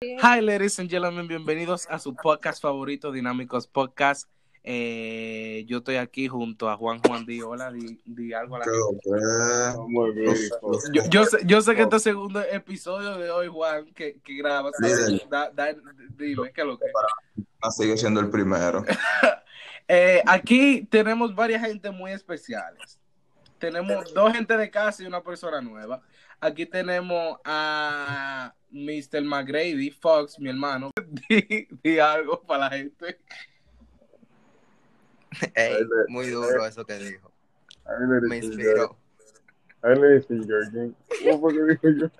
Hi, 0.00 0.40
ladies 0.40 0.78
and 0.78 0.88
gentlemen, 0.88 1.26
bienvenidos 1.26 1.88
a 1.90 1.98
su 1.98 2.14
podcast 2.14 2.62
favorito, 2.62 3.10
Dinámicos 3.10 3.66
Podcast. 3.66 4.28
Eh, 4.62 5.64
yo 5.66 5.78
estoy 5.78 5.96
aquí 5.96 6.28
junto 6.28 6.70
a 6.70 6.76
Juan 6.76 7.00
Juan 7.00 7.26
Di. 7.26 7.42
Hola, 7.42 7.72
di, 7.72 8.00
di 8.04 8.32
algo 8.32 8.54
a 8.54 8.58
la 8.60 8.64
gente. 8.64 9.80
Muy 9.88 10.12
bien. 10.12 10.36
Yo, 10.92 11.02
yo 11.10 11.24
sé, 11.24 11.38
yo 11.44 11.60
sé 11.62 11.74
que 11.74 11.82
este 11.82 11.98
segundo 11.98 12.40
episodio 12.44 13.18
de 13.18 13.28
hoy, 13.32 13.48
Juan, 13.48 13.86
que, 13.92 14.20
que 14.20 14.36
grabas, 14.36 14.72
da, 15.28 15.50
da- 15.50 15.74
dime, 16.16 16.52
¿qué 16.52 16.62
lo 16.62 16.78
que? 16.78 16.86
Ah, 17.60 17.72
sigue 17.72 17.96
siendo 17.96 18.20
el 18.20 18.30
primero. 18.30 18.84
Eh, 19.90 20.22
aquí 20.26 20.86
tenemos 20.90 21.34
varias 21.34 21.62
gente 21.62 21.90
muy 21.90 22.12
especiales. 22.12 22.98
Tenemos 23.58 24.12
dos 24.12 24.34
gente 24.34 24.54
de 24.54 24.70
casa 24.70 25.02
y 25.02 25.06
una 25.06 25.22
persona 25.22 25.62
nueva. 25.62 26.02
Aquí 26.40 26.66
tenemos 26.66 27.38
a 27.44 28.54
Mr. 28.70 29.22
McGrady 29.22 29.90
Fox, 29.90 30.38
mi 30.38 30.48
hermano. 30.50 30.90
Di, 31.28 31.66
di 31.82 31.98
algo 31.98 32.40
para 32.42 32.68
la 32.68 32.70
gente. 32.70 33.18
Ey, 35.54 35.86
muy 36.08 36.30
duro 36.30 36.64
eso 36.66 36.84
que 36.84 36.94
dijo. 36.98 37.32
Me 38.28 38.36
inspiró. 38.38 38.96
Ahí 39.82 39.98
le 39.98 40.18
dicen 40.18 40.48
Jordan. 40.48 40.94
¿Cómo 41.24 41.40
fue 41.40 41.54
que 41.54 41.62
dijo 41.64 41.88
yo? 41.90 42.10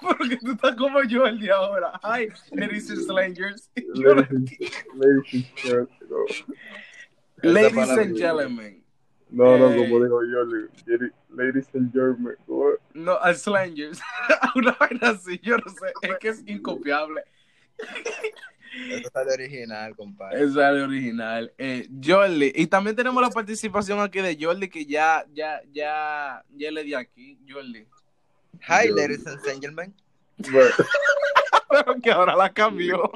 Porque 0.02 0.36
tú 0.36 0.52
estás 0.52 0.76
como 0.76 1.02
yo 1.04 1.26
el 1.26 1.40
día 1.40 1.54
ahora. 1.54 2.00
Hi, 2.02 2.28
ladies 2.52 2.90
and 2.90 3.00
slangers. 3.04 3.70
Ladies. 3.94 5.44
Ladies 7.42 7.90
and 7.90 8.16
gentlemen. 8.16 8.79
No, 9.30 9.56
no, 9.58 9.70
Eh. 9.70 9.76
como 9.76 10.02
dijo 10.04 10.20
yo, 10.24 10.44
le- 10.44 11.12
Ladies 11.30 11.68
and 11.74 11.92
gentlemen. 11.92 12.34
¿cómo 12.46 12.70
es? 12.70 12.78
No, 12.94 13.12
a 13.12 13.32
slangers. 13.34 14.00
Una 14.56 14.76
vaina 14.78 15.10
así, 15.10 15.38
yo 15.42 15.56
no 15.56 15.70
sé. 15.70 15.92
Es 16.02 16.18
que 16.18 16.28
es 16.28 16.42
incopiable. 16.46 17.22
Eso 18.90 19.08
sale 19.12 19.32
original, 19.32 19.94
compadre. 19.96 20.36
Esa 20.38 20.46
es 20.46 20.54
la 20.78 20.84
original. 20.84 21.52
Eh, 21.58 21.88
Jordi. 22.04 22.52
Y 22.54 22.66
también 22.66 22.94
tenemos 22.96 23.22
la 23.22 23.30
participación 23.30 24.00
aquí 24.00 24.20
de 24.20 24.36
Jordi, 24.40 24.68
que 24.68 24.84
ya, 24.86 25.24
ya, 25.32 25.60
ya, 25.72 26.44
ya 26.50 26.70
le 26.70 26.82
di 26.84 26.94
aquí. 26.94 27.38
Jordi. 27.48 27.86
Hi, 28.68 28.88
Yo- 28.88 28.96
ladies 28.96 29.26
and 29.26 29.40
gentlemen. 29.42 29.94
Bueno, 30.50 30.70
Pero 31.70 31.94
que 32.02 32.10
ahora 32.10 32.34
la 32.34 32.52
cambió. 32.52 33.10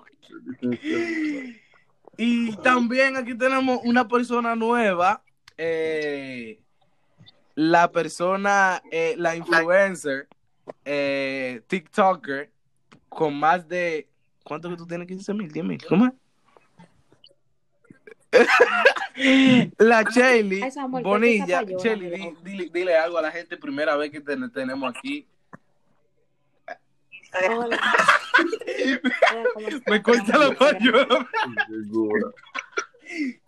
Y 2.16 2.54
también 2.58 3.16
aquí 3.16 3.34
tenemos 3.36 3.80
una 3.84 4.06
persona 4.06 4.54
nueva. 4.54 5.23
Eh, 5.56 6.60
la 7.54 7.90
persona, 7.92 8.82
eh, 8.90 9.14
la 9.16 9.36
influencer, 9.36 10.28
eh, 10.84 11.62
TikToker, 11.66 12.50
con 13.08 13.38
más 13.38 13.68
de. 13.68 14.08
¿Cuánto 14.44 14.68
que 14.70 14.76
tú 14.76 14.86
tienes? 14.86 15.06
15 15.06 15.34
mil, 15.34 15.50
10 15.50 15.64
mil. 15.64 15.84
¿Cómo 15.86 16.06
es? 16.06 16.12
la 19.78 20.02
Samuel, 20.10 21.02
¿qué 21.04 21.08
Bonilla. 21.08 21.62
di- 21.62 21.88
amigo? 21.88 22.36
dile, 22.42 22.68
dile 22.72 22.96
algo 22.96 23.18
a 23.18 23.22
la 23.22 23.30
gente, 23.30 23.56
primera 23.56 23.96
vez 23.96 24.10
que 24.10 24.20
te- 24.20 24.36
tenemos 24.48 24.92
aquí. 24.94 25.26
Hola. 27.56 27.78
Me 29.86 30.02
corta 30.02 30.38
la. 30.38 30.56
Segura. 31.68 32.30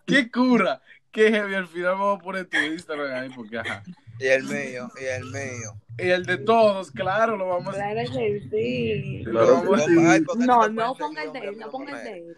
¡Qué 0.05 0.31
cura! 0.31 0.81
¡Qué 1.17 1.31
heavy! 1.31 1.55
Al 1.55 1.67
final 1.67 1.93
vamos 1.95 2.19
a 2.19 2.23
poner 2.23 2.45
tu 2.45 2.57
Instagram 2.57 3.11
ahí 3.23 3.29
porque 3.35 3.57
ajá. 3.57 3.81
Y 4.19 4.27
el 4.27 4.43
mío, 4.43 4.87
y 5.01 5.05
el 5.05 5.23
mío. 5.25 5.73
Y 5.97 6.09
el 6.09 6.23
de 6.27 6.37
todos, 6.37 6.91
claro, 6.91 7.35
lo 7.35 7.47
vamos 7.47 7.69
a 7.69 7.77
Claro 7.79 8.01
que 8.11 8.39
sí. 8.51 9.23
Claro 9.25 9.63
que 9.63 9.79
sí. 9.81 9.97
Ay, 10.05 10.21
¿por 10.21 10.37
qué 10.37 10.45
No, 10.45 10.61
te 10.67 10.69
no 10.73 10.93
ponga 10.95 11.23
el 11.23 11.27
el 11.29 11.33
de 11.33 11.39
él, 11.39 11.57
no 11.57 11.71
ponga 11.71 11.97
el 11.99 12.03
de 12.03 12.19
él. 12.19 12.35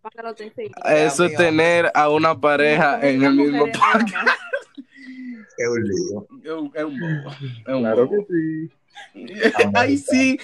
Para 0.00 0.34
que 0.34 0.52
lo. 0.54 0.62
Eso 0.86 1.24
es 1.26 1.36
tener 1.36 1.90
a 1.94 2.08
una 2.08 2.34
pareja 2.40 2.98
en 3.06 3.22
el 3.22 3.34
mismo 3.34 3.66
parque. 3.78 4.14
Es 5.58 5.68
un 5.68 5.84
lío. 5.84 6.26
Es 6.44 6.50
un, 6.52 6.72
es 6.74 6.82
un 6.84 6.98
bobo. 6.98 7.30
Es 7.30 7.74
un 7.74 7.80
Claro 7.80 8.06
bobo. 8.06 8.26
que 8.26 8.32
sí. 8.32 8.70
Ay, 9.74 9.98
sí. 9.98 10.40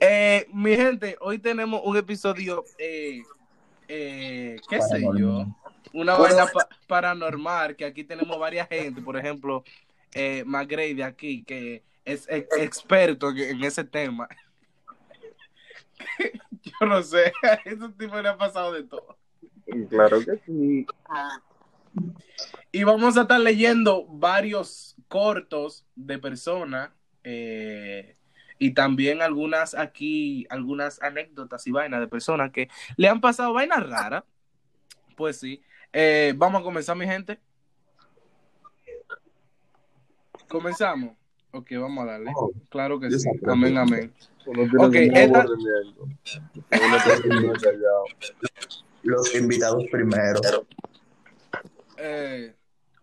Eh, 0.00 0.46
mi 0.52 0.76
gente, 0.76 1.16
hoy 1.20 1.38
tenemos 1.38 1.80
un 1.82 1.96
episodio, 1.96 2.62
eh, 2.78 3.22
eh, 3.88 4.56
qué 4.68 4.82
sé 4.82 5.00
yo, 5.18 5.46
una 5.92 6.14
vaina 6.16 6.46
pa- 6.46 6.68
paranormal, 6.86 7.76
que 7.76 7.84
aquí 7.84 8.04
tenemos 8.04 8.38
varias 8.38 8.68
gente, 8.68 9.02
por 9.02 9.16
ejemplo, 9.16 9.64
eh, 10.12 10.42
McGrady 10.46 11.02
aquí, 11.02 11.44
que 11.44 11.82
es 12.04 12.26
ex- 12.28 12.56
experto 12.58 13.30
en, 13.30 13.38
en 13.38 13.64
ese 13.64 13.84
tema. 13.84 14.28
yo 16.80 16.86
no 16.86 17.02
sé, 17.02 17.32
a 17.42 17.54
ese 17.64 17.88
tipo 17.98 18.20
le 18.20 18.28
ha 18.28 18.36
pasado 18.36 18.72
de 18.72 18.84
todo. 18.84 19.16
Claro 19.88 20.20
que 20.24 20.40
sí. 20.44 20.86
Y 22.72 22.84
vamos 22.84 23.16
a 23.16 23.22
estar 23.22 23.40
leyendo 23.40 24.06
varios 24.06 24.96
cortos 25.08 25.86
de 25.94 26.18
personas 26.18 26.90
eh, 27.22 28.16
y 28.58 28.74
también 28.74 29.22
algunas 29.22 29.74
aquí, 29.74 30.46
algunas 30.50 31.00
anécdotas 31.00 31.66
y 31.66 31.70
vainas 31.70 32.00
de 32.00 32.08
personas 32.08 32.50
que 32.50 32.68
le 32.96 33.08
han 33.08 33.20
pasado 33.20 33.52
vainas 33.52 33.88
raras. 33.88 34.24
Pues 35.16 35.38
sí. 35.38 35.62
Eh, 35.96 36.34
vamos 36.36 36.60
a 36.60 36.64
comenzar, 36.64 36.96
mi 36.96 37.06
gente. 37.06 37.38
Comenzamos. 40.48 41.12
Ok, 41.52 41.70
vamos 41.78 42.04
a 42.04 42.12
darle. 42.12 42.32
Oh, 42.34 42.50
Claro 42.68 42.98
que 42.98 43.10
sí. 43.12 43.28
Amén, 43.46 43.78
amén. 43.78 44.12
Ok, 44.78 44.94
esta-. 44.94 45.46
Los 49.02 49.34
invitados 49.34 49.84
primero. 49.90 50.40
Eh, 51.96 52.54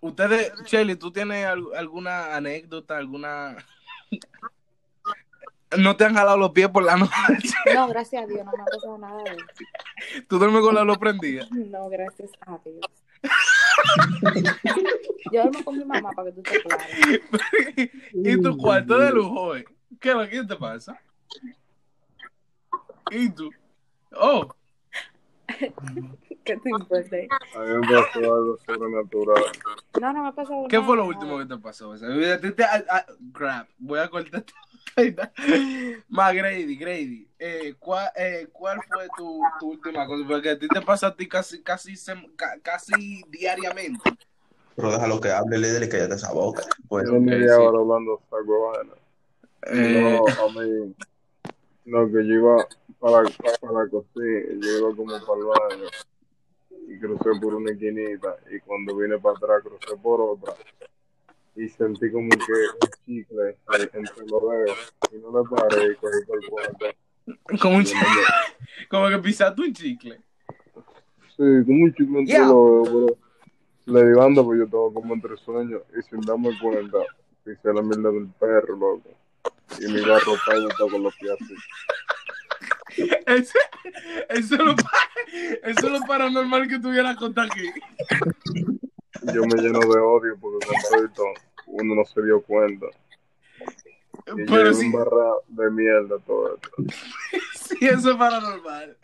ustedes, 0.02 0.52
Shelly, 0.66 0.96
¿tú 0.96 1.12
tienes 1.12 1.46
al- 1.46 1.73
alguna 1.75 2.35
anécdota, 2.35 2.97
alguna... 2.97 3.56
No 5.77 5.95
te 5.95 6.05
han 6.05 6.13
jalado 6.13 6.37
los 6.37 6.51
pies 6.51 6.69
por 6.69 6.83
la 6.83 6.97
noche. 6.97 7.11
No, 7.73 7.87
gracias 7.87 8.23
a 8.23 8.27
Dios, 8.27 8.45
no 8.45 8.51
me 8.51 8.61
ha 8.61 8.65
pasado 8.65 8.97
nada 8.97 9.23
de 9.23 9.31
eso. 9.31 10.25
Tú 10.27 10.39
duermes 10.39 10.61
con 10.61 10.75
la 10.75 10.83
luz 10.83 10.97
prendida. 10.97 11.45
No, 11.51 11.89
gracias 11.89 12.31
a 12.45 12.57
Dios. 12.65 12.85
Yo 15.31 15.43
duermo 15.43 15.63
con 15.63 15.77
mi 15.77 15.85
mamá 15.85 16.11
para 16.11 16.29
que 16.29 16.35
tú 16.35 16.43
te 16.43 16.61
clares. 16.61 17.21
y 18.13 18.41
tu 18.41 18.57
cuarto 18.57 18.97
de 18.97 19.11
lujo, 19.11 19.55
eh. 19.55 19.65
¿Qué 19.99 20.13
que 20.29 20.43
te 20.43 20.55
pasa? 20.55 20.99
¿Y 23.11 23.29
tú? 23.29 23.51
Oh, 24.13 24.53
¿Qué 26.44 26.57
te 26.57 26.69
importa? 26.69 27.17
A 27.53 27.59
mí 27.59 27.85
me 27.88 27.94
pasó 27.94 28.19
algo 28.19 28.57
sobrenatural. 28.66 29.44
No, 29.99 30.13
no 30.13 30.23
me 30.23 30.29
ha 30.29 30.31
pasado 30.31 30.67
¿qué 30.67 30.77
nada. 30.77 30.88
fue 30.88 30.97
lo 30.97 31.05
último 31.05 31.38
que 31.38 31.45
te 31.45 31.57
pasó? 31.57 31.89
O 31.89 31.97
sea, 31.97 32.09
a 32.09 32.39
ti 32.39 32.51
te- 32.51 32.63
a- 32.63 32.83
a- 32.89 33.05
crap, 33.33 33.67
voy 33.77 33.99
a 33.99 34.09
cortar. 34.09 34.44
Más 36.09 36.33
Grady, 36.35 36.75
Grady, 36.75 37.27
eh, 37.39 37.75
¿cuál, 37.79 38.09
eh, 38.16 38.47
¿cuál 38.51 38.81
fue 38.83 39.07
tu, 39.17 39.41
tu 39.59 39.72
última 39.72 40.05
cosa? 40.05 40.25
Porque 40.27 40.49
a 40.49 40.59
ti 40.59 40.67
te 40.67 40.81
pasa 40.81 41.07
a 41.07 41.16
ti 41.16 41.27
casi, 41.27 41.61
casi, 41.61 41.93
sem- 41.93 42.35
ca- 42.35 42.59
casi 42.61 43.23
diariamente. 43.29 44.03
Pero 44.75 44.91
déjalo 44.91 45.19
que 45.22 45.29
hable, 45.29 45.57
líder, 45.57 45.83
y 45.83 45.89
que 45.89 45.97
ya 45.97 46.05
esa 46.16 46.31
boca. 46.33 46.63
Pues, 46.88 47.05
Yo 47.05 47.19
media 47.19 47.55
sí. 47.55 47.61
hablando 47.63 48.22
esa 48.25 48.38
huevona. 48.38 48.93
Eh, 49.67 50.01
No, 50.01 50.28
a 50.28 50.49
mí. 50.49 50.95
No, 51.85 52.07
que 52.07 52.28
yo 52.28 52.33
iba 52.35 52.67
para, 53.01 53.23
para 53.59 53.73
la 53.84 53.89
cocina, 53.89 54.41
yo 54.62 54.78
iba 54.79 54.95
como 54.95 55.12
para 55.25 55.39
el 55.39 55.45
baño 55.45 55.89
y 56.88 57.00
crucé 57.00 57.29
por 57.41 57.56
una 57.56 57.72
esquinita 57.72 58.38
y 58.51 58.59
cuando 58.59 58.95
vine 58.95 59.17
para 59.17 59.35
atrás 59.38 59.63
crucé 59.63 59.97
por 60.01 60.22
otra 60.22 60.53
y 61.56 61.67
sentí 61.67 62.09
como 62.11 62.29
que 62.29 62.51
un 62.53 62.90
chicle 63.06 63.57
ahí 63.67 63.81
entre 63.93 64.25
los 64.28 64.41
dedos 64.41 64.93
y 65.11 65.17
no 65.17 65.41
le 65.43 65.49
paré 65.49 65.91
y 65.91 65.96
cogí 65.96 66.25
por 66.25 66.37
el 66.43 66.49
cuarto. 66.49 66.85
como, 67.61 67.78
un 67.78 67.84
chi- 67.84 67.96
como 68.90 69.09
que 69.09 69.17
pisaste 69.20 69.61
un 69.61 69.73
chicle. 69.73 70.22
Sí, 71.35 71.43
como 71.66 71.84
un 71.85 71.93
chicle 71.93 72.20
entre 72.20 72.34
Yeah. 72.35 72.47
los 72.47 72.84
dedos, 72.84 73.17
pero 73.85 73.99
le 73.99 74.05
di 74.08 74.14
banda 74.14 74.43
porque 74.43 74.59
yo 74.59 74.66
estaba 74.66 74.93
como 74.93 75.14
entre 75.14 75.37
sueños 75.37 75.81
y 75.97 76.02
sin 76.03 76.22
darme 76.22 76.58
cuenta 76.61 76.99
pisé 77.43 77.73
la 77.73 77.81
mierda 77.81 78.11
del 78.11 78.28
perro, 78.40 78.75
loco. 78.78 79.09
Y 79.79 79.91
mi 79.91 80.02
barro 80.02 80.35
está 80.35 80.53
con 80.91 81.02
los 81.03 81.16
pies 81.16 81.31
así. 81.34 81.55
Eso, 83.26 83.58
eso, 84.29 84.55
es 84.55 84.59
lo, 84.59 84.76
eso 85.64 85.85
es 85.88 85.91
lo 85.91 86.02
paranormal 86.08 86.67
que 86.67 86.79
tuviera 86.79 87.16
contar 87.16 87.46
aquí. 87.47 87.72
yo 89.34 89.41
me 89.46 89.61
lleno 89.61 89.79
de 89.79 89.99
odio 89.99 90.38
porque 90.40 90.66
todo 91.16 91.34
uno 91.67 91.96
no 91.96 92.05
se 92.05 92.22
dio 92.23 92.41
cuenta. 92.41 92.85
Y 94.35 94.46
Pero 94.46 94.73
sí, 94.73 94.85
un 94.85 94.91
barra 94.91 95.32
de 95.47 95.72
mierda 95.72 96.17
todo 96.26 96.55
esto. 96.55 96.70
sí, 97.55 97.78
eso 97.88 98.11
es 98.11 98.17
paranormal. 98.17 98.97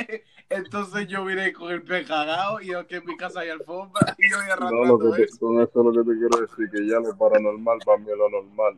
Entonces 0.50 1.08
yo 1.08 1.26
vine 1.26 1.52
con 1.54 1.72
el 1.72 1.82
pie 1.82 2.06
cagado 2.06 2.62
y 2.62 2.74
aquí 2.74 2.96
en 2.96 3.06
mi 3.06 3.18
casa 3.18 3.42
hay 3.42 3.50
alfombra 3.50 4.16
y 4.18 4.30
yo 4.30 4.38
voy 4.38 4.46
No, 4.48 4.54
arrastrando 4.54 4.86
lo 4.86 5.12
que 5.16 5.26
te- 5.26 5.38
con 5.40 5.62
eso 5.62 5.84
lo 5.84 5.92
que 5.92 6.10
te 6.12 6.18
quiero 6.18 6.38
decir, 6.42 6.70
que 6.72 6.88
ya 6.88 7.00
lo 7.00 7.18
paranormal 7.18 7.80
para 7.86 7.98
mí 7.98 8.06
es 8.10 8.18
lo 8.18 8.30
normal. 8.30 8.76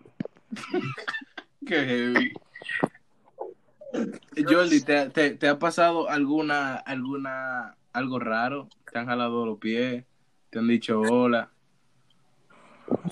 Qué 1.67 1.75
heavy. 1.75 2.33
Jordi, 4.47 4.81
¿te, 4.81 5.09
te, 5.09 5.31
te 5.31 5.47
ha 5.47 5.57
pasado 5.59 6.09
alguna, 6.09 6.75
alguna, 6.75 7.75
algo 7.93 8.19
raro? 8.19 8.69
¿Te 8.91 8.99
han 8.99 9.05
jalado 9.07 9.45
los 9.45 9.57
pies? 9.59 10.05
¿Te 10.49 10.59
han 10.59 10.67
dicho 10.67 10.99
hola? 11.01 11.51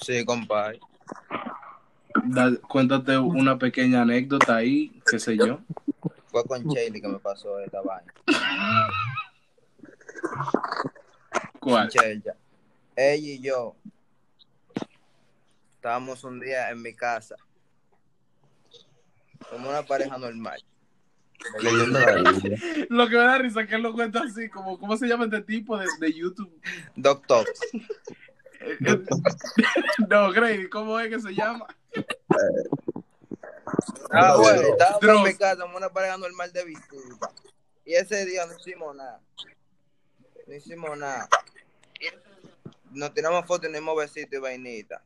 Sí, 0.01 0.23
compadre. 0.25 0.79
Da- 2.23 2.55
cuéntate 2.67 3.17
una 3.17 3.57
pequeña 3.57 4.01
anécdota 4.01 4.55
ahí, 4.55 5.01
qué 5.05 5.19
sé 5.19 5.37
yo. 5.37 5.59
Fue 6.27 6.43
con 6.43 6.63
Shelly 6.63 7.01
que 7.01 7.07
me 7.07 7.19
pasó 7.19 7.59
esta 7.59 7.81
vaina. 7.81 8.13
¿Cuál? 11.59 11.89
Ella. 12.03 12.35
Ella 12.95 13.33
y 13.33 13.39
yo 13.39 13.75
estábamos 15.75 16.23
un 16.23 16.39
día 16.39 16.69
en 16.69 16.81
mi 16.81 16.93
casa. 16.93 17.35
Como 19.49 19.69
una 19.69 19.83
pareja 19.83 20.17
normal. 20.17 20.63
Leyendo 21.59 21.99
la 21.99 22.15
Biblia. 22.15 22.57
Lo 22.89 23.07
que 23.07 23.15
me 23.15 23.23
da 23.23 23.37
risa 23.37 23.61
es 23.61 23.69
que 23.69 23.75
él 23.75 23.83
lo 23.83 23.93
cuenta 23.93 24.21
así, 24.21 24.49
como, 24.49 24.79
¿cómo 24.79 24.97
se 24.97 25.07
llama 25.07 25.25
este 25.25 25.41
tipo 25.41 25.77
de, 25.77 25.85
de 25.99 26.13
YouTube? 26.13 26.51
Doctor. 26.95 27.45
Eh, 28.59 28.77
eh, 28.85 29.05
no, 30.09 30.31
Grady, 30.31 30.67
¿cómo 30.69 30.99
es 30.99 31.09
que 31.09 31.19
se 31.21 31.33
llama? 31.33 31.67
Ah, 34.11 34.33
Dross. 34.33 34.39
bueno, 34.39 34.61
estábamos 34.61 35.03
en 35.03 35.23
mi 35.23 35.37
casa, 35.37 35.61
como 35.61 35.77
una 35.77 35.89
pareja 35.89 36.17
normal 36.17 36.51
de 36.53 36.65
visita. 36.65 37.31
Y 37.85 37.93
ese 37.93 38.25
día 38.25 38.45
no 38.45 38.55
hicimos 38.57 38.95
nada. 38.95 39.21
No 40.47 40.53
hicimos 40.53 40.97
nada. 40.97 41.29
Nos 42.91 43.13
tiramos 43.13 43.45
fotos 43.45 43.69
y 43.69 43.71
nos 43.71 43.81
dimos 43.81 43.97
besitos 43.97 44.33
y 44.33 44.41
vainita. 44.41 45.03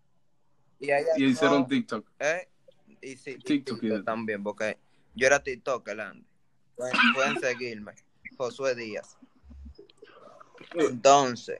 Y, 0.79 0.85
ella 0.85 1.13
Y 1.17 1.25
hicieron 1.25 1.61
no, 1.61 1.67
TikTok. 1.67 2.07
¿eh? 2.19 2.47
Y 3.01 3.15
sí, 3.17 3.31
y 3.31 3.37
TikTok, 3.37 4.03
también, 4.03 4.43
porque 4.43 4.77
yo 5.15 5.27
era 5.27 5.41
TikTok, 5.41 5.87
Andy. 5.89 6.25
Pueden, 6.75 6.95
pueden 7.13 7.39
seguirme. 7.39 7.93
Josué 8.37 8.75
Díaz. 8.75 9.17
Entonces, 10.73 11.59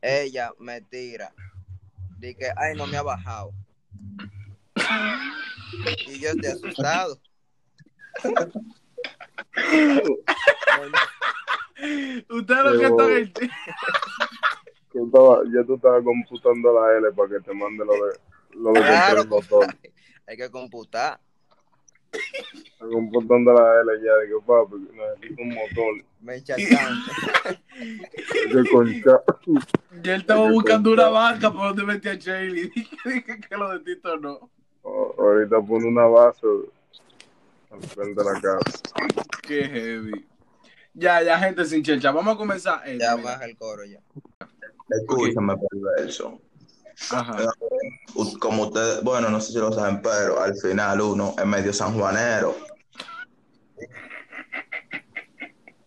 ella 0.00 0.52
me 0.58 0.80
tira. 0.82 1.32
Dice, 2.18 2.52
ay, 2.56 2.74
no 2.76 2.86
me 2.86 2.96
ha 2.96 3.02
bajado. 3.02 3.52
Y 6.06 6.20
yo 6.20 6.30
estoy 6.30 6.50
asustado. 6.50 7.20
Ustedes 12.30 12.64
lo 12.64 12.78
que 12.78 12.86
están 12.86 13.10
en- 13.10 13.32
Tú 14.92 15.06
estaba- 15.06 15.42
ya 15.52 15.64
tú 15.66 15.74
estabas 15.74 16.04
computando 16.04 16.72
la 16.80 16.96
L 16.98 17.10
para 17.12 17.28
que 17.30 17.40
te 17.40 17.52
mande 17.52 17.84
lo 17.84 17.92
de 17.92 18.18
lo 18.52 18.72
de 18.72 18.80
Claro, 18.80 19.22
el. 19.22 19.28
Hay 20.26 20.36
que 20.36 20.50
computar. 20.50 21.20
Estaba 22.12 22.90
computando 22.92 23.52
la 23.52 23.80
L 23.80 24.04
ya, 24.04 24.16
digo, 24.24 24.40
papi, 24.42 24.76
necesito 24.92 25.42
un 25.42 25.48
motor. 25.54 26.04
Me 26.20 26.36
encharcante. 26.36 27.10
Que 27.74 28.70
concha. 28.70 29.20
Y 30.02 30.08
él 30.10 30.20
estaba 30.20 30.48
buscando 30.50 30.92
una 30.92 31.08
vaca 31.08 31.50
por 31.52 31.68
donde 31.74 31.84
metía 31.84 32.12
a 32.12 32.14
Shaley. 32.14 32.70
Dije 33.04 33.24
que 33.24 33.56
lo 33.56 33.70
de 33.76 33.80
Tito 33.80 34.16
no. 34.18 34.48
Oh, 34.82 35.14
Ahorita 35.18 35.60
pone 35.60 35.86
una 35.86 36.04
base 36.06 36.46
al 37.70 37.82
frente 37.82 38.22
de 38.22 38.32
la 38.32 38.40
casa. 38.40 38.80
Qué 39.42 39.64
heavy. 39.64 40.24
Ya, 40.94 41.20
ya, 41.22 41.38
gente 41.40 41.64
sin 41.64 41.82
chelcha. 41.82 42.12
Vamos 42.12 42.34
a 42.34 42.38
comenzar. 42.38 42.86
esto, 42.86 43.04
Ya 43.04 43.16
mira. 43.16 43.30
baja 43.32 43.44
el 43.46 43.56
coro 43.56 43.84
ya. 43.84 43.98
Escúchame, 44.88 45.54
perverso. 45.68 46.40
Ajá. 47.10 47.36
Como 48.40 48.64
ustedes, 48.64 49.02
bueno, 49.02 49.28
no 49.30 49.40
sé 49.40 49.52
si 49.52 49.58
lo 49.58 49.72
saben, 49.72 50.00
pero 50.02 50.40
al 50.40 50.54
final 50.56 51.00
uno 51.00 51.34
es 51.36 51.46
medio 51.46 51.72
sanjuanero. 51.72 52.56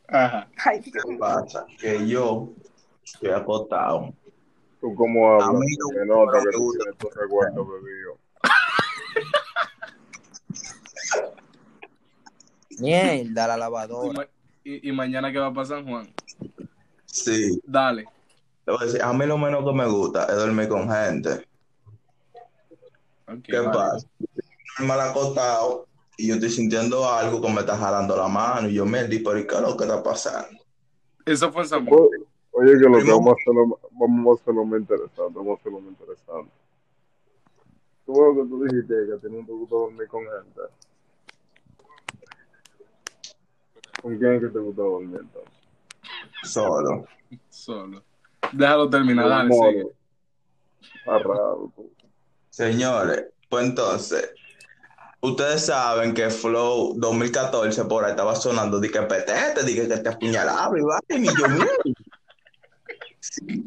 Ajá. 0.10 0.48
¿Qué 0.84 1.18
pasa? 1.20 1.66
Que 1.80 2.08
yo 2.08 2.54
estoy 3.04 3.30
acostado. 3.30 4.14
¿Tú 4.80 4.94
cómo 4.96 5.34
hablas? 5.34 5.50
A 5.50 5.54
mí 5.54 5.66
no 6.06 6.28
que 6.32 6.40
tú 6.52 6.74
tienes 6.78 6.98
tu 6.98 7.10
recuerdo 7.10 7.66
bebido. 7.66 8.18
Mierda, 12.80 13.48
la 13.48 13.58
lavadora. 13.58 14.30
y 14.64 14.92
mañana 14.92 15.32
que 15.32 15.40
va 15.40 15.52
para 15.54 15.66
San 15.66 15.88
Juan. 15.88 16.14
Sí. 17.06 17.60
Dale. 17.66 18.06
Te 18.68 18.74
voy 18.74 18.82
a 18.82 18.86
decir, 18.86 19.02
a 19.02 19.14
mí 19.14 19.26
lo 19.26 19.38
menos 19.38 19.64
que 19.64 19.72
me 19.72 19.88
gusta 19.88 20.26
es 20.26 20.36
dormir 20.36 20.68
con 20.68 20.90
gente. 20.92 21.48
¿Qué 23.42 23.60
vale. 23.60 23.70
pasa? 23.70 24.08
Estoy 24.20 24.86
mal 24.86 25.00
acostado 25.00 25.88
y 26.18 26.28
yo 26.28 26.34
estoy 26.34 26.50
sintiendo 26.50 27.10
algo 27.10 27.42
que 27.42 27.48
me 27.48 27.62
está 27.62 27.78
jalando 27.78 28.18
la 28.18 28.28
mano 28.28 28.68
y 28.68 28.74
yo 28.74 28.86
me 28.86 29.06
di, 29.06 29.20
pero 29.20 29.40
¿y 29.40 29.48
qué 29.48 29.56
es 29.56 29.62
lo 29.62 29.78
que 29.78 29.86
está 29.86 30.04
pasando? 30.04 30.60
Eso 31.26 31.50
fue 31.50 31.66
Juan. 31.66 31.86
Oye, 32.52 32.74
que 32.74 32.90
lo 32.90 32.98
que 32.98 33.10
vamos 33.10 33.28
a 33.30 33.32
hacerlo, 33.32 33.80
vamos 33.92 34.38
a 34.38 34.42
hacerlo 34.42 34.78
interesante, 34.78 35.34
vamos 35.34 35.58
a 35.58 35.62
hacerlo 35.62 35.80
más 35.80 35.90
interesante. 35.92 36.52
Tú 38.06 38.14
lo 38.16 38.36
que 38.36 38.50
tú 38.50 38.64
dijiste, 38.66 38.94
que 38.94 39.18
tenías 39.22 39.48
un 39.48 39.60
gusto 39.60 39.80
dormir 39.80 40.08
con 40.10 40.24
gente. 40.24 40.62
¿Con 44.02 44.18
quién 44.18 44.34
es 44.34 44.42
que 44.42 44.48
te 44.50 44.60
gusta 44.60 44.82
dormir 44.82 45.22
entonces? 45.22 45.54
Solo. 46.44 47.06
Solo. 47.50 48.07
Déjalo 48.52 48.90
terminar, 48.90 49.30
dale, 49.30 49.54
sigue. 49.54 49.86
Señores, 52.50 53.26
pues 53.50 53.66
entonces, 53.66 54.30
ustedes 55.22 55.66
saben 55.66 56.14
que 56.14 56.30
Flow 56.30 56.94
2014 56.98 57.86
por 57.86 58.04
ahí 58.04 58.12
estaba 58.12 58.36
sonando 58.36 58.80
de 58.80 58.90
que 58.90 59.02
petete, 59.02 59.64
de 59.64 59.76
que, 59.76 59.88
que 59.88 59.98
te 59.98 60.10
apuñalaba 60.10 60.78
y 60.78 60.82
vaina, 60.82 61.32
y 61.32 61.40
yo. 61.40 61.94
Sí. 63.20 63.66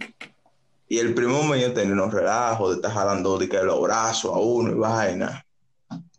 Y 0.88 0.98
el 0.98 1.14
primo 1.14 1.44
mío 1.44 1.72
tenía 1.72 1.92
unos 1.92 2.12
relajos 2.12 2.70
de 2.70 2.76
estar 2.76 2.92
jalando 2.92 3.38
de 3.38 3.48
que 3.48 3.62
los 3.62 3.80
brazos 3.80 4.34
a 4.34 4.38
uno 4.38 4.72
y 4.72 4.74
vaina. 4.74 5.46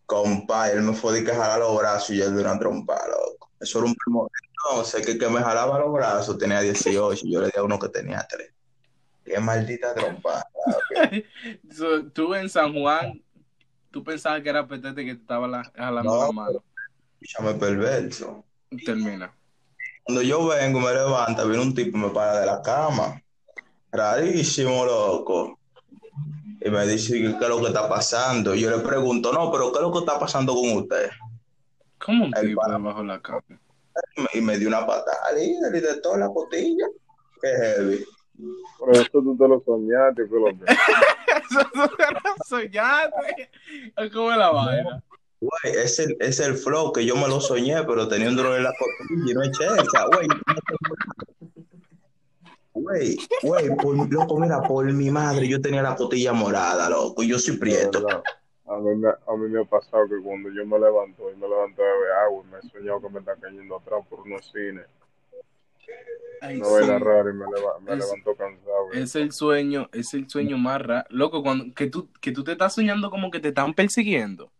Compa, 0.05 0.69
él 0.71 0.81
me 0.81 0.93
fue 0.93 1.13
de 1.13 1.23
que 1.25 1.31
jalar 1.31 1.59
los 1.59 1.77
brazos 1.77 2.11
y 2.11 2.17
yo 2.17 2.29
le 2.29 2.37
di 2.37 2.41
una 2.41 2.57
trompa, 2.57 2.95
loco. 3.07 3.49
Eso 3.59 3.79
era 3.79 3.87
un 3.87 3.95
primo. 3.95 4.29
No, 4.69 4.83
sé 4.83 5.01
que 5.01 5.11
el 5.13 5.19
que 5.19 5.27
me 5.29 5.39
jalaba 5.41 5.79
los 5.79 5.91
brazos 5.91 6.37
tenía 6.37 6.61
18 6.61 7.25
y 7.25 7.31
yo 7.33 7.41
le 7.41 7.47
di 7.47 7.53
a 7.57 7.63
uno 7.63 7.79
que 7.79 7.89
tenía 7.89 8.25
3. 8.29 8.51
Qué 9.25 9.39
maldita 9.39 9.93
trompa. 9.93 10.43
So, 11.71 12.05
tú 12.11 12.33
en 12.35 12.49
San 12.49 12.73
Juan, 12.73 13.21
tú 13.91 14.03
pensabas 14.03 14.41
que 14.41 14.49
era 14.49 14.67
Petete 14.67 15.03
que 15.05 15.15
te 15.15 15.21
estaba 15.21 15.47
la- 15.47 15.71
jalando 15.75 16.11
No. 16.15 16.25
la 16.27 16.31
mano. 16.31 16.63
Escúchame 17.19 17.53
perverso. 17.55 18.43
Termina. 18.85 19.33
Cuando 20.03 20.21
yo 20.21 20.47
vengo, 20.47 20.79
me 20.79 20.93
levanta, 20.93 21.43
viene 21.43 21.61
un 21.63 21.73
tipo 21.73 21.97
y 21.97 22.01
me 22.01 22.09
para 22.09 22.39
de 22.39 22.45
la 22.45 22.61
cama. 22.61 23.21
Rarísimo, 23.91 24.85
loco. 24.85 25.59
Y 26.63 26.69
me 26.69 26.85
dice, 26.87 27.13
¿qué 27.19 27.27
es 27.29 27.49
lo 27.49 27.59
que 27.59 27.67
está 27.67 27.87
pasando? 27.89 28.53
Y 28.55 28.61
yo 28.61 28.69
le 28.69 28.79
pregunto, 28.83 29.31
no, 29.33 29.51
pero 29.51 29.71
¿qué 29.71 29.77
es 29.79 29.81
lo 29.83 29.91
que 29.91 29.99
está 29.99 30.19
pasando 30.19 30.53
con 30.53 30.71
usted? 30.77 31.09
¿Cómo 31.99 32.25
un 32.25 32.31
tipo 32.31 32.61
debajo 32.67 33.01
de 33.01 33.07
la 33.07 33.21
cama? 33.21 33.41
Y 34.33 34.41
me, 34.41 34.57
dio 34.57 34.67
una 34.67 34.85
patada 34.85 35.33
líder 35.35 35.75
y 35.75 35.79
de 35.79 36.01
toda 36.01 36.17
la 36.17 36.29
costilla. 36.29 36.85
Qué 37.41 37.47
heavy. 37.47 38.05
Pero 38.79 38.91
eso 38.93 39.09
tú 39.11 39.37
te 39.37 39.47
lo 39.47 39.61
soñaste, 39.65 40.23
¿qué 40.29 40.35
es 40.35 40.41
lo? 40.41 40.49
Eso 40.49 41.69
no 41.75 41.89
era 41.97 42.21
soñarte. 42.47 43.49
¿Cómo 44.13 44.31
es 44.31 44.37
la 44.37 44.51
vaina? 44.51 45.03
Güey, 45.39 45.75
es 45.75 45.97
el, 45.99 46.15
es 46.19 46.39
el 46.39 46.55
flow 46.55 46.91
que 46.91 47.03
yo 47.05 47.15
me 47.15 47.27
lo 47.27 47.41
soñé, 47.41 47.83
pero 47.83 48.07
tenía 48.07 48.29
un 48.29 48.35
dolor 48.35 48.57
en 48.57 48.63
la 48.63 48.73
costilla 48.77 49.31
y 49.31 49.33
no 49.33 49.41
es 49.41 49.51
checha, 49.51 50.05
güey. 50.05 50.27
Güey, 52.73 53.17
güey, 53.43 53.75
por, 53.75 54.11
loco, 54.11 54.39
mira, 54.39 54.61
por 54.61 54.85
mi 54.91 55.09
madre, 55.09 55.47
yo 55.47 55.59
tenía 55.59 55.81
la 55.81 55.95
costilla 55.95 56.31
morada, 56.31 56.89
loco, 56.89 57.23
y 57.23 57.27
yo 57.27 57.39
soy 57.39 57.57
prieto. 57.57 58.05
A 58.73 58.77
mí, 58.79 58.95
me, 58.95 59.09
a 59.09 59.35
mí 59.37 59.49
me 59.49 59.61
ha 59.61 59.65
pasado 59.65 60.07
que 60.07 60.15
cuando 60.23 60.49
yo 60.49 60.65
me 60.65 60.79
levanto 60.79 61.29
y 61.29 61.35
me 61.35 61.47
levanto 61.47 61.81
de 61.81 61.87
beber 61.89 62.11
agua 62.25 62.43
y 62.45 62.51
me 62.51 62.57
he 62.59 62.61
soñado 62.69 63.01
que 63.01 63.09
me 63.09 63.19
está 63.19 63.35
cayendo 63.35 63.75
atrás 63.77 64.05
por 64.09 64.21
unos 64.21 64.49
cines. 64.51 64.85
Ay, 66.41 66.57
Una 66.59 66.69
vaina 66.69 66.97
sí. 66.97 67.03
rara 67.03 67.29
y 67.29 67.33
me, 67.33 67.45
leva- 67.45 67.79
me 67.81 67.93
Es- 67.93 67.99
levanto 67.99 68.35
cansado. 68.35 68.85
güey. 68.87 69.01
Es 69.01 69.15
el 69.15 69.31
sueño, 69.31 69.89
es 69.91 70.13
el 70.13 70.29
sueño 70.29 70.57
más 70.57 70.81
raro. 70.81 71.05
Loco, 71.09 71.43
cuando 71.43 71.65
que 71.75 71.87
tú, 71.87 72.09
que 72.21 72.31
tú 72.31 72.43
te 72.43 72.53
estás 72.53 72.73
soñando 72.73 73.09
como 73.11 73.29
que 73.29 73.39
te 73.39 73.49
están 73.49 73.73
persiguiendo 73.73 74.51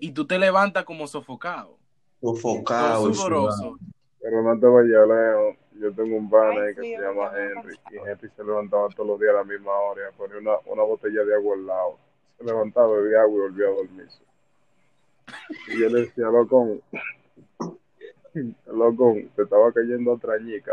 y 0.00 0.12
tú 0.12 0.26
te 0.26 0.38
levantas 0.38 0.84
como 0.84 1.06
sofocado, 1.06 1.78
sofocado 2.20 3.12
sudoroso. 3.14 3.78
Pero 4.20 4.42
no 4.42 4.58
te 4.60 4.66
vayas 4.66 5.08
lejos. 5.08 5.56
Yo 5.80 5.92
tengo 5.94 6.16
un 6.16 6.28
pana 6.28 6.66
que 6.74 6.82
sí, 6.82 6.94
se 6.94 7.00
llama 7.00 7.30
Henry. 7.34 7.74
Y 7.90 7.96
Henry 7.96 8.28
se 8.36 8.44
levantaba 8.44 8.88
todos 8.90 9.08
los 9.08 9.18
días 9.20 9.30
a 9.30 9.38
la 9.38 9.44
misma 9.44 9.72
hora 9.72 10.02
y 10.12 10.16
ponía 10.18 10.36
una, 10.38 10.52
una 10.66 10.82
botella 10.82 11.24
de 11.24 11.34
agua 11.34 11.54
al 11.56 11.66
lado. 11.66 11.98
Se 12.40 12.44
levantaba, 12.46 12.88
bebía 12.96 13.20
agua 13.20 13.36
y 13.36 13.40
volvía 13.50 13.66
a 13.66 13.70
dormirse. 13.70 14.22
Y 15.68 15.78
yo 15.80 15.88
le 15.90 16.00
decía, 16.00 16.24
loco, 16.26 16.80
loco, 18.66 19.14
te 19.36 19.42
estaba 19.42 19.72
cayendo 19.72 20.12
otra 20.14 20.38
ñica. 20.38 20.72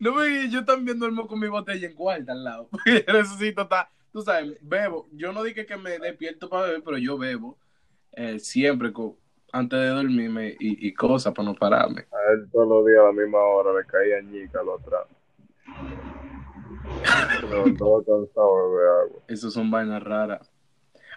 No 0.00 0.14
me 0.14 0.48
yo 0.50 0.64
también 0.64 0.98
duermo 0.98 1.26
con 1.28 1.38
mi 1.40 1.48
botella 1.48 1.86
en 1.88 1.94
cuarta 1.94 2.32
al 2.32 2.44
lado. 2.44 2.68
Yo 2.86 3.12
necesito 3.12 3.62
estar, 3.62 3.88
tú 4.12 4.22
sabes, 4.22 4.58
bebo. 4.62 5.08
Yo 5.12 5.32
no 5.32 5.42
dije 5.44 5.64
que 5.64 5.76
me 5.76 5.98
despierto 5.98 6.48
para 6.48 6.66
beber, 6.66 6.82
pero 6.84 6.98
yo 6.98 7.16
bebo. 7.16 7.56
eh, 8.12 8.38
siempre 8.40 8.92
antes 9.52 9.78
de 9.78 9.86
dormirme 9.88 10.56
y, 10.58 10.88
y 10.88 10.92
cosas 10.94 11.32
para 11.32 11.46
no 11.48 11.54
pararme. 11.54 12.02
A 12.12 12.32
él 12.32 12.48
todos 12.52 12.68
los 12.68 12.84
días 12.86 12.98
a 13.00 13.04
la 13.04 13.12
misma 13.12 13.38
hora 13.38 13.78
le 13.80 13.86
caía 13.86 14.20
ñícalo 14.20 14.74
atrás. 14.74 15.06
Pero 17.40 17.64
todo 17.76 18.04
cansado 18.04 18.56
de 18.56 18.76
beber 18.76 18.88
agua. 19.06 19.22
Eso 19.28 19.50
son 19.50 19.70
vainas 19.70 20.02
raras. 20.02 20.50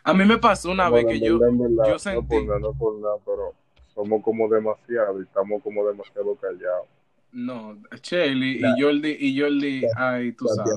A 0.03 0.13
mí 0.13 0.23
me 0.25 0.37
pasó 0.37 0.71
una 0.71 0.89
vez 0.89 1.05
que 1.05 1.19
yo, 1.19 1.39
verdad, 1.39 1.85
yo 1.85 1.93
No 1.93 1.99
sentí, 1.99 2.27
por 2.27 2.45
nada, 2.45 2.59
no 2.59 2.73
por 2.73 2.99
nada, 2.99 3.15
pero 3.25 3.53
somos 3.93 4.23
como 4.23 4.47
demasiado 4.47 5.19
y 5.19 5.23
estamos 5.23 5.61
como 5.61 5.85
demasiado 5.85 6.35
callados. 6.35 6.87
no, 7.31 7.77
Shelly 8.01 8.61
y 8.63 8.81
Jordi, 8.81 9.17
y 9.19 9.39
Jordi, 9.39 9.85
ahí 9.97 10.31
tú 10.31 10.47
sabes. 10.47 10.75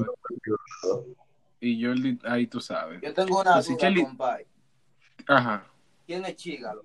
Y 1.61 1.85
Jordi, 1.85 2.19
ahí 2.25 2.47
tú 2.47 2.61
sabes. 2.61 3.01
Yo 3.03 3.13
tengo 3.15 3.41
una 3.41 3.55
Así, 3.57 3.75
duda, 3.75 3.93
compadre. 4.03 4.47
Ajá. 5.29 5.65
¿Quién 6.07 6.25
es 6.25 6.35
Chígalo? 6.35 6.83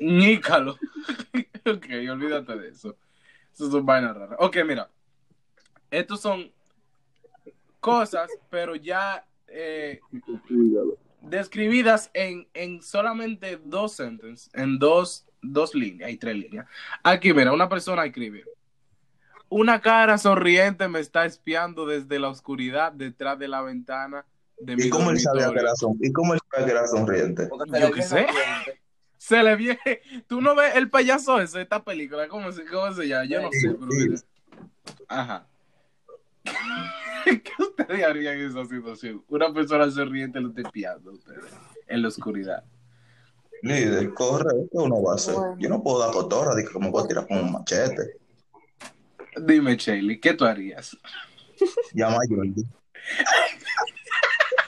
Nícalo. 0.00 0.72
ok, 1.66 1.86
olvídate 2.10 2.56
de 2.56 2.68
eso. 2.68 2.96
Eso 3.52 3.70
son 3.70 3.84
vainas 3.84 4.16
raras. 4.16 4.36
Ok, 4.40 4.58
mira. 4.66 4.88
Estos 5.90 6.20
son 6.20 6.52
cosas, 7.80 8.30
pero 8.50 8.74
ya 8.76 9.26
eh, 9.46 10.00
describidas 11.20 12.10
en, 12.14 12.48
en 12.54 12.82
solamente 12.82 13.58
dos 13.64 13.92
sentences, 13.94 14.50
en 14.54 14.78
dos, 14.78 15.26
dos 15.42 15.74
líneas, 15.74 16.08
hay 16.08 16.16
tres 16.16 16.36
líneas. 16.36 16.66
Aquí, 17.02 17.32
mira, 17.32 17.52
una 17.52 17.68
persona 17.68 18.04
escribe. 18.04 18.44
Una 19.50 19.80
cara 19.80 20.18
sonriente 20.18 20.88
me 20.88 21.00
está 21.00 21.24
espiando 21.24 21.86
desde 21.86 22.18
la 22.18 22.28
oscuridad 22.28 22.92
detrás 22.92 23.38
de 23.38 23.48
la 23.48 23.62
ventana 23.62 24.26
de 24.58 24.76
mi 24.76 24.82
¿Y 24.84 24.90
cómo 24.90 25.10
él 25.10 25.18
sabía 25.18 25.50
que 25.50 25.58
era, 25.60 25.74
son- 25.74 25.96
¿y 26.00 26.12
cómo 26.12 26.34
él 26.34 26.40
sabía 26.50 26.66
que 26.66 26.72
era 26.72 26.86
sonriente? 26.86 27.48
Yo 27.80 27.92
qué 27.92 28.02
sé. 28.02 28.26
Se 29.16 29.42
le 29.42 29.56
viene. 29.56 29.80
Tú 30.28 30.40
no 30.40 30.54
ves 30.54 30.76
el 30.76 30.88
payaso 30.90 31.40
ese 31.40 31.58
de 31.58 31.62
esta 31.64 31.82
película. 31.82 32.28
¿Cómo 32.28 32.52
se, 32.52 32.64
cómo 32.66 32.92
se 32.92 33.08
llama? 33.08 33.24
Yo 33.24 33.42
no 33.42 33.50
sé, 33.50 33.70
pero. 33.78 34.14
Ajá. 35.08 35.46
¿Qué 37.24 37.52
ustedes 37.62 38.04
harían 38.04 38.38
en 38.38 38.50
esa 38.50 38.64
situación? 38.64 39.22
Una 39.28 39.52
persona 39.52 39.90
sonriente 39.90 40.40
lo 40.40 40.48
está 40.48 40.62
espiando 40.62 41.10
a 41.10 41.14
ustedes 41.14 41.52
en 41.86 42.02
la 42.02 42.08
oscuridad. 42.08 42.64
Líder, 43.62 44.14
corre, 44.14 44.50
¿qué 44.70 44.78
uno 44.78 45.02
va 45.02 45.12
a 45.12 45.14
hacer? 45.16 45.34
Bueno. 45.34 45.56
Yo 45.58 45.68
no 45.68 45.82
puedo 45.82 45.98
dar 45.98 46.12
cotorra, 46.12 46.54
que 46.56 46.64
como 46.70 46.90
voy 46.90 47.04
a 47.04 47.08
tirar 47.08 47.26
con 47.26 47.38
un 47.38 47.52
machete. 47.52 48.16
Dime, 49.36 49.76
Shelly, 49.76 50.20
¿qué 50.20 50.34
tú 50.34 50.44
harías? 50.44 50.96
Llama 51.92 52.16
a 52.16 52.28
Jordi. 52.28 52.64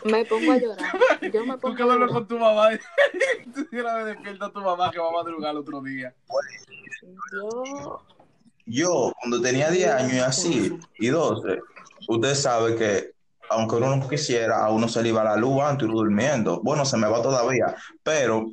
Me 0.05 0.25
pongo 0.25 0.53
a 0.53 0.59
llorar. 0.59 0.93
Yo 1.33 1.47
me 1.47 1.55
Tú 1.55 1.61
pongo 1.61 1.77
que 1.77 1.83
a 1.83 1.87
duermes 1.87 2.09
llorar. 2.09 2.27
con 2.27 2.29
tu 2.29 2.39
mamá. 2.39 2.71
Tú 3.55 3.67
vez 3.71 4.07
despierta 4.07 4.47
a 4.47 4.53
tu 4.53 4.61
mamá 4.61 4.91
que 4.91 4.99
va 4.99 5.09
a 5.09 5.13
madrugar 5.13 5.51
el 5.53 5.59
otro 5.59 5.83
día. 5.83 6.15
Yo, 7.33 8.03
Yo, 8.71 9.13
cuando 9.21 9.41
tenía 9.43 9.71
10 9.71 9.91
años 9.91 10.13
y 10.13 10.19
así, 10.21 10.79
y 10.99 11.09
12, 11.09 11.59
usted 12.09 12.35
sabe 12.35 12.77
que 12.77 13.11
aunque 13.51 13.77
uno 13.77 13.97
no 13.97 14.09
quisiera, 14.09 14.65
a 14.65 14.71
uno 14.71 14.87
se 14.89 15.03
le 15.03 15.09
iba 15.09 15.25
la 15.25 15.37
luz 15.37 15.61
antes 15.61 15.83
y 15.83 15.91
uno 15.91 15.99
durmiendo. 15.99 16.61
Bueno, 16.63 16.85
se 16.85 16.97
me 16.97 17.09
va 17.09 17.21
todavía, 17.21 17.75
pero, 18.05 18.47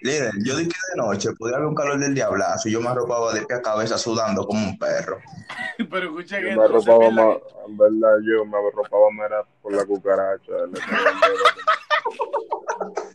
líder, 0.00 0.32
yo 0.42 0.56
dije 0.56 0.70
de 0.94 1.02
noche, 1.02 1.28
podía 1.38 1.56
haber 1.56 1.68
un 1.68 1.74
calor 1.74 1.98
del 1.98 2.14
diablazo 2.14 2.68
y 2.68 2.72
yo 2.72 2.80
me 2.80 2.88
arropaba 2.88 3.34
de 3.34 3.44
pie 3.44 3.56
a 3.56 3.62
cabeza 3.62 3.98
sudando 3.98 4.46
como 4.46 4.66
un 4.66 4.78
perro. 4.78 5.18
Pero 5.90 6.06
escuchen 6.06 6.42
Yo 6.42 6.48
esto. 6.48 6.60
me 6.60 6.64
arropaba 6.64 7.10
más, 7.10 7.36
en 7.66 7.76
verdad, 7.76 8.16
yo 8.22 8.44
me 8.46 8.56
arropaba 8.56 9.10
más 9.10 9.30
por 9.62 9.74
la 9.74 9.84
cucaracha. 9.84 10.52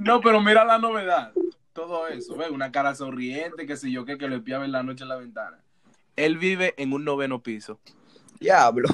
No, 0.00 0.22
pero 0.22 0.40
mira 0.40 0.64
la 0.64 0.78
novedad. 0.78 1.32
Todo 1.78 2.08
eso, 2.08 2.36
¿ves? 2.36 2.50
Una 2.50 2.72
cara 2.72 2.92
sonriente, 2.96 3.64
que 3.64 3.76
sé 3.76 3.92
yo 3.92 4.04
qué, 4.04 4.18
que 4.18 4.26
lo 4.26 4.34
espiaba 4.34 4.64
en 4.64 4.72
la 4.72 4.82
noche 4.82 5.04
en 5.04 5.10
la 5.10 5.16
ventana. 5.16 5.62
Él 6.16 6.36
vive 6.36 6.74
en 6.76 6.92
un 6.92 7.04
noveno 7.04 7.40
piso. 7.40 7.78
Diablo. 8.40 8.88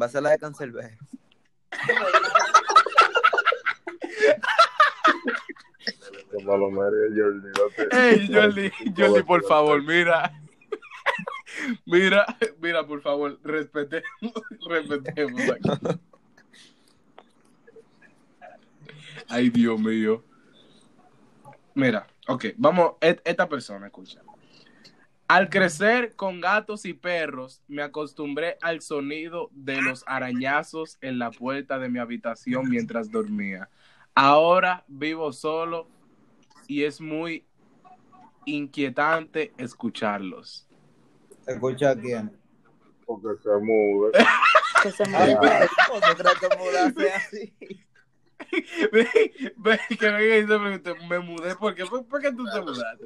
Va 0.00 0.06
a 0.06 0.08
ser 0.08 0.22
la 0.22 0.30
de 0.30 0.38
Cancelbero. 0.38 0.96
Ey, 7.90 8.32
Jordi, 8.32 9.22
por 9.26 9.42
favor, 9.44 9.82
mira. 9.82 10.30
Mira, 11.86 12.26
mira, 12.60 12.86
por 12.86 13.00
favor, 13.00 13.40
respetemos, 13.42 14.04
respetemos. 14.68 15.40
aquí. 15.50 15.98
Ay, 19.28 19.50
Dios 19.50 19.80
mío. 19.80 20.22
Mira, 21.74 22.06
ok, 22.28 22.46
vamos, 22.56 22.92
et- 23.00 23.20
esta 23.24 23.48
persona, 23.48 23.86
escucha. 23.86 24.20
Al 25.26 25.48
crecer 25.48 26.14
con 26.16 26.40
gatos 26.40 26.84
y 26.84 26.92
perros, 26.92 27.62
me 27.66 27.82
acostumbré 27.82 28.58
al 28.60 28.82
sonido 28.82 29.48
de 29.52 29.80
los 29.80 30.04
arañazos 30.06 30.98
en 31.00 31.18
la 31.18 31.30
puerta 31.30 31.78
de 31.78 31.88
mi 31.88 31.98
habitación 31.98 32.68
mientras 32.68 33.10
dormía. 33.10 33.70
Ahora 34.14 34.84
vivo 34.86 35.32
solo 35.32 35.88
y 36.68 36.84
es 36.84 37.00
muy 37.00 37.46
inquietante 38.44 39.52
escucharlos. 39.56 40.68
¿Escucha 41.46 41.90
a 41.90 41.96
quién? 41.96 42.30
Porque 43.06 43.42
se 43.42 43.56
mude. 43.60 44.12
que 44.82 44.90
se 44.90 45.04
pero, 45.04 45.40
¿cómo 45.88 46.00
se 46.00 46.14
cree 46.16 46.32
que 46.40 46.56
mudarse 46.56 47.12
así? 47.12 47.54
Que 49.98 50.10
venga 50.10 50.36
y 50.36 50.40
se 50.42 50.46
pregunte, 50.46 50.94
me 51.08 51.18
mudé, 51.20 51.54
¿por 51.56 51.74
qué? 51.74 51.84
¿Por, 51.86 52.06
por 52.06 52.20
qué 52.20 52.30
tú 52.32 52.44
te 52.44 52.60
mudaste? 52.60 53.04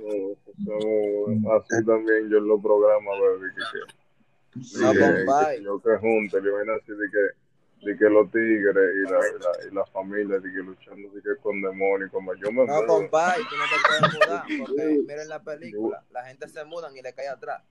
No. 0.58 1.52
Así 1.56 1.85
también 1.87 2.28
yo 2.30 2.40
lo 2.40 2.61
programa, 2.61 3.11
baby, 3.12 3.47
que, 3.54 4.61
que, 4.61 4.99
que- 4.99 5.00
compadre. 5.00 5.56
que 5.58 5.62
yo 5.64 5.80
que 5.80 5.97
junte, 5.99 6.40
le 6.40 6.50
van 6.50 6.70
así 6.70 6.92
de 6.92 7.06
que, 7.11 7.87
de 7.87 7.97
que 7.99 8.04
los 8.11 8.30
tigres 8.30 8.90
y 8.97 9.11
la, 9.11 9.18
y 9.18 9.38
la, 9.38 9.70
y 9.70 9.75
la 9.75 9.85
familia 9.87 10.38
de 10.38 10.50
que 10.50 10.58
luchando 10.58 11.08
de 11.11 11.23
que 11.23 11.37
con 11.42 11.61
demonios, 11.62 12.11
como 12.11 12.35
yo 12.35 12.50
me 12.50 12.66
No, 12.66 12.75
mudo. 12.82 12.87
compadre, 12.87 13.42
tú 13.49 13.56
no 13.56 13.64
te 13.64 13.76
puedes 13.87 14.14
mudar. 14.14 14.42
Porque 14.58 14.99
miren 15.06 15.28
la 15.28 15.42
película. 15.42 16.04
La 16.11 16.25
gente 16.25 16.49
se 16.49 16.64
mudan 16.64 16.97
y 16.97 17.02
le 17.02 17.12
cae 17.12 17.28
atrás. 17.28 17.62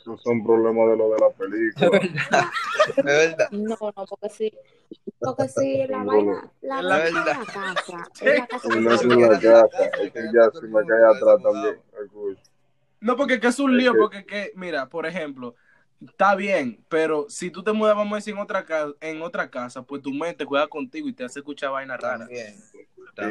Esos 0.00 0.22
son 0.22 0.44
problemas 0.44 0.90
de 0.90 0.96
lo 0.96 1.10
de 1.10 1.18
la 1.18 1.30
película. 1.30 2.00
Es 2.96 3.04
verdad. 3.04 3.48
No, 3.50 3.76
no, 3.96 4.04
porque 4.06 4.28
si, 4.28 4.52
porque 5.20 5.48
si 5.48 5.86
la 5.88 5.98
No, 6.04 6.12
vaina, 6.12 6.52
la 6.62 6.76
no. 6.82 6.88
vaina 6.88 7.08
en 7.08 7.14
la 7.14 7.46
casa, 7.46 8.08
en 8.20 8.36
la 8.36 8.46
casa 8.46 8.68
Y 8.68 8.80
no 8.82 8.96
se 8.96 9.04
es 9.06 9.10
la 9.18 9.40
casa, 9.40 9.84
es 10.02 10.12
que 10.12 10.20
ya 10.32 10.50
si 10.60 10.66
me 10.66 10.86
cae 10.86 11.04
atrás 11.04 11.42
también. 11.42 11.78
No, 13.00 13.16
porque 13.16 13.38
que 13.38 13.48
es 13.48 13.58
un 13.58 13.76
lío, 13.76 13.92
que- 13.92 13.98
porque 13.98 14.24
que, 14.24 14.52
mira, 14.54 14.88
por 14.88 15.06
ejemplo, 15.06 15.54
está 16.00 16.34
bien, 16.34 16.84
pero 16.88 17.26
si 17.28 17.50
tú 17.50 17.62
te 17.62 17.72
mudas, 17.72 17.94
vamos 17.96 18.12
a 18.14 18.16
decir, 18.16 18.34
en 18.34 18.40
otra, 18.40 18.64
casa, 18.64 18.92
en 19.00 19.20
otra 19.22 19.50
casa, 19.50 19.82
pues 19.82 20.00
tu 20.02 20.10
mente 20.10 20.44
juega 20.44 20.66
contigo 20.68 21.08
y 21.08 21.12
te 21.12 21.24
hace 21.24 21.40
escuchar 21.40 21.70
vainas 21.70 22.00
raras. 22.00 22.28
También. 22.28 22.54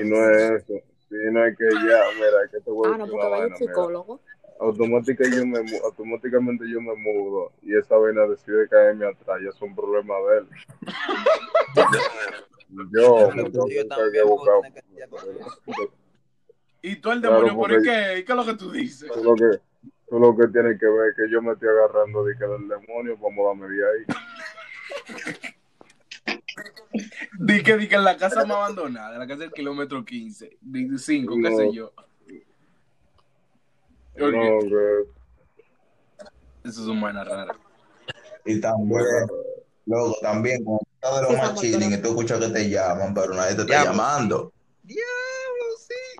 Y 0.05 0.09
no 0.09 0.29
es 0.29 0.63
eso. 0.63 0.73
Si 1.09 1.15
no 1.31 1.45
es 1.45 1.57
que 1.57 1.65
ya, 1.65 1.99
mira, 2.15 2.49
que 2.51 2.59
te 2.59 2.71
voy 2.71 2.87
a 2.89 2.93
Ah, 2.93 2.97
no, 2.97 3.07
porque 3.07 3.15
una 3.15 3.27
vaya 3.27 3.45
un 3.45 3.59
mira. 3.59 4.19
Automática 4.63 5.25
yo 5.29 5.45
me, 5.45 5.59
automáticamente 5.83 6.63
yo 6.69 6.79
me 6.79 6.95
mudo 6.95 7.51
y 7.61 7.75
esa 7.77 7.97
vaina 7.97 8.25
decide 8.27 8.67
caerme 8.69 9.05
atrás, 9.07 9.39
ya 9.43 9.49
es 9.49 9.61
un 9.61 9.75
problema 9.75 10.13
de 10.29 10.37
él. 10.39 10.47
Yo 12.69 13.29
tengo 13.29 13.51
Yo 13.51 13.67
que 13.67 13.85
también, 13.85 14.25
buscar. 14.27 14.55
Tú 15.65 15.91
Y 16.81 16.95
tú 16.95 17.11
el 17.11 17.19
Claro, 17.21 17.35
demonio, 17.35 17.55
¿por 17.55 17.69
porque- 17.71 17.83
qué? 17.83 18.23
¿Qué 18.25 18.31
es 18.31 18.35
lo 18.35 18.45
que 18.45 18.53
tú 18.55 18.71
dices? 18.71 19.09
lo 19.15 19.35
que, 19.35 19.59
tú 20.09 20.17
lo 20.19 20.35
que 20.35 20.47
tienes 20.47 20.79
que 20.79 20.87
ver 20.87 21.09
es 21.09 21.15
que 21.15 21.29
yo 21.31 21.41
me 21.43 21.53
estoy 21.53 21.69
agarrando 21.69 22.23
de 22.23 22.35
que 22.35 22.45
del 22.45 22.67
demonio, 22.67 23.15
vamos 23.17 23.39
a 23.45 23.47
darme 23.49 23.67
de 23.75 23.83
ahí. 23.85 24.05
Di 27.39 27.61
que, 27.63 27.77
di 27.77 27.87
que 27.87 27.95
en 27.95 28.03
la 28.03 28.17
casa 28.17 28.45
más 28.45 28.57
abandonada, 28.57 29.13
en 29.13 29.19
la 29.19 29.27
casa 29.27 29.41
del 29.41 29.51
kilómetro 29.51 30.03
15, 30.03 30.57
5, 30.97 31.35
qué 31.35 31.41
No. 31.49 31.57
sé 31.57 31.71
yo. 31.73 31.93
No, 34.15 34.31
que, 34.31 35.05
Eso 36.63 36.81
es 36.81 36.87
un 36.87 37.01
vainas 37.01 37.27
raras. 37.27 37.57
Y 38.45 38.59
también, 38.61 39.01
luego 39.85 40.15
también, 40.21 40.63
tú 40.63 40.79
estás 40.95 41.15
de 41.15 41.21
lo 41.23 41.29
Sí, 41.29 41.35
más 41.37 41.55
chilling 41.59 41.93
y 41.93 41.97
todos. 41.97 42.01
tú 42.01 42.09
escuchas 42.09 42.39
que 42.39 42.47
te 42.49 42.69
llaman, 42.69 43.13
pero 43.13 43.33
nadie 43.33 43.55
te 43.55 43.61
está 43.61 43.73
Diablo. 43.73 43.91
llamando. 43.91 44.53
Diablo, 44.83 45.65
sí. 45.77 46.19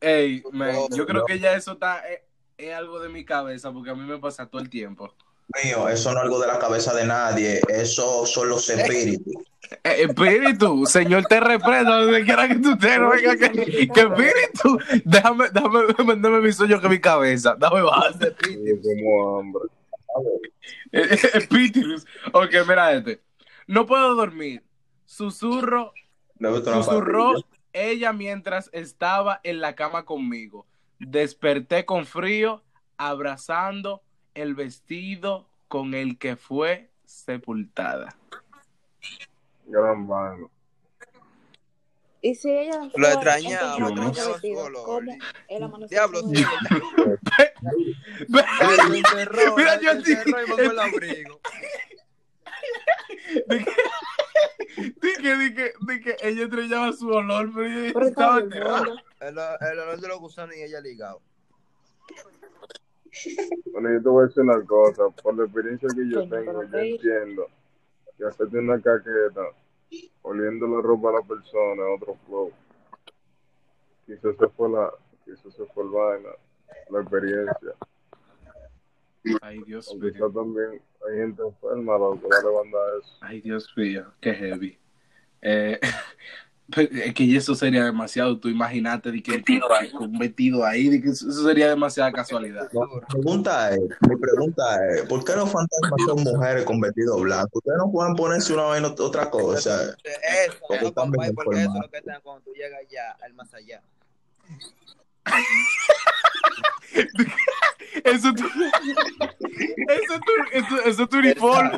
Ey, 0.00 0.42
man, 0.52 0.74
yo 0.90 1.04
Oh, 1.04 1.06
creo 1.06 1.20
no. 1.20 1.24
que 1.26 1.38
ya 1.38 1.54
eso 1.54 1.72
está, 1.72 2.06
es, 2.08 2.20
es 2.58 2.74
algo 2.74 2.98
de 3.00 3.08
mi 3.08 3.24
cabeza, 3.24 3.72
porque 3.72 3.90
a 3.90 3.94
mí 3.94 4.02
me 4.04 4.18
pasa 4.18 4.46
todo 4.46 4.60
el 4.60 4.70
tiempo. 4.70 5.14
Mío, 5.62 5.88
eso 5.88 6.12
no 6.12 6.18
es 6.18 6.24
algo 6.24 6.40
de 6.40 6.46
la 6.48 6.58
cabeza 6.58 6.94
de 6.94 7.06
nadie, 7.06 7.60
eso 7.68 8.26
son 8.26 8.48
los 8.48 8.68
espíritus. 8.68 9.34
Eh, 9.84 10.02
espíritu, 10.08 10.86
Señor, 10.86 11.24
te 11.26 11.40
reprenda 11.40 12.00
donde 12.00 12.24
quiera 12.24 12.48
que 12.48 12.56
tú 12.56 12.72
estés, 12.72 12.98
no 12.98 13.10
venga 13.10 13.36
que, 13.36 13.88
que 13.88 14.00
espíritu, 14.00 14.78
déjame, 15.04 15.48
déjame 15.50 16.04
venderme 16.04 16.40
mi 16.40 16.52
sueño 16.52 16.80
que 16.80 16.88
mi 16.88 17.00
cabeza, 17.00 17.54
dame 17.58 17.82
base. 17.82 18.34
como 18.82 19.40
hambre. 19.40 19.62
Eh, 20.92 21.18
Espíritus. 21.34 22.06
Ok, 22.32 22.50
mira 22.66 22.92
este. 22.94 23.20
No 23.66 23.86
puedo 23.86 24.14
dormir. 24.14 24.62
Susurro 25.04 25.92
Susurró 26.38 27.34
ella 27.72 28.12
mientras 28.12 28.70
estaba 28.72 29.40
en 29.42 29.60
la 29.60 29.74
cama 29.74 30.04
conmigo. 30.04 30.66
Desperté 30.98 31.84
con 31.84 32.06
frío, 32.06 32.62
abrazando 32.96 34.02
el 34.36 34.54
vestido 34.54 35.46
con 35.68 35.94
el 35.94 36.18
que 36.18 36.36
fue 36.36 36.90
sepultada. 37.04 38.14
Gran 39.66 40.06
vaina. 40.06 40.46
Y 42.22 42.34
si 42.34 42.50
ella 42.50 42.90
Lo 42.96 43.08
encontró 43.08 44.68
lo. 44.70 44.82
¿cómo 44.84 45.00
el 45.48 45.88
Diablo, 45.88 46.20
sí. 46.22 46.44
Mira, 48.28 49.80
yo 49.80 49.92
mandó 50.30 50.62
el 50.62 50.78
abrigo. 50.78 51.40
Que, 55.00 55.72
de 55.80 56.00
que 56.00 56.16
ella 56.22 56.42
extrañaba 56.42 56.92
su 56.92 57.08
olor, 57.08 57.50
pero 57.54 57.66
ella 57.66 57.92
Pero 57.94 58.06
estaba 58.06 58.40
mundo. 58.40 59.00
El, 59.20 59.38
el 59.38 59.78
olor 59.78 60.00
de 60.00 60.08
los 60.08 60.18
gusanos 60.18 60.56
y 60.56 60.62
ella 60.62 60.80
ligado. 60.80 61.22
Bueno, 63.72 63.92
yo 63.92 64.02
te 64.02 64.08
voy 64.08 64.24
a 64.24 64.26
decir 64.26 64.42
una 64.42 64.64
cosa. 64.64 65.08
Por 65.22 65.36
la 65.36 65.44
experiencia 65.44 65.88
que 65.94 66.08
yo 66.08 66.28
tengo, 66.28 66.62
yo 66.64 66.78
entiendo 66.78 67.46
que 68.16 68.24
hacerte 68.24 68.58
una 68.58 68.80
caqueta 68.80 69.42
oliendo 70.22 70.66
la 70.66 70.82
ropa 70.82 71.10
a 71.10 71.12
la 71.14 71.22
persona 71.22 71.82
otro 71.94 72.16
flow. 72.26 72.52
Quizás 74.06 74.36
se 74.36 74.48
fue 74.48 74.70
la, 74.70 74.90
quizás 75.24 75.52
se 75.54 75.64
fue 75.66 75.84
el 75.84 75.90
vaina, 75.90 76.28
la 76.90 77.00
experiencia. 77.00 77.74
Ay, 79.42 79.60
Dios 79.64 79.92
mío. 79.94 80.12
quizás 80.12 80.32
también 80.32 80.80
hay 81.08 81.16
gente 81.16 81.42
enferma 81.42 81.98
loco, 81.98 82.20
que 82.20 82.28
va 82.28 82.38
a 82.38 82.42
levantar 82.42 82.80
eso. 83.00 83.16
Ay, 83.20 83.40
Dios 83.40 83.72
mío, 83.76 84.12
qué 84.20 84.34
heavy. 84.34 84.78
Eh, 85.42 85.80
es 86.74 87.14
que 87.14 87.36
eso 87.36 87.54
sería 87.54 87.84
demasiado. 87.84 88.38
Tú 88.38 88.48
imagínate 88.48 89.12
de 89.12 89.22
que, 89.22 89.42
que 89.42 89.60
un 89.98 90.18
vestido 90.18 90.64
ahí, 90.64 90.88
de 90.88 91.00
que 91.00 91.10
eso 91.10 91.28
eso 91.28 91.44
sería 91.44 91.68
demasiada 91.68 92.12
casualidad. 92.12 92.68
No, 92.72 92.86
mi 92.86 93.00
pregunta 93.08 93.70
es, 93.70 93.80
mi 93.80 94.16
pregunta 94.16 94.62
es, 94.90 95.02
¿por 95.02 95.24
qué 95.24 95.34
los 95.36 95.50
fantasmas 95.50 96.00
son 96.06 96.24
mujeres 96.24 96.64
con 96.64 96.80
vestido 96.80 97.18
blanco? 97.20 97.58
Ustedes 97.58 97.78
no 97.78 97.90
pueden 97.90 98.16
ponerse 98.16 98.52
una 98.52 98.64
vaina 98.64 98.88
otra 98.88 99.30
cosa. 99.30 99.96
Eso, 100.04 100.58
Porque 100.66 100.82
no, 100.82 100.88
están 100.88 101.10
compadre, 101.10 101.30
bien 101.30 101.34
porque 101.34 101.60
eso 101.60 101.70
es 101.70 101.82
lo 101.82 101.90
que 101.90 102.02
te 102.02 102.10
dan 102.10 102.20
cuando 102.22 102.42
tú 102.42 102.52
llegas 102.52 102.80
ya 102.90 103.16
al 103.22 103.34
más 103.34 103.54
allá. 103.54 103.82
Eso 108.04 108.28
es 108.28 108.34
tu, 108.34 108.44
eso 108.44 110.14
es 110.14 110.20
tu, 110.20 110.32
eso, 110.52 110.82
eso 110.84 111.02
es 111.02 111.08
tu 111.08 111.18
uniforme. 111.18 111.76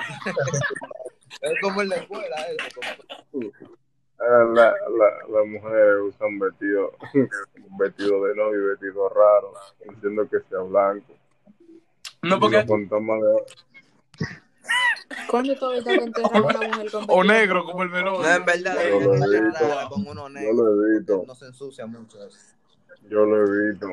Es 1.41 1.53
como 1.63 1.83
en 1.83 1.89
la 1.89 1.97
escuela, 1.97 2.37
eso. 2.51 2.69
compadre. 2.75 3.78
Ah, 4.21 4.45
La, 4.53 4.65
la, 4.73 5.29
las 5.39 5.47
mujeres 5.47 5.97
usan 6.03 6.39
vestido, 6.39 6.93
vestido 7.79 8.25
de 8.25 8.35
novio 8.35 8.61
y 8.61 8.67
vestido 8.71 9.09
raro, 9.09 9.53
entiendo 9.89 10.29
que 10.29 10.39
sea 10.49 10.59
blanco. 10.61 11.15
No, 12.23 12.41
porque. 12.41 12.67
¿Cuándo 15.31 15.55
tú 15.57 15.71
enterras 15.71 16.33
a 16.33 16.41
una 16.43 16.61
mujer 16.69 16.91
con 16.91 17.05
O 17.09 17.25
negro, 17.25 17.65
como 17.65 17.83
el 17.83 17.91
melón. 17.91 18.21
No, 18.23 18.29
en 18.29 18.45
verdad, 18.45 18.77
Yo 18.89 19.01
lo 19.01 19.51
rara 19.53 19.89
con 19.89 20.07
uno 20.07 20.23
yo 20.25 20.29
negro. 20.29 20.53
lo 20.55 20.87
he 20.87 20.99
visto, 20.99 21.25
No 21.27 21.35
se 21.35 21.47
ensucia 21.47 21.87
mucho 21.87 22.27
eso. 22.27 22.39
yo 23.09 23.25
lo 23.25 23.37
he 23.47 23.71
visto. 23.71 23.87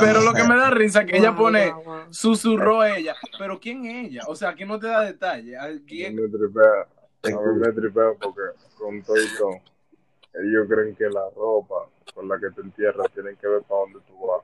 Pero 0.00 0.20
lo 0.22 0.32
que 0.32 0.44
me 0.44 0.56
da 0.56 0.70
risa 0.70 1.02
es 1.02 1.06
que 1.10 1.18
ella 1.18 1.34
pone, 1.36 1.72
susurró 2.10 2.84
ella. 2.84 3.14
Pero 3.38 3.60
¿quién 3.60 3.84
es 3.84 4.08
ella? 4.08 4.22
O 4.28 4.34
sea, 4.34 4.50
aquí 4.50 4.64
no 4.64 4.78
te 4.78 4.86
da 4.86 5.02
detalle. 5.02 5.58
Aquí 5.58 6.04
es- 6.04 6.14
me 6.14 6.28
tripea, 6.28 6.88
a 7.28 7.40
mí 7.40 7.58
me 7.60 7.72
tripea 7.72 8.12
porque 8.20 8.42
con 8.78 9.02
todo 9.02 9.16
y 9.16 9.28
todo, 9.36 9.60
ellos 10.34 10.66
creen 10.68 10.94
que 10.96 11.04
la 11.04 11.28
ropa 11.36 11.88
con 12.14 12.28
la 12.28 12.38
que 12.38 12.50
te 12.50 12.60
entierras 12.60 13.10
tienen 13.12 13.36
que 13.36 13.46
ver 13.46 13.62
para 13.62 13.80
dónde 13.80 14.00
tú 14.06 14.26
vas. 14.26 14.42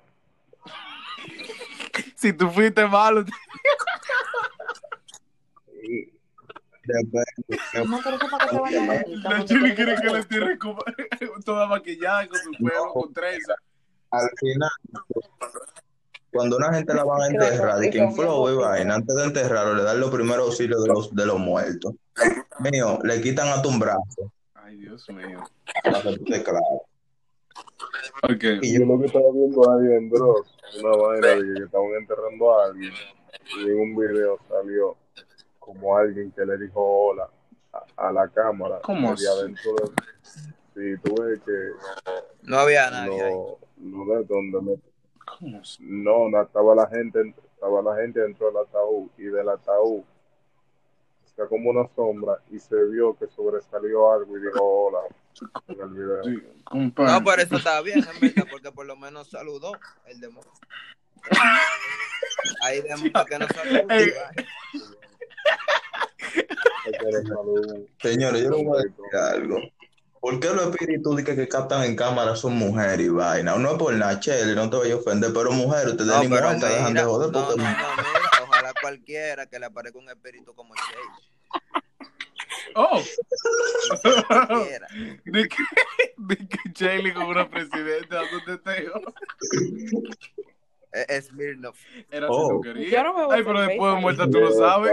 si 2.16 2.32
tú 2.32 2.48
fuiste 2.50 2.86
malo, 2.86 3.24
Y 5.82 6.12
Depende. 6.82 7.24
No, 7.86 8.00
pero 8.02 8.16
eso 8.16 8.28
para 8.30 8.46
que 8.48 8.74
te 8.74 8.86
la 9.18 9.44
tú 9.44 9.54
quiere 9.76 9.94
que 9.96 10.24
tierra 10.28 10.58
como- 10.58 10.82
toda 11.44 11.66
maquillada 11.66 12.26
con 12.26 12.38
su 12.38 12.50
pelo, 12.52 12.92
con 12.92 13.12
trenza. 13.12 13.54
Al 14.10 14.28
final, 14.40 14.70
cuando 16.32 16.56
una 16.56 16.72
gente 16.72 16.94
la 16.94 17.04
van 17.04 17.22
a 17.22 17.26
enterrar, 17.30 17.84
y 17.84 17.90
que 17.90 17.98
en 17.98 18.12
flow 18.14 18.50
y 18.50 18.56
vaina, 18.56 18.94
antes 18.96 19.14
de 19.16 19.24
enterrarlo, 19.24 19.74
le 19.74 19.82
dan 19.82 20.00
los 20.00 20.10
primeros 20.10 20.46
auxilios 20.46 20.82
de 20.82 20.88
los, 20.88 21.14
de 21.14 21.26
los 21.26 21.38
muertos. 21.38 21.94
Mío, 22.60 22.98
le 23.02 23.20
quitan 23.20 23.48
a 23.48 23.62
tu 23.62 23.68
un 23.70 23.78
brazo, 23.78 24.32
Ay, 24.54 24.76
Dios 24.76 25.08
mío. 25.10 25.40
para 25.84 26.02
que 26.02 26.16
tú 26.18 26.24
te. 26.24 26.44
Y 28.62 28.78
yo 28.78 28.86
lo 28.86 28.98
que 29.00 29.06
estaba 29.06 29.24
viendo 29.32 29.70
ahí 29.70 29.92
en 29.96 30.10
Dross, 30.10 30.46
una 30.82 30.96
vaina 30.96 31.26
de 31.28 31.54
que 31.58 31.64
estaban 31.64 31.90
enterrando 31.98 32.58
a 32.58 32.66
alguien, 32.66 32.92
y 33.58 33.62
en 33.70 33.80
un 33.80 33.96
video 33.96 34.38
salió 34.48 34.96
como 35.58 35.96
alguien 35.96 36.30
que 36.32 36.44
le 36.44 36.58
dijo 36.58 36.80
hola 36.80 37.28
a, 37.72 38.08
a 38.08 38.12
la 38.12 38.28
cámara. 38.28 38.80
¿Cómo 38.82 39.14
y 39.16 39.26
adentro 39.26 39.72
de... 39.72 39.92
Sí, 40.74 41.00
tú 41.02 41.14
ves 41.22 41.40
que 41.44 41.52
No 42.42 42.58
había 42.58 42.90
nadie 42.90 43.22
ahí. 43.22 43.32
no, 43.32 43.58
no 44.04 44.14
de 44.14 44.24
donde 44.24 44.60
me 44.62 44.76
No, 45.80 46.28
no 46.28 46.42
estaba 46.42 46.74
la 46.74 46.86
gente, 46.88 47.34
estaba 47.54 47.82
la 47.82 47.96
gente 47.96 48.20
dentro 48.20 48.46
del 48.48 48.56
ataúd 48.58 49.08
y 49.18 49.24
del 49.24 49.48
ataúd 49.48 50.02
está 51.24 51.46
como 51.46 51.70
una 51.70 51.88
sombra 51.94 52.42
y 52.50 52.58
se 52.58 52.84
vio 52.86 53.16
que 53.16 53.26
sobresalió 53.28 54.12
algo 54.12 54.36
y 54.36 54.42
dijo 54.42 54.58
hola 54.62 54.98
en 55.68 55.80
el 55.80 55.88
video. 55.90 56.24
Sí, 56.24 56.42
compadre. 56.64 57.12
No, 57.12 57.24
pero 57.24 57.42
eso 57.42 57.56
estaba 57.56 57.80
bien, 57.82 57.98
en 57.98 58.20
verdad, 58.20 58.46
porque 58.50 58.72
por 58.72 58.86
lo 58.86 58.96
menos 58.96 59.30
saludó 59.30 59.72
el 60.06 60.20
demonio. 60.20 60.50
Ahí 62.62 62.80
demuestra 62.82 63.24
que 63.24 63.38
no 63.38 63.46
saludó. 63.48 63.90
Ey. 63.90 64.12
Señores, 68.00 68.42
yo 68.42 68.50
les 68.50 68.64
voy 68.64 68.78
a 68.78 68.82
decir 68.82 69.16
algo. 69.16 69.58
¿Por 70.20 70.38
qué 70.38 70.48
los 70.48 70.66
espíritus 70.66 71.16
de 71.16 71.24
que, 71.24 71.34
que 71.34 71.48
captan 71.48 71.82
en 71.84 71.96
cámara 71.96 72.36
son 72.36 72.54
mujeres 72.56 73.00
y 73.06 73.08
vaina? 73.08 73.56
No 73.56 73.72
es 73.72 73.78
por 73.78 73.94
nada, 73.94 74.20
Chele, 74.20 74.54
no 74.54 74.68
te 74.68 74.76
voy 74.76 74.90
a 74.90 74.96
ofender, 74.96 75.32
pero 75.32 75.50
mujeres, 75.52 75.92
ustedes 75.92 76.08
No, 76.08 76.22
ni 76.22 76.28
dejan 76.28 76.60
de 76.94 77.02
no, 77.02 77.08
joder 77.08 77.32
no, 77.32 77.40
no, 77.40 77.46
porque 77.46 77.60
mira, 77.62 77.86
ojalá 78.42 78.72
cualquiera 78.80 79.46
que 79.46 79.58
le 79.58 79.66
aparezca 79.66 79.98
un 79.98 80.10
espíritu 80.10 80.54
como 80.54 80.74
Chase. 80.74 81.30
Oh, 82.74 83.02
Cualquiera. 84.02 84.86
de 85.24 85.48
que, 85.48 85.56
de 86.16 86.36
que 86.36 87.14
como 87.14 87.28
una 87.30 87.48
presidenta 87.48 88.16
dando 88.16 88.44
teteo. 88.44 89.00
Es, 90.92 91.06
es 91.08 91.26
Smirnoff. 91.26 91.78
Era 92.10 92.26
Oh. 92.30 92.60
si. 92.62 92.90
Yo 92.90 93.02
no 93.02 93.14
me 93.14 93.24
voy 93.24 93.36
Ay, 93.36 93.42
pero 93.44 93.60
después 93.62 93.94
de 93.94 94.00
muerta 94.00 94.30
tú 94.30 94.40
lo 94.40 94.52
sabes. 94.52 94.92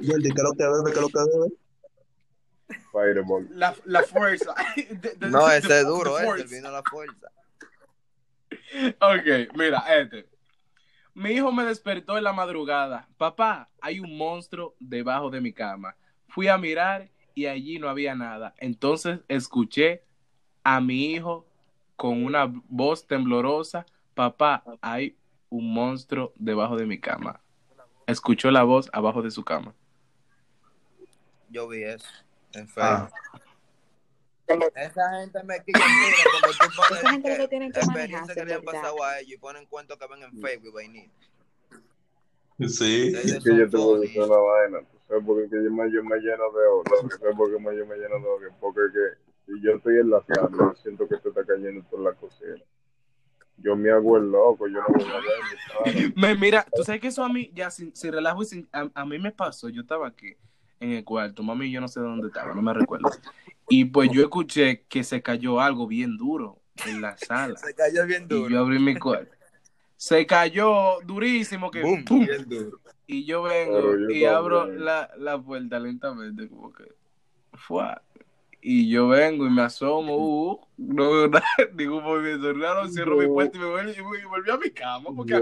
Yo, 0.00 0.14
¿qué 0.16 0.28
es 0.28 0.42
lo 0.42 0.52
que 0.52 0.64
bebe? 0.64 0.84
¿Qué 0.84 0.90
es 0.90 1.00
lo 1.00 1.08
que 1.08 1.18
bebe? 1.18 1.63
Fireball. 2.92 3.46
La, 3.50 3.74
la 3.84 4.02
fuerza. 4.02 4.54
The- 4.76 5.16
the- 5.16 5.28
No, 5.30 5.50
ese 5.50 5.80
es 5.80 5.86
duro, 5.86 6.16
force. 6.16 6.42
el 6.44 6.48
vino 6.48 6.70
la 6.70 6.82
fuerza. 6.82 7.28
Ok, 9.00 9.54
mira, 9.56 9.78
este. 9.98 10.28
Mi 11.14 11.30
hijo 11.30 11.52
me 11.52 11.64
despertó 11.64 12.18
en 12.18 12.24
la 12.24 12.32
madrugada. 12.32 13.08
Papá, 13.16 13.68
hay 13.80 14.00
un 14.00 14.16
monstruo 14.16 14.74
debajo 14.80 15.30
de 15.30 15.40
mi 15.40 15.52
cama. 15.52 15.94
Fui 16.28 16.48
a 16.48 16.58
mirar 16.58 17.08
y 17.34 17.46
allí 17.46 17.78
no 17.78 17.88
había 17.88 18.14
nada. 18.16 18.54
Entonces 18.58 19.20
escuché 19.28 20.02
a 20.64 20.80
mi 20.80 21.12
hijo 21.12 21.46
con 21.96 22.24
una 22.24 22.46
voz 22.68 23.06
temblorosa. 23.06 23.86
Papá, 24.14 24.64
hay 24.80 25.16
un 25.50 25.72
monstruo 25.72 26.32
debajo 26.36 26.76
de 26.76 26.86
mi 26.86 26.98
cama. 26.98 27.40
Escuchó 28.06 28.50
la 28.50 28.64
voz 28.64 28.90
abajo 28.92 29.22
de 29.22 29.30
su 29.30 29.44
cama. 29.44 29.72
Yo 31.48 31.68
vi 31.68 31.84
eso 31.84 32.08
en 32.56 32.68
Ah. 32.76 33.08
Facebook. 34.46 34.72
Esa 34.76 35.20
gente 35.20 35.42
me 35.44 35.62
quilla 35.64 35.78
cuando 35.78 36.48
tú 36.58 36.66
pones 36.76 36.98
Esa 37.00 37.10
gente 37.10 37.28
lo 37.30 37.34
que- 37.36 37.40
que 37.42 37.48
tienen 37.48 37.72
que 37.72 37.80
experiencias 37.80 38.20
manejarse, 38.20 38.40
que 38.40 38.46
le 38.46 38.54
han 38.54 38.62
pasado 38.62 39.02
a 39.02 39.18
ellos 39.20 39.32
y 39.32 39.38
ponen 39.38 39.66
cuentos 39.66 39.98
que 39.98 40.06
ven 40.06 40.22
en 40.22 40.40
Facebook 40.40 40.68
y 40.68 40.72
vainita. 40.72 41.14
Sí. 42.68 43.12
Es 43.16 43.42
que 43.42 43.56
yo 43.56 43.68
te 43.68 43.76
voy 43.76 43.96
a 43.96 44.00
decir 44.00 44.22
una 44.22 44.36
vaina. 44.36 44.78
¿Tú 44.80 44.98
sabes 45.08 45.24
por 45.24 45.48
qué 45.48 45.56
yo 45.64 45.70
me, 45.70 45.90
yo 45.90 46.04
me 46.04 46.16
lleno 46.18 46.50
de 46.52 46.66
odio? 46.66 46.82
¿Tú 47.10 47.16
¿Sabes 47.18 47.36
por 47.36 47.50
qué 47.50 47.58
me- 47.58 47.76
yo 47.76 47.86
me 47.86 47.96
lleno 47.96 48.18
de 48.20 48.26
odio? 48.26 48.54
Porque 48.60 48.80
que 48.92 49.52
si 49.52 49.60
yo 49.62 49.72
estoy 49.72 49.98
en 49.98 50.10
la 50.10 50.22
sala, 50.24 50.48
yo 50.52 50.74
siento 50.82 51.08
que 51.08 51.18
se 51.18 51.28
está 51.28 51.44
cayendo 51.44 51.82
por 51.88 52.00
la 52.00 52.12
cocina. 52.12 52.62
Yo 53.58 53.76
me 53.76 53.90
hago 53.90 54.16
el 54.18 54.30
loco, 54.30 54.66
yo 54.68 54.80
no 54.80 54.86
voy 54.88 55.04
a 55.08 55.20
ver. 55.84 56.12
Me, 56.16 56.34
mira, 56.34 56.66
tú 56.74 56.82
sabes 56.84 57.00
que 57.00 57.08
eso 57.08 57.22
a 57.24 57.28
mí, 57.28 57.50
ya 57.54 57.70
sin, 57.70 57.94
sin 57.96 58.12
relajo 58.12 58.42
y 58.42 58.46
sin. 58.46 58.68
A, 58.72 58.88
a 58.94 59.04
mí 59.06 59.18
me 59.18 59.32
pasó. 59.32 59.68
Yo 59.68 59.82
estaba 59.82 60.08
aquí 60.08 60.36
en 60.80 60.90
el 60.92 61.04
cuarto. 61.04 61.42
Mami, 61.42 61.70
yo 61.70 61.80
no 61.80 61.88
sé 61.88 62.00
dónde 62.00 62.28
estaba, 62.28 62.54
no 62.54 62.62
me 62.62 62.72
recuerdo. 62.74 63.08
Y 63.68 63.86
pues 63.86 64.10
yo 64.10 64.22
escuché 64.22 64.82
que 64.88 65.02
se 65.04 65.22
cayó 65.22 65.60
algo 65.60 65.86
bien 65.86 66.16
duro 66.16 66.60
en 66.86 67.00
la 67.00 67.16
sala. 67.16 67.56
Se 67.56 67.74
cayó 67.74 68.06
bien 68.06 68.24
Y 68.24 68.26
duro. 68.26 68.48
yo 68.50 68.60
abrí 68.60 68.78
mi 68.78 68.96
cuarto. 68.96 69.32
Se 69.96 70.26
cayó 70.26 71.00
durísimo 71.04 71.70
que 71.70 71.82
y 73.06 73.24
yo 73.24 73.42
vengo 73.42 73.96
yo 73.96 74.10
y 74.10 74.24
abro 74.24 74.66
la, 74.66 75.10
la 75.18 75.40
puerta 75.40 75.78
lentamente 75.78 76.48
como 76.48 76.72
que 76.72 76.84
Fue. 77.52 77.84
Y 78.66 78.88
yo 78.88 79.08
vengo 79.08 79.46
y 79.46 79.50
me 79.50 79.60
asomo, 79.60 80.16
uh, 80.16 80.60
no, 80.78 81.28
no, 81.28 81.38
ningún 81.74 82.02
movimiento 82.02 82.50
raro, 82.54 82.88
cierro 82.88 83.18
mi 83.18 83.26
puerta 83.26 83.58
y 83.58 83.60
me 83.60 83.66
y 83.92 84.00
voy- 84.00 84.18
y 84.20 84.24
volví 84.24 84.50
a 84.50 84.56
mi 84.56 84.70
cama. 84.70 85.10
Porque, 85.14 85.34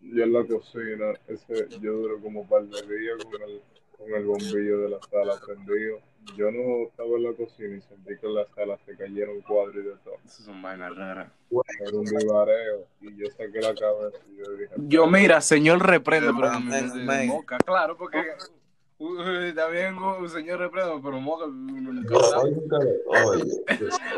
Yo 0.00 0.24
en 0.24 0.32
la 0.32 0.44
cocina, 0.44 1.12
ese, 1.28 1.68
yo 1.80 1.92
duré 1.92 2.20
como 2.20 2.40
un 2.40 2.48
par 2.48 2.62
de 2.62 2.98
días 2.98 3.22
con 3.24 3.42
el, 3.42 3.62
con 3.96 4.14
el 4.14 4.24
bombillo 4.24 4.78
de 4.80 4.88
la 4.90 4.98
sala 5.10 5.34
prendido. 5.44 5.98
Yo 6.36 6.50
no 6.50 6.88
estaba 6.88 7.16
en 7.16 7.24
la 7.24 7.32
cocina 7.32 7.76
y 7.76 7.80
sentí 7.82 8.18
que 8.18 8.26
en 8.26 8.34
la 8.34 8.46
sala 8.54 8.78
se 8.84 8.96
cayeron 8.96 9.40
cuadros 9.42 9.76
y 9.76 9.88
de 9.88 9.94
todo. 10.04 10.14
Esas 10.24 10.46
son 10.46 10.62
vainas 10.62 10.94
raras. 10.96 11.32
Era 11.80 11.98
un 11.98 12.04
vivareo 12.04 12.86
y 13.00 13.16
yo 13.16 13.26
saqué 13.30 13.60
la 13.60 13.74
cabeza 13.74 14.18
y 14.30 14.36
yo 14.36 14.50
dije, 14.52 14.74
Yo, 14.76 15.06
mira, 15.06 15.40
señor 15.40 15.86
reprende, 15.86 16.32
pero 16.34 16.52
no 16.52 16.60
me 16.60 17.26
moca, 17.26 17.58
claro, 17.58 17.96
porque 17.96 18.18
está 19.00 19.68
bien, 19.68 19.96
señor 20.30 20.58
reprende, 20.58 21.00
pero 21.02 21.20
moca, 21.20 21.46
uno. 21.46 22.02
Oye, 23.26 23.62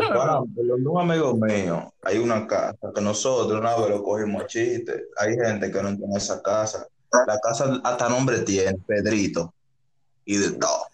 para, 0.09 0.41
por 0.41 0.65
lo 0.65 0.77
menos 0.77 0.93
un 0.93 1.01
amigo 1.01 1.35
mío, 1.37 1.93
hay 2.03 2.19
una 2.19 2.47
casa 2.49 2.91
que 2.93 3.01
nosotros 3.01 3.61
una 3.61 3.77
vez 3.77 3.91
lo 3.91 4.03
cogimos 4.03 4.47
chiste. 4.47 5.05
Hay 5.19 5.37
gente 5.37 5.71
que 5.71 5.83
no 5.83 5.91
entiende 5.91 6.19
esa 6.19 6.43
casa. 6.43 6.87
La 7.27 7.39
casa 7.39 7.81
hasta 7.85 8.09
nombre 8.09 8.41
tiene, 8.41 8.77
Pedrito, 8.85 9.55
y 10.25 10.37
de 10.39 10.53
todo. 10.53 10.87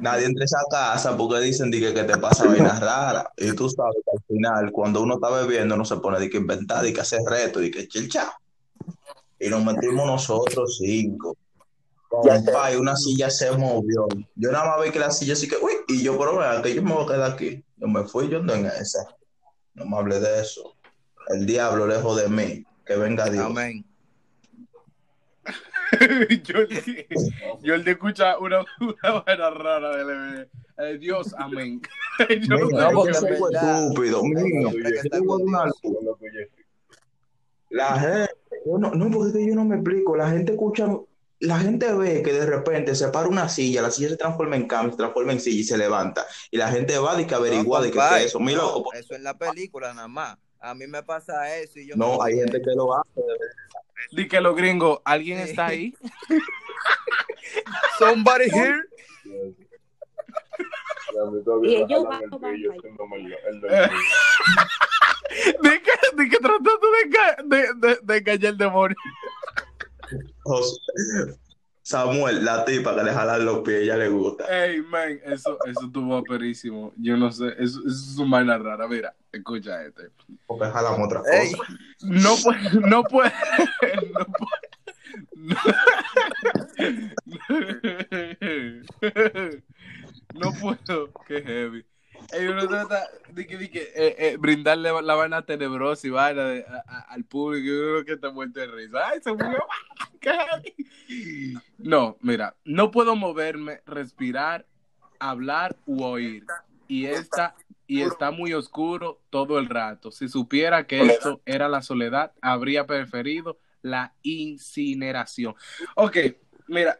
Nadie 0.00 0.26
entra 0.26 0.42
a 0.42 0.44
esa 0.44 0.62
casa 0.70 1.16
porque 1.16 1.40
dicen 1.40 1.70
di 1.70 1.80
que, 1.80 1.94
que 1.94 2.04
te 2.04 2.18
pasa 2.18 2.44
vainas 2.44 2.80
raras. 2.80 3.26
Y 3.36 3.54
tú 3.54 3.68
sabes 3.70 3.96
que 4.04 4.10
al 4.10 4.22
final, 4.26 4.72
cuando 4.72 5.02
uno 5.02 5.14
está 5.14 5.30
bebiendo, 5.30 5.76
no 5.76 5.84
se 5.84 5.96
pone 5.96 6.18
de 6.18 6.28
que 6.28 6.38
inventar, 6.38 6.82
de 6.82 6.92
que 6.92 7.00
hacer 7.00 7.20
reto, 7.26 7.62
y 7.62 7.70
que 7.70 7.88
chilcha. 7.88 8.32
Y 9.38 9.48
nos 9.48 9.64
metimos 9.64 10.06
nosotros 10.06 10.78
cinco. 10.78 11.36
Compa, 12.22 12.72
y 12.72 12.76
una 12.76 12.96
silla 12.96 13.30
se 13.30 13.50
movió. 13.52 14.06
Yo 14.34 14.52
nada 14.52 14.76
más 14.76 14.84
vi 14.84 14.90
que 14.90 14.98
la 14.98 15.10
silla 15.10 15.32
así 15.34 15.48
que, 15.48 15.56
uy, 15.56 15.72
y 15.88 16.02
yo, 16.02 16.18
pero 16.18 16.38
vean 16.38 16.62
que 16.62 16.74
yo 16.74 16.82
me 16.82 16.92
voy 16.92 17.04
a 17.04 17.06
quedar 17.06 17.32
aquí. 17.32 17.64
Yo 17.76 17.88
me 17.88 18.04
fui, 18.04 18.28
yo 18.28 18.38
ando 18.38 18.54
en 18.54 18.66
esa. 18.66 19.06
No 19.74 19.84
me 19.86 19.96
hable 19.96 20.18
de 20.20 20.40
eso. 20.40 20.74
El 21.28 21.44
diablo 21.46 21.86
lejos 21.86 22.20
de 22.20 22.28
mí. 22.28 22.64
Que 22.84 22.96
venga 22.96 23.28
Dios. 23.28 23.44
Amén. 23.46 23.84
yo, 26.44 26.58
el- 26.58 27.06
yo 27.62 27.74
el 27.74 27.84
de 27.84 27.90
escucha 27.92 28.38
una, 28.38 28.60
una 28.80 29.20
vaina 29.24 29.50
rara 29.50 29.96
de, 30.04 30.48
de 30.78 30.98
Dios, 30.98 31.34
amén. 31.38 31.80
Yo 32.48 32.56
Mira, 32.66 32.88
sé 32.88 32.94
porque 32.94 33.12
qué- 33.12 33.18
soy 33.18 33.30
verdad. 33.30 33.82
estúpido. 33.88 34.22
La 37.70 37.98
gente, 38.00 38.30
yo 38.64 38.78
no, 38.78 38.90
no, 38.92 39.10
porque 39.10 39.46
yo 39.46 39.54
no 39.54 39.64
me 39.64 39.76
explico. 39.76 40.16
La 40.16 40.30
gente 40.30 40.52
escucha, 40.52 40.88
la 41.40 41.58
gente 41.58 41.92
ve 41.92 42.22
que 42.22 42.32
de 42.32 42.46
repente 42.46 42.94
se 42.94 43.08
para 43.08 43.28
una 43.28 43.48
silla, 43.48 43.82
la 43.82 43.90
silla 43.90 44.08
se 44.08 44.16
transforma 44.16 44.56
en 44.56 44.66
cama, 44.66 44.90
se 44.90 44.96
transforma 44.96 45.32
en 45.32 45.40
silla 45.40 45.60
y 45.60 45.64
se 45.64 45.76
levanta. 45.76 46.26
Y 46.50 46.56
la 46.56 46.68
gente 46.70 46.96
va 46.98 47.14
de 47.16 47.26
que 47.26 47.34
averigua 47.34 47.80
de 47.82 47.90
qué 47.90 47.98
es 47.98 48.26
eso. 48.26 48.40
No, 48.40 48.84
eso 48.94 49.14
en 49.14 49.22
la 49.22 49.36
película 49.36 49.92
nada 49.94 50.08
más. 50.08 50.38
A 50.60 50.74
mí 50.74 50.86
me 50.86 51.02
pasa 51.02 51.54
eso 51.58 51.78
y 51.78 51.86
yo 51.88 51.96
no, 51.96 52.18
me 52.18 52.24
hay 52.24 52.38
gente 52.38 52.60
que 52.62 52.70
lo 52.74 52.96
hace. 52.98 53.20
Di 54.12 54.26
que 54.28 54.40
los 54.40 54.56
gringos, 54.56 55.00
¿alguien 55.04 55.42
Sí. 55.44 55.50
está 55.50 55.66
ahí? 55.66 55.94
Somebody 57.98 58.44
here. 58.52 58.82
Y 61.62 61.76
ellos 61.76 62.04
van- 62.04 62.20
del 62.40 62.70
Di 65.62 65.70
que, 65.80 65.92
di 66.16 66.28
que 66.30 66.38
tratando 66.38 66.70
de, 66.80 67.44
de, 67.44 67.74
de, 67.74 67.98
de 68.02 68.22
callar 68.24 68.52
el 68.52 68.58
demonio. 68.58 68.96
Samuel, 71.82 72.44
la 72.44 72.64
tipa 72.64 72.96
que 72.96 73.04
le 73.04 73.12
jalan 73.12 73.44
los 73.44 73.60
pies, 73.60 73.82
ella 73.82 73.96
le 73.96 74.08
gusta. 74.08 74.44
Ey, 74.48 74.82
man, 74.82 75.20
eso, 75.24 75.56
eso 75.66 75.86
estuvo 75.86 76.16
aperísimo. 76.16 76.92
Yo 76.96 77.16
no 77.16 77.30
sé, 77.30 77.54
eso, 77.58 77.78
eso 77.80 77.88
es 77.88 78.18
una 78.18 78.38
vaina 78.38 78.58
rara. 78.58 78.88
Mira, 78.88 79.14
escucha 79.30 79.84
este. 79.84 80.10
Porque 80.46 80.66
jalan 80.66 81.00
otra 81.00 81.22
Ey, 81.30 81.52
cosa. 81.52 81.72
No 82.00 82.34
puede, 82.42 82.80
no 82.80 83.04
puede, 83.04 83.32
no 84.12 84.26
puede. 84.26 84.66
No, 90.34 90.52
puedo, 90.52 91.10
qué 91.26 91.42
heavy. 91.42 91.84
Uno 92.50 92.66
trata 92.68 93.08
de 93.30 93.46
que, 93.46 93.56
de 93.56 93.70
que, 93.70 93.80
eh, 93.94 94.16
eh, 94.18 94.36
brindarle 94.38 94.90
la 95.02 95.14
vaina 95.14 95.42
tenebrosa 95.42 96.06
y 96.06 96.10
vaina 96.10 96.44
de- 96.44 96.64
a- 96.66 96.84
a- 96.86 97.00
al 97.12 97.24
público 97.24 97.66
y 97.66 97.70
uno 97.70 98.04
que 98.04 98.12
está 98.12 98.30
muerto 98.30 98.60
de 98.60 98.66
risa. 98.66 99.08
Ay, 99.08 99.20
se 99.22 99.32
murió. 99.32 99.64
No, 101.78 102.16
mira, 102.20 102.56
no 102.64 102.90
puedo 102.90 103.14
moverme, 103.14 103.80
respirar, 103.86 104.66
hablar 105.18 105.76
u 105.86 106.02
oír. 106.02 106.44
Y 106.88 107.06
esta 107.06 107.54
y 107.86 108.02
está 108.02 108.32
muy 108.32 108.52
oscuro 108.52 109.22
todo 109.30 109.58
el 109.60 109.68
rato. 109.68 110.10
Si 110.10 110.28
supiera 110.28 110.86
que 110.86 111.06
esto 111.06 111.40
era 111.44 111.68
la 111.68 111.82
soledad, 111.82 112.32
habría 112.40 112.86
preferido 112.86 113.58
la 113.82 114.14
incineración. 114.22 115.54
Ok, 115.94 116.16
mira, 116.66 116.98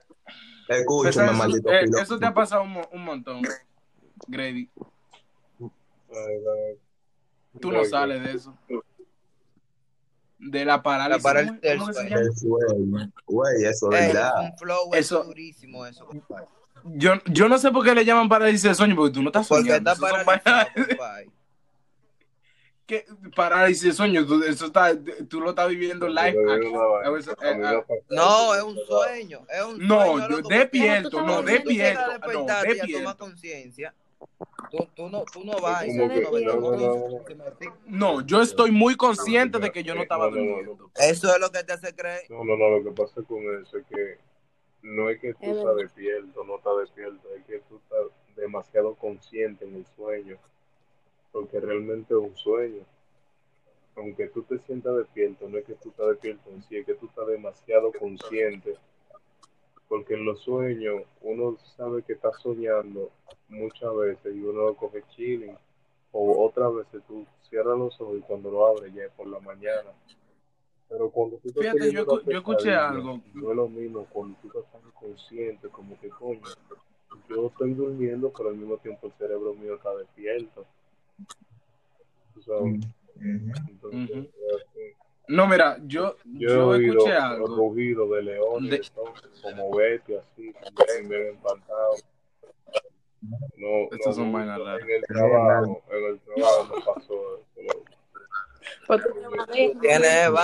Escúchame, 0.69 1.31
eso, 1.31 1.39
maldito 1.39 1.71
eh, 1.71 1.89
eso 2.01 2.19
te 2.19 2.27
ha 2.27 2.35
pasado 2.35 2.63
un, 2.63 2.81
un 2.93 3.05
montón, 3.05 3.43
Grady. 4.29 4.71
Tú 7.61 7.73
no 7.73 7.85
sales 7.85 8.23
de 8.23 8.33
eso. 8.33 8.57
De 10.39 10.65
la 10.65 10.83
parálisis. 10.83 11.23
La 11.25 11.29
parálisis 11.31 11.61
¿cómo- 11.79 11.87
del 11.93 12.33
sueño. 12.35 13.13
Güey, 13.27 13.65
eso 13.65 13.91
es 13.91 14.13
verdad. 14.15 14.33
un 14.41 14.59
flow 14.59 14.95
Eso- 14.95 15.21
es 15.23 15.27
durísimo 15.27 15.87
eso, 15.87 16.07
compadre. 16.07 16.47
Yo, 16.85 17.15
yo 17.27 17.49
no 17.49 17.59
sé 17.59 17.71
por 17.73 17.85
qué 17.85 17.95
le 17.95 18.05
llaman 18.05 18.29
parálisis 18.29 18.63
de 18.63 18.75
sueño, 18.75 18.95
porque 18.95 19.15
tú 19.15 19.23
no 19.23 19.31
estás 19.31 19.49
Porque 19.49 19.65
soñando. 19.65 19.91
está 19.93 20.01
paralizado, 20.09 20.67
compadre. 20.89 21.31
¿Qué? 22.87 23.05
Parálisis 23.35 23.83
de 23.83 23.93
sueño, 23.95 24.25
tú, 24.25 24.45
eso 24.45 24.67
está, 24.67 24.93
tú 25.29 25.41
lo 25.41 25.51
estás 25.51 25.69
viviendo 25.69 26.07
live 26.07 26.37
eh, 26.39 26.73
ah. 27.43 27.83
No, 28.11 28.55
es 28.55 28.63
un 28.63 28.77
sueño, 28.87 29.45
es 29.51 29.63
un 29.65 29.85
No, 29.89 30.05
sueño. 30.05 30.29
yo 30.29 30.49
despierto, 30.49 31.21
no, 31.23 31.43
despierto, 31.43 32.01
no, 32.33 32.45
y 32.47 32.51
a 32.51 32.63
despierto. 32.63 33.27
Tú, 34.71 34.89
tú 34.95 35.09
no, 35.09 35.25
tú 35.25 35.45
no 35.45 35.59
vas. 35.61 35.85
Que- 35.85 35.93
no, 35.95 36.09
no, 36.09 36.61
no, 36.61 36.77
no, 36.77 37.09
no. 37.09 37.27
No, 37.87 38.21
yo 38.27 38.43
estoy 38.43 38.71
muy 38.71 38.97
consciente 38.97 39.59
de 39.59 39.71
que 39.71 39.83
yo 39.83 39.95
no 39.95 40.03
estaba 40.03 40.31
No, 40.31 40.37
no, 40.37 40.37
no, 40.37 40.47
no. 40.47 40.57
durmiendo. 40.57 40.91
Eso 40.97 41.35
es 41.35 41.41
lo 41.41 41.51
que 41.51 41.65
te 41.65 41.73
hace 41.73 41.95
creer. 41.95 42.23
No, 42.29 42.45
no, 42.45 42.57
no, 42.57 42.71
lo 42.79 42.85
que 42.85 42.91
pasa 42.93 43.23
con 43.23 43.39
eso 43.63 43.79
es 43.79 43.87
que 43.87 44.19
no 44.83 45.11
es 45.11 45.21
que 45.21 45.35
tú 45.35 45.39
Es 45.51 45.57
estás 45.57 45.77
despierto, 45.77 46.45
no 46.45 46.57
estás 46.57 46.79
despierto, 46.79 47.29
es 47.35 47.45
que 47.45 47.59
tú 47.69 47.77
estás 47.77 48.07
demasiado 48.37 48.95
consciente 48.95 49.65
en 49.65 49.77
el 49.77 49.87
sueño, 49.97 50.37
porque 51.33 51.59
realmente 51.61 52.15
es 52.15 52.21
un 52.21 52.37
sueño. 52.37 52.83
Aunque 53.97 54.27
tú 54.29 54.43
te 54.43 54.59
sientas 54.59 54.95
despierto, 54.97 55.49
no 55.49 55.57
es 55.59 55.65
que 55.65 55.75
tú 55.75 55.89
estás 55.89 56.09
despierto 56.09 56.51
en 56.51 56.63
sí, 56.65 56.77
es 56.77 56.85
que 56.87 56.95
tú 56.95 57.07
estás 57.07 57.27
demasiado 57.27 57.91
consciente, 57.93 58.77
porque 59.89 60.15
en 60.15 60.25
los 60.25 60.41
sueños 60.41 61.03
uno 61.23 61.57
sabe 61.77 62.03
que 62.03 62.15
está 62.15 62.33
soñando 62.43 63.11
muchas 63.49 63.95
veces 63.97 64.35
y 64.35 64.41
uno 64.41 64.65
lo 64.67 64.75
coge 64.77 65.03
chilling, 65.15 65.57
o 66.13 66.45
otras 66.45 66.75
veces 66.75 67.03
tú 67.07 67.25
cierras 67.49 67.79
los 67.79 68.01
ojos 68.01 68.19
y 68.19 68.23
cuando 68.23 68.51
lo 68.51 68.67
abres 68.67 68.93
ya 68.95 69.05
es 69.05 69.13
por 69.13 69.27
la 69.29 69.39
mañana. 69.41 69.91
Pero 70.89 71.11
cuando 71.11 71.37
tú 71.39 71.49
estás 71.49 71.63
Fíjate, 71.65 71.93
yo 71.93 72.05
escu- 72.05 72.25
yo 72.25 72.39
escuché 72.39 72.75
algo. 72.75 73.21
No 73.35 73.51
es 73.51 73.57
lo 73.57 73.69
mismo 73.69 74.07
cuando 74.13 74.39
tú 74.41 74.49
estás 74.49 74.83
consciente, 74.99 75.69
como 75.69 75.99
que 76.01 76.09
coño, 76.09 76.41
yo 77.29 77.47
estoy 77.49 77.75
durmiendo, 77.75 78.33
pero 78.37 78.51
al 78.51 78.57
mismo 78.57 78.77
tiempo 78.79 79.07
el 79.09 79.13
cerebro 79.15 79.55
mío 79.55 79.75
está 79.75 79.95
despierto. 79.97 80.65
Tú 82.35 82.43
sabes, 82.43 82.81
entonces, 83.69 84.11
Ujú. 84.11 84.19
es 84.19 84.63
así. 84.63 84.96
No, 85.29 85.47
mira, 85.49 85.77
yo, 85.87 86.17
Yo, 86.25 86.75
escuché 86.77 87.13
algo. 87.13 87.47
rugido 87.49 88.09
de 88.13 88.23
leones, 88.23 88.71
De- 88.95 89.11
como 89.43 89.75
Betty, 89.77 90.15
así, 90.15 90.53
también 90.53 91.09
me 91.09 91.17
han 91.17 91.23
espantado. 91.35 91.95
No, 93.57 93.85
Estas 93.91 94.07
no 94.07 94.13
son 94.25 94.33
vainas 94.33 94.59
raras. 94.61 94.81
En 94.83 94.91
el 94.91 95.03
trabajo, 95.03 95.83
en 95.91 96.05
el 96.05 96.21
trabajo 96.21 96.75
me 96.77 96.83
pasó 96.85 97.41
eso. 97.57 97.85
Pues. 98.87 99.03
Tiene, 99.81 100.29
va, 100.29 100.43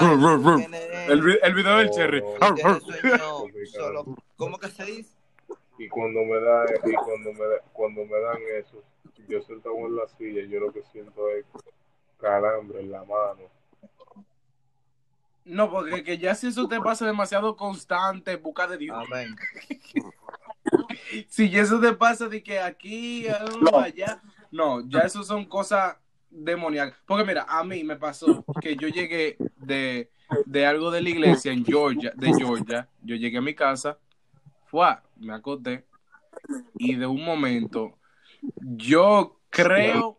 tiene, 0.57 1.07
El, 1.07 1.23
vi- 1.23 1.39
el 1.43 1.55
video 1.55 1.77
del 1.79 1.87
No, 1.87 1.93
cherry. 1.93 2.21
no, 2.23 2.81
solo. 3.73 4.05
¿Cómo 4.37 4.59
que 4.59 4.69
se 4.69 4.85
dice? 4.85 5.17
y 5.79 5.89
cuando 5.89 6.21
me 6.25 6.39
da 6.41 6.65
y 6.85 6.93
cuando 6.93 7.33
me 7.33 7.39
da- 7.47 7.63
cuando 7.73 8.05
me 8.05 8.21
dan 8.21 8.37
eso 8.59 8.83
yo 9.27 9.43
sentado 9.43 9.75
en 9.79 9.97
la 9.97 10.07
silla 10.07 10.43
yo 10.47 10.61
lo 10.61 10.73
que 10.73 10.83
siento 10.93 11.29
es 11.31 11.45
calambre 12.21 12.81
en 12.81 12.93
la 12.93 13.01
mano 13.05 13.49
No, 15.45 15.71
porque 15.71 16.05
que 16.05 16.19
ya 16.19 16.35
si 16.35 16.49
eso 16.49 16.69
te 16.69 16.81
pasa 16.81 17.07
demasiado 17.07 17.57
constante, 17.57 18.37
busca 18.37 18.67
de 18.67 18.79
Dios. 18.79 18.97
Amén. 18.97 19.35
Si 21.29 21.45
eso 21.57 21.81
te 21.81 21.93
pasa 21.93 22.29
de 22.29 22.43
que 22.43 22.59
aquí, 22.59 23.27
uh, 23.27 23.77
allá, 23.77 24.23
no, 24.51 24.89
ya 24.89 25.01
eso 25.01 25.23
son 25.23 25.45
cosas 25.45 25.97
demoníacas. 26.31 26.97
Porque 27.05 27.25
mira, 27.25 27.45
a 27.49 27.63
mí 27.65 27.85
me 27.85 27.97
pasó 27.97 28.45
que 28.61 28.77
yo 28.77 28.89
llegué 28.89 29.37
de, 29.57 30.11
de 30.47 30.67
algo 30.67 30.91
de 30.91 31.03
la 31.03 31.11
iglesia 31.11 31.53
en 31.53 31.65
Georgia, 31.65 32.13
de 32.15 32.33
Georgia, 32.35 32.89
yo 33.03 33.17
llegué 33.17 33.39
a 33.39 33.43
mi 33.43 33.55
casa, 33.55 33.99
fue, 34.67 34.97
me 35.17 35.35
acosté, 35.35 35.85
y 36.75 36.95
de 36.95 37.07
un 37.07 37.25
momento, 37.25 37.99
yo 38.61 39.39
creo, 39.51 40.19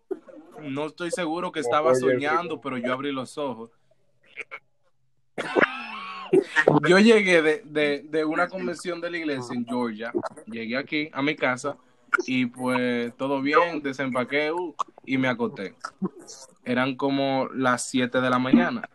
no 0.61 0.85
estoy 0.85 1.11
seguro 1.11 1.51
que 1.51 1.59
estaba 1.59 1.95
soñando, 1.95 2.61
pero 2.61 2.77
yo 2.77 2.93
abrí 2.93 3.11
los 3.11 3.37
ojos. 3.37 3.71
Yo 6.87 6.99
llegué 6.99 7.41
de, 7.41 7.61
de, 7.65 8.05
de 8.09 8.25
una 8.25 8.47
convención 8.47 8.99
de 9.01 9.11
la 9.11 9.17
iglesia 9.17 9.55
en 9.55 9.65
Georgia, 9.65 10.11
llegué 10.47 10.77
aquí 10.77 11.09
a 11.13 11.21
mi 11.21 11.35
casa 11.35 11.77
y 12.25 12.45
pues 12.45 13.15
todo 13.17 13.41
bien, 13.41 13.81
desempaqué 13.81 14.51
uh, 14.51 14.75
y 15.05 15.17
me 15.17 15.27
acosté. 15.27 15.75
Eran 16.63 16.95
como 16.95 17.49
las 17.53 17.87
7 17.87 18.21
de 18.21 18.29
la 18.29 18.39
mañana 18.39 18.89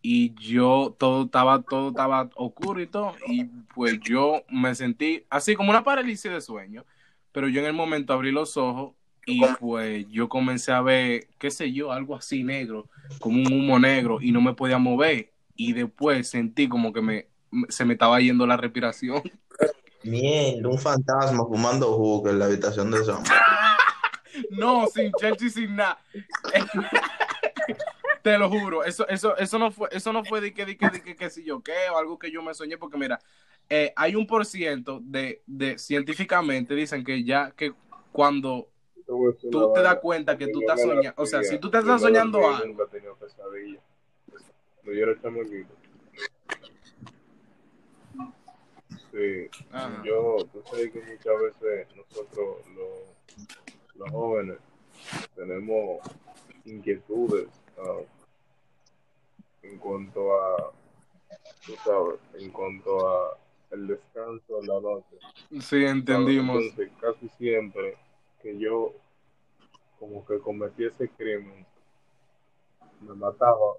y 0.00 0.34
yo 0.34 0.94
todo 0.98 1.24
estaba 1.24 1.60
todo 1.62 1.88
estaba 1.90 2.30
oscuro 2.36 2.80
y 2.80 2.88
y 3.26 3.44
pues 3.74 3.98
yo 4.00 4.42
me 4.48 4.74
sentí 4.74 5.24
así 5.28 5.56
como 5.56 5.70
una 5.70 5.84
parálisis 5.84 6.30
de 6.30 6.40
sueño, 6.40 6.84
pero 7.32 7.48
yo 7.48 7.60
en 7.60 7.66
el 7.66 7.72
momento 7.72 8.12
abrí 8.12 8.30
los 8.30 8.56
ojos 8.56 8.94
y 9.26 9.42
pues 9.60 10.06
yo 10.08 10.28
comencé 10.28 10.72
a 10.72 10.80
ver, 10.80 11.28
qué 11.38 11.50
sé 11.50 11.72
yo, 11.72 11.92
algo 11.92 12.16
así 12.16 12.44
negro, 12.44 12.88
como 13.20 13.42
un 13.42 13.52
humo 13.52 13.78
negro 13.78 14.18
y 14.22 14.32
no 14.32 14.40
me 14.40 14.54
podía 14.54 14.78
mover 14.78 15.32
y 15.58 15.74
después 15.74 16.30
sentí 16.30 16.68
como 16.68 16.92
que 16.92 17.02
me 17.02 17.28
se 17.68 17.84
me 17.84 17.94
estaba 17.94 18.20
yendo 18.20 18.46
la 18.46 18.56
respiración. 18.56 19.22
Mierda, 20.04 20.68
un 20.68 20.78
fantasma 20.78 21.44
fumando 21.44 21.92
jugo 21.94 22.30
en 22.30 22.38
la 22.38 22.46
habitación 22.46 22.90
de 22.90 23.04
Sam. 23.04 23.22
No, 24.50 24.86
sin 24.86 25.10
Chelsea, 25.18 25.50
sin 25.50 25.74
nada. 25.74 25.98
Te 28.22 28.38
lo 28.38 28.48
juro, 28.48 28.84
eso, 28.84 29.08
eso, 29.08 29.36
eso 29.36 29.58
no 29.58 29.72
fue, 29.72 29.88
eso 29.90 30.12
no 30.12 30.24
fue 30.24 30.40
de 30.40 30.54
que, 30.54 30.64
de 30.64 30.76
que, 30.76 30.90
de 30.90 31.02
que, 31.02 31.16
que 31.16 31.28
si 31.28 31.42
yo 31.42 31.60
qué, 31.60 31.72
o 31.92 31.98
algo 31.98 32.20
que 32.20 32.30
yo 32.30 32.40
me 32.40 32.54
soñé, 32.54 32.78
porque 32.78 32.98
mira, 32.98 33.18
eh, 33.68 33.92
hay 33.96 34.14
un 34.14 34.28
por 34.28 34.46
ciento 34.46 35.00
de, 35.02 35.42
de 35.46 35.76
científicamente 35.76 36.74
dicen 36.74 37.02
que 37.02 37.24
ya 37.24 37.50
que 37.50 37.72
cuando 38.12 38.68
tú 39.50 39.72
te 39.74 39.82
das 39.82 39.96
cuenta 39.96 40.38
que 40.38 40.46
tú 40.48 40.60
estás 40.60 40.82
soñando, 40.82 41.14
o 41.16 41.26
sea, 41.26 41.42
si 41.42 41.58
tú 41.58 41.68
te 41.68 41.78
estás 41.78 42.00
soñando 42.00 42.38
algo, 42.46 42.86
Cuando 44.88 45.04
yo 45.04 45.10
era 45.10 45.20
chamaquito. 45.20 45.74
Sí, 49.12 49.50
Ajá. 49.70 50.02
yo, 50.02 50.36
tú 50.50 50.62
sabes 50.64 50.90
que 50.92 51.02
muchas 51.02 51.34
veces 51.42 51.88
nosotros 51.94 52.56
los, 52.74 53.96
los 53.96 54.10
jóvenes 54.10 54.56
tenemos 55.34 56.00
inquietudes 56.64 57.48
ah, 57.76 58.00
en 59.62 59.76
cuanto 59.76 60.34
a, 60.40 60.72
tú 61.66 61.74
sabes, 61.84 62.18
en 62.42 62.50
cuanto 62.50 63.06
a 63.06 63.38
el 63.72 63.88
descanso 63.88 64.62
en 64.62 64.68
la 64.68 64.80
noche. 64.80 65.18
sí, 65.60 65.84
entendimos. 65.84 66.62
Entonces, 66.62 66.90
casi 66.98 67.28
siempre 67.36 67.98
que 68.40 68.58
yo 68.58 68.94
como 69.98 70.24
que 70.24 70.38
cometí 70.38 70.86
ese 70.86 71.10
crimen, 71.10 71.66
me 73.02 73.12
mataba. 73.12 73.76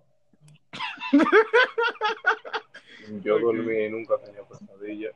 yo 3.23 3.39
dormí 3.39 3.85
y 3.85 3.89
nunca 3.89 4.17
tenía 4.17 4.43
pesadilla. 4.43 5.11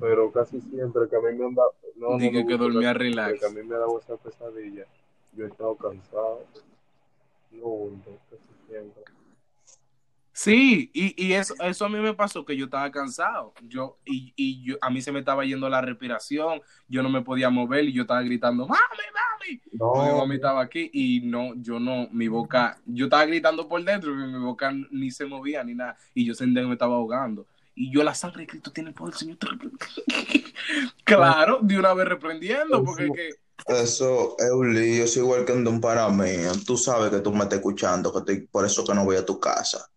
Pero 0.00 0.32
casi 0.32 0.60
siempre 0.60 1.08
que 1.08 1.16
a 1.16 1.20
mí 1.20 1.36
me 1.36 1.46
han 1.46 1.54
dado... 1.54 1.74
No, 1.96 2.10
no 2.10 2.18
Dije 2.18 2.42
me 2.42 2.46
que 2.46 2.56
dormía 2.56 2.94
relax. 2.94 3.40
Que 3.40 3.46
a 3.46 3.50
mí 3.50 3.62
me 3.62 3.74
ha 3.74 3.78
dado 3.78 3.98
esa 3.98 4.16
pesadilla. 4.16 4.86
Yo 5.32 5.44
he 5.44 5.48
estado 5.48 5.76
cansado. 5.76 6.44
No, 7.52 7.90
no, 7.90 8.18
casi 8.30 8.66
siempre. 8.66 9.02
Sí, 10.42 10.90
y, 10.94 11.22
y 11.22 11.34
eso, 11.34 11.52
eso 11.60 11.84
a 11.84 11.90
mí 11.90 11.98
me 11.98 12.14
pasó 12.14 12.46
que 12.46 12.56
yo 12.56 12.64
estaba 12.64 12.90
cansado. 12.90 13.52
Yo, 13.60 13.98
y, 14.06 14.32
y 14.36 14.64
yo, 14.64 14.76
a 14.80 14.88
mí 14.88 15.02
se 15.02 15.12
me 15.12 15.18
estaba 15.18 15.44
yendo 15.44 15.68
la 15.68 15.82
respiración, 15.82 16.62
yo 16.88 17.02
no 17.02 17.10
me 17.10 17.20
podía 17.20 17.50
mover 17.50 17.84
y 17.84 17.92
yo 17.92 18.02
estaba 18.02 18.22
gritando, 18.22 18.66
mami, 18.66 18.80
mami. 19.12 19.60
No, 19.72 20.16
mami 20.16 20.36
estaba 20.36 20.62
aquí 20.62 20.88
y 20.94 21.20
no, 21.20 21.52
yo 21.56 21.78
no, 21.78 22.08
mi 22.12 22.28
boca, 22.28 22.78
yo 22.86 23.04
estaba 23.04 23.26
gritando 23.26 23.68
por 23.68 23.84
dentro 23.84 24.12
y 24.12 24.16
mi 24.16 24.38
boca 24.38 24.72
ni 24.90 25.10
se 25.10 25.26
movía 25.26 25.62
ni 25.62 25.74
nada. 25.74 25.98
Y 26.14 26.24
yo 26.24 26.32
sentía 26.32 26.62
que 26.62 26.68
me 26.68 26.72
estaba 26.72 26.94
ahogando. 26.94 27.46
Y 27.74 27.92
yo, 27.92 28.02
la 28.02 28.14
sangre 28.14 28.44
de 28.44 28.46
Cristo 28.46 28.72
tiene 28.72 28.92
poder, 28.92 29.16
Señor. 29.16 29.36
te 29.36 29.46
reprendo". 29.46 29.76
claro, 31.04 31.58
de 31.60 31.78
una 31.78 31.92
vez 31.92 32.08
reprendiendo, 32.08 32.82
porque 32.82 33.08
es 33.08 33.12
que, 33.12 33.30
eso 33.82 34.36
es 34.38 34.50
un 34.50 34.72
lío, 34.74 35.04
es 35.04 35.14
igual 35.18 35.44
que 35.44 35.52
un 35.52 35.80
para 35.82 36.08
mí. 36.08 36.30
Tú 36.66 36.78
sabes 36.78 37.10
que 37.10 37.20
tú 37.20 37.30
me 37.30 37.42
estás 37.42 37.58
escuchando, 37.58 38.10
que 38.10 38.20
estoy, 38.20 38.46
por 38.46 38.64
eso 38.64 38.86
que 38.86 38.94
no 38.94 39.04
voy 39.04 39.16
a 39.16 39.26
tu 39.26 39.38
casa. 39.38 39.90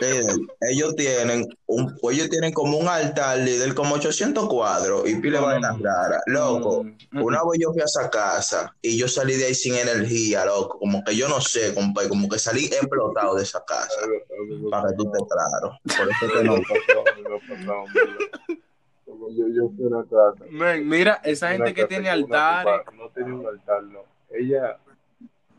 Miren, 0.00 0.48
ellos 0.60 0.96
tienen 0.96 1.46
un, 1.66 1.96
ellos 2.10 2.28
tienen 2.28 2.52
como 2.52 2.78
un 2.78 2.88
altar 2.88 3.38
líder 3.38 3.74
como 3.74 3.94
800 3.94 4.48
cuadros 4.48 5.08
y 5.08 5.14
pile 5.20 5.38
vainas 5.38 5.78
no. 5.78 5.84
raras. 5.84 6.20
Loco, 6.26 6.82
no, 6.84 6.96
no. 7.12 7.24
una 7.24 7.38
vez 7.44 7.60
yo 7.62 7.72
fui 7.72 7.80
a 7.80 7.84
esa 7.84 8.10
casa 8.10 8.74
y 8.82 8.98
yo 8.98 9.06
salí 9.06 9.36
de 9.36 9.46
ahí 9.46 9.54
sin 9.54 9.76
energía, 9.76 10.44
loco. 10.46 10.80
Como 10.80 11.04
que 11.04 11.14
yo 11.14 11.28
no 11.28 11.40
sé, 11.40 11.72
compa, 11.74 12.08
como 12.08 12.28
que 12.28 12.40
salí 12.40 12.64
explotado 12.64 13.36
de 13.36 13.44
esa 13.44 13.64
casa. 13.64 14.00
A 14.02 14.66
a 14.66 14.70
Para 14.70 14.88
que 14.90 14.96
tú 14.96 15.04
estés 15.04 15.22
pasó- 15.22 15.28
claro. 15.28 15.78
Por 15.84 16.10
eso 16.10 16.24
a 16.24 16.28
que 16.28 16.42
mí 16.42 16.48
no. 16.48 17.72
a 17.72 17.84
mira. 17.94 18.58
Como 19.06 19.30
yo, 19.30 19.44
yo 19.48 19.70
fui 19.76 19.84
a 19.84 19.88
una 19.88 20.02
casa 20.04 20.44
Men, 20.50 20.88
mira, 20.88 21.20
esa 21.22 21.46
una 21.46 21.56
gente 21.56 21.74
que 21.74 21.84
tiene 21.86 22.08
altares, 22.10 22.80
no 22.96 23.08
tenía 23.10 23.34
un 23.34 23.46
altar, 23.46 23.82
no. 23.84 24.00
Ella, 24.30 24.76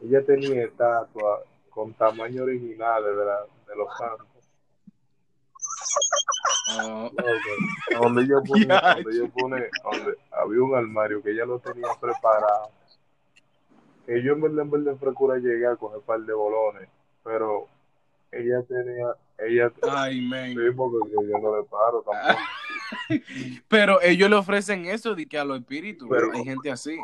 ella 0.04 0.26
tenía 0.26 0.66
estatua 0.66 1.42
con 1.76 1.94
tamaño 1.94 2.44
original 2.44 3.04
de, 3.04 3.14
la, 3.26 3.42
de 3.68 3.76
los 3.76 3.88
santos. 3.98 4.28
oh, 6.80 7.12
Loco, 7.12 8.02
Donde 8.04 8.24
ella 8.24 8.36
pone, 8.48 8.66
Ya. 8.66 8.96
donde 8.96 9.18
ella 9.18 9.32
pone, 9.38 9.70
donde 9.84 10.18
había 10.32 10.62
un 10.64 10.76
armario 10.76 11.22
que 11.22 11.32
ella 11.32 11.46
lo 11.46 11.60
tenía 11.60 11.90
preparado. 12.00 12.70
Que 14.06 14.24
yo 14.24 14.34
en 14.34 14.42
verdad, 14.42 14.62
en 14.62 14.72
verdad 14.72 14.96
procura 14.98 15.38
llegar 15.38 15.74
a 15.74 15.76
coger 15.76 15.98
un 16.00 16.04
par 16.06 16.20
de 16.22 16.34
bolones, 16.34 16.88
pero 17.24 17.68
ella 18.32 18.64
tenía, 18.68 19.08
ella, 19.40 19.72
ay, 19.92 20.22
sí, 20.54 20.72
porque 20.76 21.12
yo, 21.12 21.22
yo 21.28 21.38
no 21.40 21.58
le 21.58 21.64
paro 21.64 22.04
tampoco. 22.04 22.40
Pero 23.68 24.00
ellos 24.02 24.30
le 24.30 24.36
ofrecen 24.36 24.86
eso 24.86 25.16
de 25.16 25.26
que 25.26 25.38
a 25.40 25.44
los 25.44 25.60
espíritus. 25.60 26.08
Pero- 26.10 26.32
Hay 26.34 26.44
gente 26.44 26.72
así. 26.72 26.98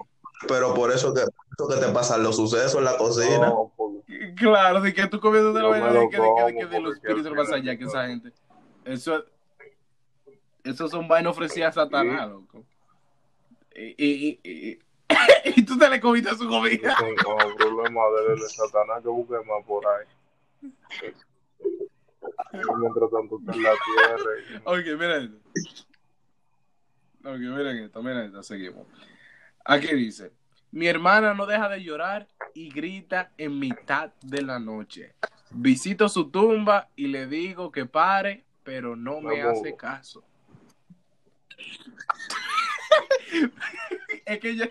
Pero 0.48 0.74
por 0.74 0.92
eso 0.92 1.14
que, 1.14 1.22
por 1.22 1.68
eso 1.70 1.80
que 1.80 1.86
te 1.86 1.92
pasan 1.92 2.24
los 2.24 2.36
sucesos 2.36 2.76
en 2.76 2.84
la 2.86 2.98
cocina. 2.98 3.48
No, 3.50 3.72
Claro, 4.38 4.82
de 4.82 4.94
que 4.94 5.08
tú 5.08 5.20
comiendo 5.20 5.54
de 5.54 5.62
la 5.62 5.94
de 5.94 6.10
que, 6.10 6.17
de 6.17 6.56
que, 6.56 6.65
de 6.65 6.80
los 6.80 6.94
espíritus 6.96 7.32
más 7.34 7.52
allá 7.52 7.78
que 7.78 7.84
esa 7.84 8.08
gente. 8.08 8.32
Eso, 8.86 9.26
eso 10.63 10.88
son 10.88 11.08
vainas 11.08 11.32
ofrecidas 11.32 11.78
a 11.78 11.84
Satanás, 11.84 12.30
loco. 12.30 12.65
Y, 13.76 13.96
y, 13.98 14.39
y, 14.44 14.80
y, 15.56 15.63
tú 15.65 15.78
te 15.78 15.89
le 15.89 16.00
comiste 16.00 16.36
su 16.36 16.48
comida. 16.48 16.96
con 17.24 17.41
el 17.41 17.56
problema 17.56 18.02
de, 18.17 18.36
de 18.36 18.50
Satanás 18.50 19.02
que 19.02 19.10
busque 19.10 19.36
más 19.46 19.65
por 19.65 19.84
ahí. 19.88 21.13
Mientras 22.54 23.10
tanto 23.12 23.39
está 23.39 23.54
en 23.54 23.63
la 23.63 23.72
tierra. 23.72 24.62
Ok, 24.65 24.86
miren 25.00 25.41
esto. 25.54 25.86
Ok, 27.24 27.38
miren 27.38 27.78
esto, 27.78 28.04
miren 28.04 28.26
esto, 28.26 28.44
seguimos. 28.44 28.88
Aquí 29.63 29.88
dice, 29.96 30.32
mi 30.72 30.88
hermana 30.88 31.34
no 31.34 31.46
deja 31.46 31.70
de 31.70 31.84
llorar 31.84 32.28
y 32.54 32.70
grita 32.70 33.32
en 33.38 33.60
mitad 33.60 34.12
de 34.22 34.42
la 34.42 34.60
noche. 34.60 35.14
Visito 35.52 36.08
su 36.08 36.30
tumba 36.30 36.90
y 36.96 37.08
le 37.08 37.28
digo 37.28 37.72
que 37.72 37.86
pare, 37.86 38.46
pero 38.64 38.96
no 38.96 39.20
me 39.22 39.42
hace 39.42 39.76
caso. 39.76 40.24
es 44.26 44.40
que 44.40 44.50
ella, 44.50 44.70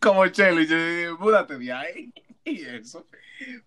como 0.00 0.26
Chelo, 0.28 0.60
yo 0.62 0.76
digo, 0.76 1.18
múdate 1.18 1.58
de 1.58 1.72
ahí 1.72 2.12
y 2.44 2.62
eso. 2.62 3.06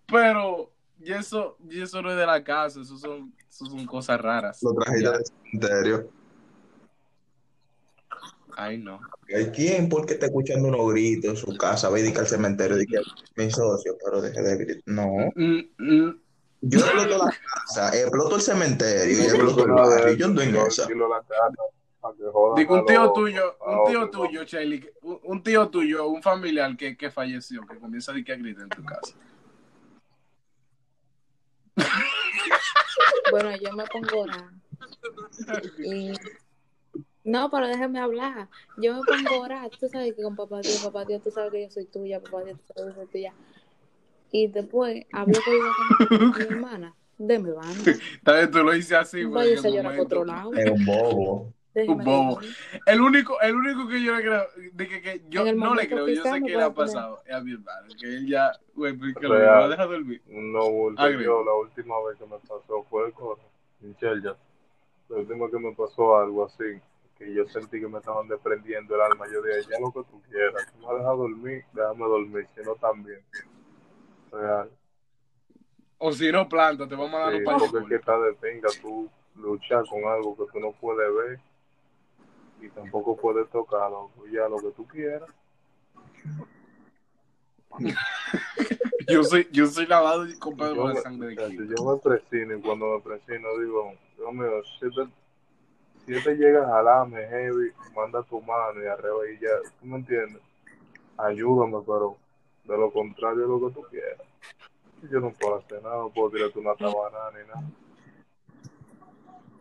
Pero, 0.06 0.70
y 1.00 1.12
eso, 1.12 1.56
y 1.68 1.80
eso 1.80 2.02
no 2.02 2.10
es 2.10 2.18
de 2.18 2.26
la 2.26 2.44
casa, 2.44 2.82
eso 2.82 2.98
son, 2.98 3.34
eso 3.48 3.66
son 3.66 3.86
cosas 3.86 4.20
raras. 4.20 4.62
Lo 4.62 4.74
trajiste 4.74 5.10
del 5.10 5.24
cementerio. 5.24 6.10
Ay, 8.56 8.78
no. 8.78 9.00
¿Hay 9.34 9.46
quién? 9.46 9.88
Porque 9.88 10.14
está 10.14 10.26
escuchando 10.26 10.68
unos 10.68 10.92
gritos 10.92 11.30
en 11.30 11.36
su 11.36 11.56
casa? 11.56 11.88
Ve 11.90 12.06
y 12.06 12.12
que 12.12 12.20
al 12.20 12.26
cementerio 12.26 12.76
dice 12.76 13.00
mi 13.36 13.50
socio, 13.50 13.96
pero 14.04 14.20
deje 14.20 14.42
de 14.42 14.56
gritar. 14.56 14.82
No. 14.86 15.30
Mm, 15.34 15.60
mm, 15.78 16.20
Yo 16.62 16.78
exploto 16.78 17.18
la 17.18 17.30
casa, 17.30 17.96
exploto 17.96 18.36
el 18.36 18.42
cementerio 18.42 19.18
y 19.18 19.22
exploto 19.22 19.64
el 19.64 19.72
barrio. 19.72 20.14
Yo 20.14 20.26
ando 20.26 20.42
en 20.42 20.54
casa 20.54 20.88
Digo, 22.56 22.74
un 22.74 22.80
a 22.80 22.84
tío 22.84 23.12
tuyo, 23.12 23.56
a 23.64 23.78
un 23.78 23.90
tío 23.90 24.10
tuyo, 24.10 24.42
Shelly, 24.44 24.80
que- 24.80 24.92
un, 25.02 25.42
tío 25.42 25.68
tuyo, 25.68 26.08
un 26.08 26.20
familiar 26.20 26.76
que, 26.76 26.96
que 26.96 27.10
falleció, 27.10 27.64
que 27.64 27.78
comienza 27.78 28.10
a 28.10 28.14
decir 28.14 28.26
que 28.26 28.36
grita 28.36 28.62
en 28.62 28.68
tu 28.68 28.84
casa. 28.84 29.14
Bueno, 33.30 33.56
yo 33.56 33.72
me 33.72 33.84
pongo 33.84 34.24
a. 34.24 34.52
Y... 35.78 36.12
No, 37.24 37.50
pero 37.50 37.68
déjame 37.68 38.00
hablar. 38.00 38.48
Yo 38.78 38.94
me 38.94 39.00
pongo 39.02 39.34
a 39.34 39.44
orar. 39.44 39.70
Tú 39.78 39.88
sabes 39.88 40.14
que 40.14 40.22
con 40.22 40.36
papá 40.36 40.60
Dios, 40.60 40.82
papá 40.84 41.04
Dios, 41.04 41.22
tú 41.22 41.30
sabes 41.30 41.52
que 41.52 41.62
yo 41.62 41.70
soy 41.70 41.86
tuya, 41.86 42.20
papá 42.20 42.42
Dios, 42.44 42.58
tú 42.58 42.72
sabes 42.74 42.94
que 42.94 43.00
yo 43.00 43.04
soy 43.04 43.12
tuya. 43.12 43.34
Y 44.32 44.46
después 44.48 45.04
hablo 45.12 45.38
con, 46.08 46.32
con 46.32 46.38
mi 46.38 46.44
hermana 46.44 46.94
de 47.18 47.38
mi 47.38 47.50
banda. 47.50 47.92
Tal 48.24 48.34
vez 48.36 48.50
tú 48.50 48.58
lo 48.58 48.74
hice 48.74 48.96
así, 48.96 49.24
güey. 49.24 49.52
El 49.52 49.62
llorar 49.62 49.96
por 49.96 50.06
otro 50.06 50.24
lado. 50.24 50.54
Es 50.54 50.70
un 50.70 50.84
bobo. 50.84 51.52
Déjeme 51.74 52.04
bobo. 52.04 52.40
decir. 52.40 52.56
El 52.86 53.00
único, 53.00 53.40
el 53.40 53.54
único 53.56 53.88
que 53.88 54.02
yo 54.02 54.14
le 54.14 54.22
creo, 54.22 54.42
de 54.72 54.88
que, 54.88 55.00
que 55.00 55.22
yo 55.30 55.54
no 55.54 55.74
le 55.74 55.88
creo, 55.88 56.06
yo 56.06 56.22
sé 56.22 56.42
que 56.42 56.50
le 56.50 56.62
ha 56.62 56.74
pasado 56.74 57.22
es 57.24 57.34
a 57.34 57.40
mi 57.40 57.52
hermano, 57.52 57.88
que 57.98 58.06
él 58.06 58.28
ya, 58.28 58.52
güey, 58.74 58.92
pues, 58.92 59.14
que 59.14 59.26
lo 59.26 59.38
sea, 59.38 59.60
lo 59.60 59.68
deja 59.70 59.86
dormir. 59.86 60.20
No, 60.26 60.90
yo 60.94 61.44
la 61.44 61.54
última 61.54 61.94
vez 62.06 62.18
que 62.18 62.26
me 62.26 62.38
pasó 62.40 62.84
fue 62.90 63.06
el 63.06 63.12
coro, 63.14 63.40
Michelle 63.80 64.22
ya. 64.22 64.36
La 65.08 65.16
última 65.18 65.50
que 65.50 65.58
me 65.58 65.72
pasó 65.74 66.18
algo 66.18 66.44
así, 66.44 66.78
que 67.24 67.34
yo 67.34 67.46
sentí 67.48 67.80
que 67.80 67.88
me 67.88 67.98
estaban 67.98 68.28
desprendiendo 68.28 68.94
el 68.94 69.00
alma. 69.00 69.26
Yo 69.32 69.42
dije, 69.42 69.62
ya 69.70 69.78
lo 69.80 69.92
que 69.92 70.08
tú 70.10 70.20
quieras, 70.28 70.66
tú 70.72 70.78
me 70.86 70.94
dejas 70.94 71.16
dormir, 71.16 71.64
déjame 71.72 72.04
dormir, 72.04 72.48
si 72.54 72.62
no 72.62 72.74
también. 72.76 73.20
Real. 74.30 74.70
O 75.98 76.12
si 76.12 76.32
no, 76.32 76.48
planta, 76.48 76.88
te 76.88 76.94
vamos 76.96 77.14
a 77.14 77.18
dar 77.24 77.32
Sí, 77.32 77.38
un 77.38 77.44
par 77.44 77.58
porque 77.58 77.78
es 77.78 77.88
que 77.88 77.94
está 77.96 78.18
de 78.18 78.32
pinga 78.34 78.68
tú 78.80 79.08
luchar 79.36 79.84
con 79.88 80.04
algo 80.04 80.36
que 80.36 80.44
tú 80.52 80.60
no 80.60 80.72
puedes 80.72 81.14
ver 81.14 81.40
y 82.60 82.68
tampoco 82.70 83.16
puedes 83.16 83.48
tocarlo. 83.50 84.10
Ya 84.30 84.48
lo 84.48 84.56
que 84.58 84.70
tú 84.72 84.86
quieras. 84.86 85.30
Yo 89.08 89.24
soy, 89.24 89.48
yo 89.50 89.66
soy 89.66 89.86
lavado 89.86 90.26
Yo 90.26 90.38
con 90.38 90.56
me, 90.56 90.94
la 90.94 91.00
sangre 91.00 91.28
de 91.28 91.36
Cristo. 91.36 91.64
yo 91.64 91.84
me 91.84 91.98
presino 92.00 92.56
y 92.56 92.60
cuando 92.60 92.86
me 92.94 93.00
presino 93.00 93.48
digo, 93.58 93.92
Dios 94.16 94.32
mío, 94.32 94.62
si 94.78 94.88
te, 94.94 95.08
si 96.06 96.22
te 96.22 96.34
llega 96.34 96.64
a 96.64 96.68
jalarme 96.68 97.26
heavy, 97.28 97.72
manda 97.94 98.22
tu 98.24 98.40
mano 98.42 98.82
y 98.82 98.86
arriba 98.86 99.16
y 99.30 99.40
ya, 99.40 99.50
¿tú 99.80 99.86
me 99.86 99.96
entiendes? 99.98 100.42
Ayúdame, 101.16 101.78
pero 101.86 102.16
de 102.64 102.76
lo 102.78 102.90
contrario 102.92 103.46
lo 103.46 103.68
que 103.68 103.74
tú 103.74 103.82
quieras. 103.90 104.20
Yo 105.10 105.20
no 105.20 105.32
puedo 105.32 105.56
hacer 105.56 105.82
nada, 105.82 105.96
no 105.96 106.10
puedo 106.10 106.30
tirarte 106.30 106.58
una 106.58 106.74
tabana 106.76 107.18
ni 107.32 107.46
nada. 107.48 107.62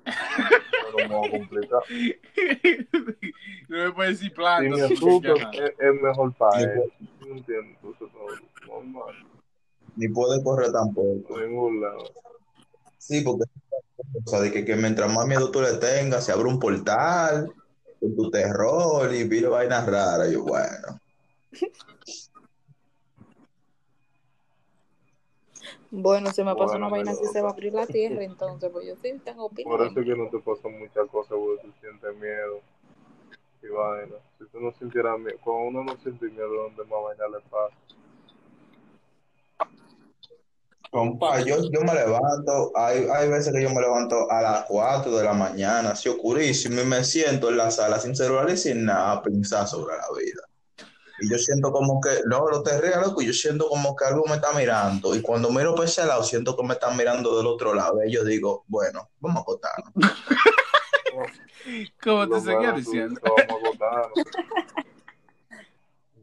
Pero 0.04 1.26
a 1.26 1.30
complicar. 1.30 1.82
no 3.70 3.78
me 3.78 3.92
puedes 3.92 4.20
decir 4.20 4.30
Si 4.30 4.36
planta. 4.36 4.76
me 4.76 4.82
asusto, 4.82 5.36
es, 5.36 5.74
es 5.80 6.02
mejor 6.02 6.34
para 6.34 6.62
él. 6.62 6.92
¿Tú 7.20 7.28
me 7.28 7.38
entiendes? 7.38 7.78
Entonces, 7.82 8.08
no, 8.68 8.76
normal, 8.76 9.16
Ni 9.96 10.08
puede 10.10 10.44
correr 10.44 10.72
tampoco. 10.72 11.38
a 11.38 11.42
ningún 11.42 11.82
lado. 11.82 12.04
Sí, 12.98 13.22
porque 13.22 13.46
o 14.24 14.30
sea, 14.30 14.40
de 14.42 14.52
que, 14.52 14.66
que 14.66 14.76
mientras 14.76 15.12
más 15.14 15.28
miedo 15.28 15.52
tú 15.52 15.62
le 15.62 15.74
tengas, 15.78 16.26
se 16.26 16.32
abre 16.32 16.48
un 16.48 16.60
portal 16.60 17.52
con 18.00 18.16
tu 18.16 18.30
terror 18.32 19.14
y 19.14 19.24
vino 19.26 19.52
vainas 19.52 19.86
raras. 19.86 20.32
Yo, 20.32 20.44
bueno. 20.44 21.00
Bueno, 25.94 26.32
si 26.32 26.42
me 26.42 26.54
pasa 26.56 26.66
Bueno, 26.66 26.88
una 26.88 26.90
vaina 26.90 27.12
así, 27.12 27.26
se 27.28 27.42
va 27.42 27.50
a 27.50 27.52
abrir 27.52 27.74
la 27.74 27.86
tierra, 27.86 28.24
entonces, 28.24 28.70
pues 28.72 28.88
yo 28.88 28.96
sí 28.96 29.20
tengo 29.26 29.50
Por 29.64 29.82
opinión. 29.82 29.88
eso 29.88 30.00
es 30.00 30.06
que 30.06 30.16
no 30.16 30.30
te 30.30 30.40
pasan 30.40 30.80
muchas 30.80 31.08
cosas 31.10 31.38
porque 31.38 31.68
tú 31.68 31.74
sientes 31.82 32.16
miedo 32.16 32.62
y 33.62 33.68
vaina. 33.68 34.16
Si 34.40 34.46
tú 34.46 34.60
no 34.62 34.72
sintieras 34.80 35.20
miedo, 35.20 35.38
cuando 35.44 35.82
uno 35.82 35.84
no 35.84 35.98
siente 36.02 36.28
miedo, 36.30 36.48
¿dónde 36.48 36.84
más 36.86 37.04
vaina 37.04 37.28
le 37.28 37.42
pasa? 37.50 37.76
Compa, 40.92 41.40
yo, 41.40 41.56
yo 41.72 41.82
me 41.82 41.94
levanto, 41.94 42.74
hay, 42.76 43.08
hay 43.10 43.30
veces 43.30 43.54
que 43.54 43.62
yo 43.62 43.70
me 43.70 43.80
levanto 43.80 44.30
a 44.30 44.42
las 44.42 44.66
4 44.66 45.16
de 45.16 45.24
la 45.24 45.32
mañana, 45.32 45.92
así 45.92 46.10
oscurísimo, 46.10 46.82
y 46.82 46.86
me 46.86 47.02
siento 47.06 47.50
en 47.50 47.56
la 47.56 47.72
sala 47.72 47.98
sin 47.98 48.14
celular 48.14 48.50
y 48.50 48.58
sin 48.58 48.84
nada 48.84 49.14
a 49.14 49.22
pensar 49.22 49.70
sobre 49.70 49.96
la 49.96 50.04
vida. 50.20 50.42
Y 51.22 51.30
yo 51.30 51.38
siento 51.38 51.72
como 51.72 52.02
que, 52.02 52.10
no, 52.26 52.46
lo 52.50 52.62
te 52.62 52.82
rías, 52.82 53.08
loco, 53.08 53.22
yo 53.22 53.32
siento 53.32 53.70
como 53.70 53.96
que 53.96 54.04
algo 54.04 54.26
me 54.28 54.36
está 54.36 54.52
mirando. 54.52 55.16
Y 55.16 55.22
cuando 55.22 55.50
miro 55.50 55.76
para 55.76 55.88
ese 55.88 56.06
lado, 56.06 56.24
siento 56.24 56.58
que 56.58 56.64
me 56.64 56.74
están 56.74 56.98
mirando 56.98 57.38
del 57.38 57.48
otro 57.48 57.74
lado. 57.74 58.04
Y 58.04 58.12
yo 58.12 58.26
digo, 58.26 58.66
bueno, 58.68 59.10
vamos 59.22 59.38
a 59.38 59.42
acotarnos. 59.42 59.94
¿Cómo 62.04 62.28
te 62.28 62.42
seguía 62.42 62.74
diciendo? 62.74 63.22
vamos 63.48 63.78
a. 63.80 64.10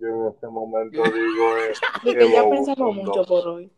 Yo 0.00 0.06
en 0.06 0.28
este 0.28 0.46
momento 0.46 1.02
digo, 1.02 1.56
eh, 1.56 1.72
que 2.04 2.30
ya 2.30 2.48
pensamos 2.48 2.94
mucho 2.94 3.24
por 3.24 3.48
hoy. 3.48 3.68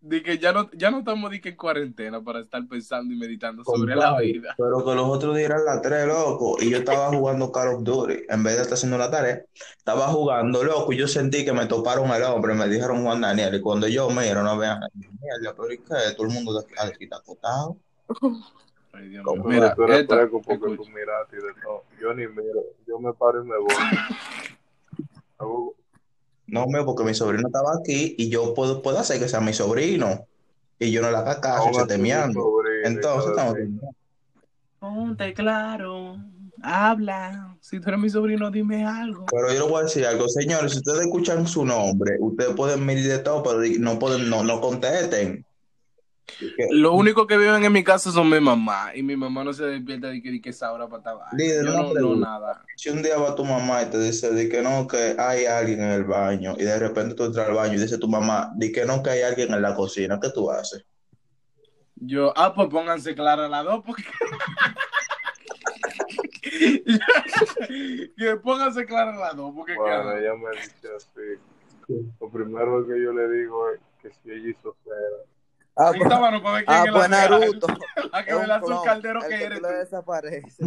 De 0.00 0.22
que 0.22 0.38
ya 0.38 0.52
no, 0.52 0.70
ya 0.72 0.92
no 0.92 1.00
estamos 1.00 1.28
de 1.30 1.40
que 1.40 1.48
en 1.50 1.56
cuarentena 1.56 2.22
para 2.22 2.40
estar 2.40 2.64
pensando 2.68 3.12
y 3.12 3.16
meditando 3.16 3.64
sobre 3.64 3.94
Compa, 3.94 4.12
la 4.12 4.20
vida. 4.20 4.54
Pero 4.56 4.84
que 4.84 4.94
los 4.94 5.06
otros 5.06 5.36
días 5.36 5.50
eran 5.50 5.64
las 5.64 5.82
3, 5.82 6.06
loco, 6.06 6.56
y 6.60 6.70
yo 6.70 6.78
estaba 6.78 7.08
jugando 7.16 7.50
Call 7.50 7.74
of 7.74 7.82
Duty. 7.82 8.14
En 8.28 8.44
vez 8.44 8.54
de 8.56 8.62
estar 8.62 8.74
haciendo 8.74 8.96
la 8.96 9.10
tarea, 9.10 9.42
estaba 9.76 10.06
jugando, 10.08 10.62
loco, 10.62 10.92
y 10.92 10.98
yo 10.98 11.08
sentí 11.08 11.44
que 11.44 11.52
me 11.52 11.66
toparon 11.66 12.08
el 12.10 12.22
hombre, 12.22 12.54
me 12.54 12.68
dijeron 12.68 13.02
Juan 13.02 13.20
Daniel. 13.20 13.56
Y 13.56 13.60
cuando 13.60 13.88
yo 13.88 14.08
miro, 14.10 14.44
no 14.44 14.56
vean, 14.56 14.78
mierda, 14.94 15.54
pero 15.56 15.72
¿y 15.72 15.78
qué? 15.78 16.14
Todo 16.16 16.28
el 16.28 16.32
mundo 16.32 16.64
aquí 16.80 17.04
está 17.04 17.16
acotado. 17.16 17.76
Ay, 18.92 19.08
Dios 19.08 19.24
mío. 19.24 19.44
Mira, 19.44 19.74
tú 19.74 19.82
eres 19.82 20.06
porque 20.06 20.56
tú 20.56 20.84
miraste 20.94 21.36
y 21.36 21.40
de 21.40 21.60
todo. 21.62 21.82
Yo 22.00 22.14
ni 22.14 22.28
miro, 22.28 22.62
yo 22.86 23.00
me 23.00 23.12
paro 23.14 23.42
y 23.42 23.48
me 23.48 23.58
voy. 23.58 23.68
No, 26.48 26.66
mío, 26.66 26.84
porque 26.84 27.04
mi 27.04 27.14
sobrino 27.14 27.46
estaba 27.46 27.74
aquí 27.78 28.14
y 28.18 28.30
yo 28.30 28.54
puedo, 28.54 28.82
puedo 28.82 28.98
hacer 28.98 29.20
que 29.20 29.28
sea 29.28 29.40
mi 29.40 29.52
sobrino. 29.52 30.26
Y 30.78 30.90
yo 30.90 31.02
no 31.02 31.10
le 31.10 31.16
haga 31.16 31.40
caso, 31.40 31.72
se 31.72 31.86
temeando. 31.86 32.62
Entonces 32.84 33.30
estamos. 33.30 33.56
Ponte 34.78 35.34
claro, 35.34 36.16
habla. 36.62 37.56
Si 37.60 37.80
tú 37.80 37.88
eres 37.88 38.00
mi 38.00 38.08
sobrino, 38.08 38.50
dime 38.50 38.86
algo. 38.86 39.26
Pero 39.30 39.52
yo 39.52 39.64
le 39.66 39.70
voy 39.70 39.80
a 39.80 39.84
decir 39.84 40.06
algo, 40.06 40.28
señores, 40.28 40.72
si 40.72 40.78
ustedes 40.78 41.00
escuchan 41.00 41.46
su 41.46 41.64
nombre, 41.64 42.16
ustedes 42.20 42.54
pueden 42.54 42.86
medir 42.86 43.08
de 43.08 43.18
todo, 43.18 43.42
pero 43.42 43.60
no 43.80 43.98
pueden, 43.98 44.30
no, 44.30 44.44
no 44.44 44.60
contesten. 44.60 45.44
Que- 46.38 46.68
Lo 46.70 46.92
único 46.92 47.26
que 47.26 47.36
viven 47.36 47.64
en 47.64 47.72
mi 47.72 47.82
casa 47.82 48.12
son 48.12 48.28
mi 48.28 48.40
mamá. 48.40 48.92
Y 48.94 49.02
mi 49.02 49.16
mamá 49.16 49.44
no 49.44 49.52
se 49.52 49.64
despierta 49.64 50.08
de 50.08 50.22
que, 50.22 50.30
de 50.30 50.40
que 50.40 50.50
esa 50.50 50.72
hora 50.72 50.86
para 50.86 50.98
estar 50.98 51.16
Líder, 51.36 51.64
Yo 51.64 51.94
no, 51.94 52.16
nada. 52.16 52.64
Si 52.76 52.90
un 52.90 53.02
día 53.02 53.18
va 53.18 53.34
tu 53.34 53.44
mamá 53.44 53.82
y 53.82 53.86
te 53.86 53.98
dice 53.98 54.32
di 54.34 54.48
que 54.48 54.62
no, 54.62 54.86
que 54.86 55.16
hay 55.18 55.46
alguien 55.46 55.80
en 55.80 55.90
el 55.90 56.04
baño, 56.04 56.54
y 56.58 56.64
de 56.64 56.78
repente 56.78 57.14
tú 57.14 57.24
entras 57.24 57.48
al 57.48 57.54
baño 57.54 57.74
y 57.74 57.80
dice 57.80 57.98
tu 57.98 58.08
mamá, 58.08 58.52
di 58.56 58.70
que 58.70 58.84
no, 58.84 59.02
que 59.02 59.10
hay 59.10 59.22
alguien 59.22 59.52
en 59.54 59.62
la 59.62 59.74
cocina, 59.74 60.18
¿qué 60.20 60.30
tú 60.30 60.50
haces? 60.50 60.84
Yo, 61.96 62.32
ah, 62.36 62.54
pues 62.54 62.68
pónganse 62.68 63.14
claras 63.14 63.50
las 63.50 63.64
dos, 63.64 63.82
porque. 63.84 64.04
que 68.16 68.36
pónganse 68.36 68.84
claras 68.86 69.16
las 69.18 69.36
dos, 69.36 69.52
porque. 69.54 69.74
Bueno, 69.74 70.02
claro, 70.02 70.18
ella 70.18 70.34
me 70.34 70.60
dice 70.60 70.88
así. 70.96 71.38
Lo 72.20 72.30
primero 72.30 72.86
que 72.86 73.02
yo 73.02 73.12
le 73.12 73.30
digo 73.30 73.70
es 73.70 73.80
que 74.02 74.10
si 74.10 74.30
ella 74.30 74.50
hizo 74.50 74.76
cera. 74.84 75.24
Ah, 75.80 75.90
ahí 75.90 75.98
pues, 75.98 76.10
estábamos 76.10 76.42
para 76.42 76.56
ver 76.56 76.64
quién 76.64 76.76
ah, 76.76 76.82
es 76.84 76.90
pues 76.90 77.08
la. 77.08 77.28
Naruto. 77.28 77.68
La 78.12 78.24
que 78.24 78.34
un 78.34 78.44
clon, 78.44 78.84
caldero 78.84 79.20
que 79.20 79.28
que 79.28 79.44
eres 79.44 79.60
tú 79.60 79.66
desaparece. 79.68 80.64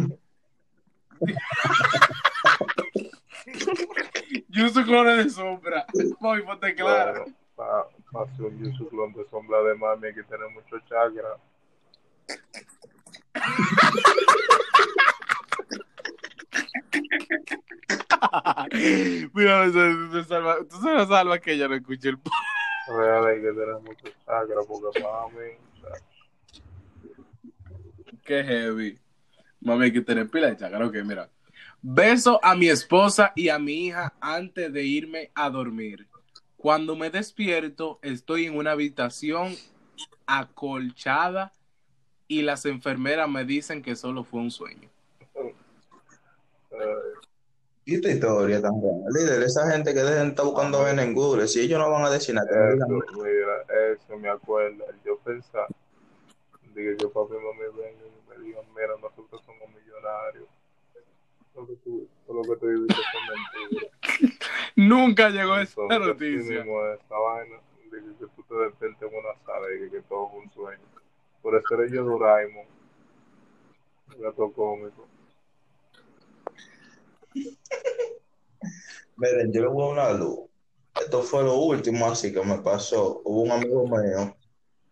Yo 4.48 4.70
soy 4.70 4.84
clone 4.84 5.16
de 5.16 5.28
sombra. 5.28 5.84
Voy, 6.18 6.40
ponte 6.42 6.74
clara. 6.74 7.12
Bueno, 7.12 7.26
para 8.10 8.24
hacer 8.24 8.46
un 8.46 8.58
Yusu 8.58 8.88
clon 8.88 9.12
de 9.12 9.28
sombra 9.28 9.60
de 9.62 9.74
mami 9.74 10.06
hay 10.06 10.14
que 10.14 10.22
tener 10.22 10.48
mucho 10.48 10.78
chakra. 10.88 11.36
Mira, 19.34 19.66
tú 20.70 20.80
se 20.80 20.90
la 20.90 21.06
salvas 21.06 21.40
que 21.40 21.52
ella 21.52 21.68
no 21.68 21.74
escuche 21.74 22.08
el 22.08 22.18
podcast. 22.18 22.41
Real 22.96 23.26
hay 23.26 23.40
que 23.40 23.48
tener 23.48 23.74
mucho 23.82 24.04
chakra 24.24 24.60
porque 24.66 25.00
mami. 25.00 25.50
o 25.72 25.80
sea, 25.80 25.94
Qué 28.24 28.44
heavy. 28.44 28.98
Mami, 29.60 29.84
hay 29.84 29.92
que 29.92 30.00
tener 30.00 30.28
pila 30.28 30.48
de 30.48 30.56
chácara. 30.56 30.86
Ok, 30.86 30.96
mira. 31.04 31.28
Beso 31.80 32.38
a 32.44 32.54
mi 32.54 32.68
esposa 32.68 33.32
y 33.34 33.48
a 33.48 33.58
mi 33.58 33.86
hija 33.86 34.12
antes 34.20 34.72
de 34.72 34.84
irme 34.84 35.30
a 35.34 35.50
dormir. 35.50 36.06
Cuando 36.56 36.94
me 36.94 37.10
despierto, 37.10 37.98
estoy 38.02 38.46
en 38.46 38.56
una 38.56 38.70
habitación 38.72 39.56
acolchada 40.26 41.52
y 42.28 42.42
las 42.42 42.64
enfermeras 42.66 43.28
me 43.28 43.44
dicen 43.44 43.82
que 43.82 43.96
solo 43.96 44.22
fue 44.22 44.40
un 44.40 44.50
sueño. 44.50 44.88
eh, 46.70 46.94
¿Y 47.84 47.96
esta 47.96 48.10
historia 48.10 48.62
tan 48.62 48.80
rara? 48.80 49.10
Líder, 49.10 49.42
esa 49.42 49.70
gente 49.70 49.92
que 49.92 50.00
dejen 50.00 50.22
de 50.24 50.28
estar 50.28 50.44
buscando 50.46 50.82
vaina 50.82 51.02
en 51.02 51.14
Google, 51.14 51.48
si 51.48 51.60
ellos 51.60 51.80
no 51.80 51.90
van 51.90 52.04
a 52.04 52.10
decir 52.10 52.34
nada, 52.34 52.48
no 52.76 52.98
Eso, 53.02 53.22
mira, 53.22 53.64
eso 53.92 54.18
me 54.18 54.28
acuerda. 54.28 54.84
Yo 55.04 55.18
pensaba, 55.18 55.66
dije 56.74 56.96
que 56.96 57.08
papi 57.08 57.32
mami 57.34 57.76
vengan 57.76 58.06
y 58.06 58.30
me 58.30 58.44
digan, 58.46 58.64
mira, 58.74 58.94
nosotros 59.00 59.42
somos 59.44 59.68
millonarios. 59.68 60.48
Lo 61.54 61.66
que 61.66 61.74
tú, 61.84 62.08
todo 62.26 62.36
lo 62.36 62.42
que 62.44 62.60
tú 62.60 62.66
viviste 62.66 62.94
fue 63.12 63.68
mentira. 63.68 64.38
Nunca 64.76 65.28
llegó 65.30 65.56
esa 65.58 65.82
Entonces, 65.82 65.98
así 65.98 66.06
noticia. 66.08 66.60
esa 66.60 67.18
vaina, 67.18 67.56
dije 67.90 68.06
que 68.20 68.26
tú 68.36 68.42
te 68.48 68.54
despiertes 68.64 69.02
en 69.02 69.18
una 69.18 69.34
sala 69.44 69.66
y 69.74 69.80
que, 69.80 69.90
que 69.96 70.02
todo 70.02 70.30
fue 70.30 70.38
un 70.38 70.50
sueño. 70.52 70.84
Por 71.42 71.56
eso 71.56 71.74
era 71.74 71.92
yo 71.92 72.04
Doraemon, 72.04 72.64
gato 74.18 74.52
cómico. 74.52 75.08
Miren, 79.16 79.52
yo 79.52 79.62
le 79.62 79.68
voy 79.68 79.84
a 79.84 79.92
una 79.92 80.12
luz. 80.12 80.40
Esto 81.00 81.22
fue 81.22 81.42
lo 81.42 81.56
último 81.56 82.06
así 82.06 82.32
que 82.32 82.42
me 82.42 82.58
pasó. 82.58 83.22
Hubo 83.24 83.42
un 83.42 83.50
amigo 83.50 83.86
mío 83.86 84.36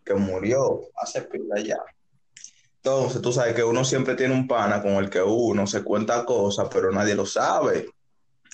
que 0.04 0.14
murió 0.14 0.80
hace 0.96 1.22
pila 1.22 1.60
ya. 1.60 1.78
Entonces, 2.82 3.20
tú 3.20 3.32
sabes 3.32 3.54
que 3.54 3.62
uno 3.62 3.84
siempre 3.84 4.14
tiene 4.14 4.34
un 4.34 4.48
pana 4.48 4.80
con 4.80 4.92
el 4.92 5.10
que 5.10 5.20
uno 5.20 5.66
se 5.66 5.84
cuenta 5.84 6.24
cosas, 6.24 6.68
pero 6.72 6.90
nadie 6.90 7.14
lo 7.14 7.26
sabe. 7.26 7.90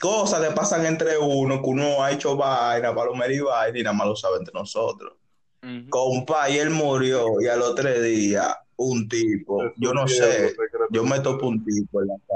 Cosas 0.00 0.46
que 0.46 0.54
pasan 0.54 0.84
entre 0.84 1.16
uno, 1.16 1.62
que 1.62 1.68
uno 1.68 2.02
ha 2.02 2.10
hecho 2.10 2.36
vaina, 2.36 2.94
palomera 2.94 3.32
y 3.32 3.38
vaina, 3.38 3.78
y 3.78 3.82
nada 3.82 3.96
más 3.96 4.08
lo 4.08 4.16
sabe 4.16 4.38
entre 4.38 4.52
nosotros. 4.52 5.14
Ujú. 5.62 5.88
Compa, 5.88 6.50
y 6.50 6.58
él 6.58 6.70
murió, 6.70 7.40
y 7.40 7.46
al 7.46 7.62
otro 7.62 7.88
día, 8.00 8.58
un 8.76 9.08
tipo, 9.08 9.62
yo 9.76 9.94
no 9.94 10.06
sé, 10.08 10.54
yo 10.90 11.04
me 11.04 11.20
topo 11.20 11.46
un 11.46 11.64
tipo 11.64 12.02
en 12.02 12.08
la 12.08 12.16
calle, 12.26 12.35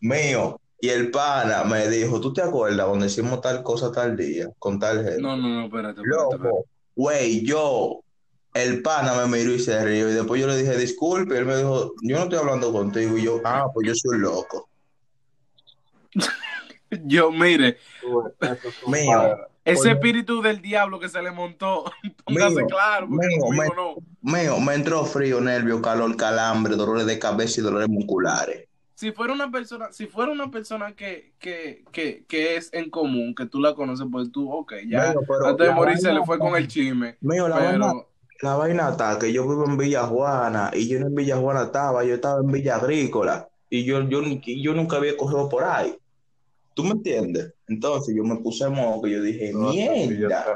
mío, 0.00 0.60
y 0.80 0.88
el 0.90 1.10
pana 1.10 1.64
me 1.64 1.88
dijo, 1.88 2.20
¿tú 2.20 2.32
te 2.32 2.42
acuerdas 2.42 2.86
cuando 2.86 3.06
hicimos 3.06 3.40
tal 3.40 3.62
cosa 3.62 3.90
tal 3.90 4.16
día, 4.16 4.48
con 4.58 4.78
tal 4.78 5.02
gente? 5.04 5.22
No, 5.22 5.36
no, 5.36 5.48
no, 5.48 5.64
espérate. 5.64 6.02
Loco, 6.04 6.66
güey, 6.94 7.44
yo, 7.44 8.00
el 8.52 8.82
pana 8.82 9.14
me 9.14 9.38
miró 9.38 9.52
y 9.52 9.58
se 9.58 9.82
rió, 9.84 10.10
y 10.10 10.12
después 10.12 10.40
yo 10.40 10.46
le 10.46 10.56
dije, 10.58 10.76
disculpe, 10.76 11.34
y 11.34 11.38
él 11.38 11.46
me 11.46 11.56
dijo, 11.56 11.92
yo 12.02 12.16
no 12.16 12.22
estoy 12.24 12.38
hablando 12.38 12.72
contigo, 12.72 13.16
y 13.16 13.22
yo, 13.22 13.40
ah, 13.44 13.66
pues 13.72 13.86
yo 13.86 13.94
soy 13.94 14.18
loco. 14.18 14.68
Yo, 17.06 17.32
mire, 17.32 17.78
Mío. 18.86 19.36
ese 19.64 19.90
espíritu 19.90 20.40
del 20.40 20.62
diablo 20.62 21.00
que 21.00 21.08
se 21.08 21.20
le 21.20 21.32
montó, 21.32 21.90
póngase 22.24 22.64
claro, 22.66 23.08
porque 23.08 23.26
mío, 23.26 23.46
me- 23.50 23.68
no. 23.74 23.94
Mío, 24.22 24.60
me 24.60 24.74
entró 24.74 25.04
frío, 25.04 25.40
nervio, 25.40 25.82
calor, 25.82 26.16
calambre, 26.16 26.76
dolores 26.76 27.06
de 27.06 27.18
cabeza 27.18 27.60
y 27.60 27.64
dolores 27.64 27.88
musculares. 27.88 28.68
Si 28.94 29.10
fuera 29.10 29.32
una 29.32 29.50
persona, 29.50 29.92
si 29.92 30.06
fuera 30.06 30.30
una 30.30 30.50
persona 30.50 30.94
que, 30.94 31.32
que, 31.40 31.84
que, 31.90 32.24
que 32.28 32.56
es 32.56 32.72
en 32.72 32.90
común, 32.90 33.34
que 33.34 33.46
tú 33.46 33.60
la 33.60 33.74
conoces, 33.74 34.06
pues 34.10 34.30
tú, 34.30 34.50
ok, 34.50 34.74
ya 34.88 35.10
Mío, 35.10 35.20
pero 35.26 35.46
antes 35.48 35.66
de 35.66 35.74
morir 35.74 35.98
se 35.98 36.12
le 36.12 36.24
fue 36.24 36.38
con 36.38 36.54
el 36.54 36.68
chisme. 36.68 37.16
Mío, 37.20 37.48
la 37.48 37.58
vaina, 37.58 37.92
la 38.40 38.54
vaina 38.54 38.90
está 38.90 39.18
que 39.18 39.32
yo 39.32 39.42
vivo 39.48 39.64
en 39.66 39.76
Villa 39.76 40.04
Juana 40.04 40.70
y 40.72 40.88
yo 40.88 41.00
no 41.00 41.08
en 41.08 41.14
Villa 41.14 41.36
Juana 41.36 41.64
estaba, 41.64 42.04
yo 42.04 42.14
estaba 42.14 42.40
en 42.40 42.52
Villa 42.52 42.76
Agrícola 42.76 43.48
y 43.68 43.84
yo, 43.84 44.00
yo, 44.02 44.22
yo 44.22 44.74
nunca 44.74 44.98
había 44.98 45.16
cogido 45.16 45.48
por 45.48 45.64
ahí. 45.64 45.98
¿Tú 46.74 46.84
me 46.84 46.90
entiendes? 46.90 47.52
Entonces 47.66 48.14
yo 48.14 48.22
me 48.22 48.36
puse 48.36 48.68
moco 48.68 49.06
y 49.06 49.12
yo 49.12 49.22
dije, 49.22 49.52
No, 49.52 49.70
mierda. 49.70 50.46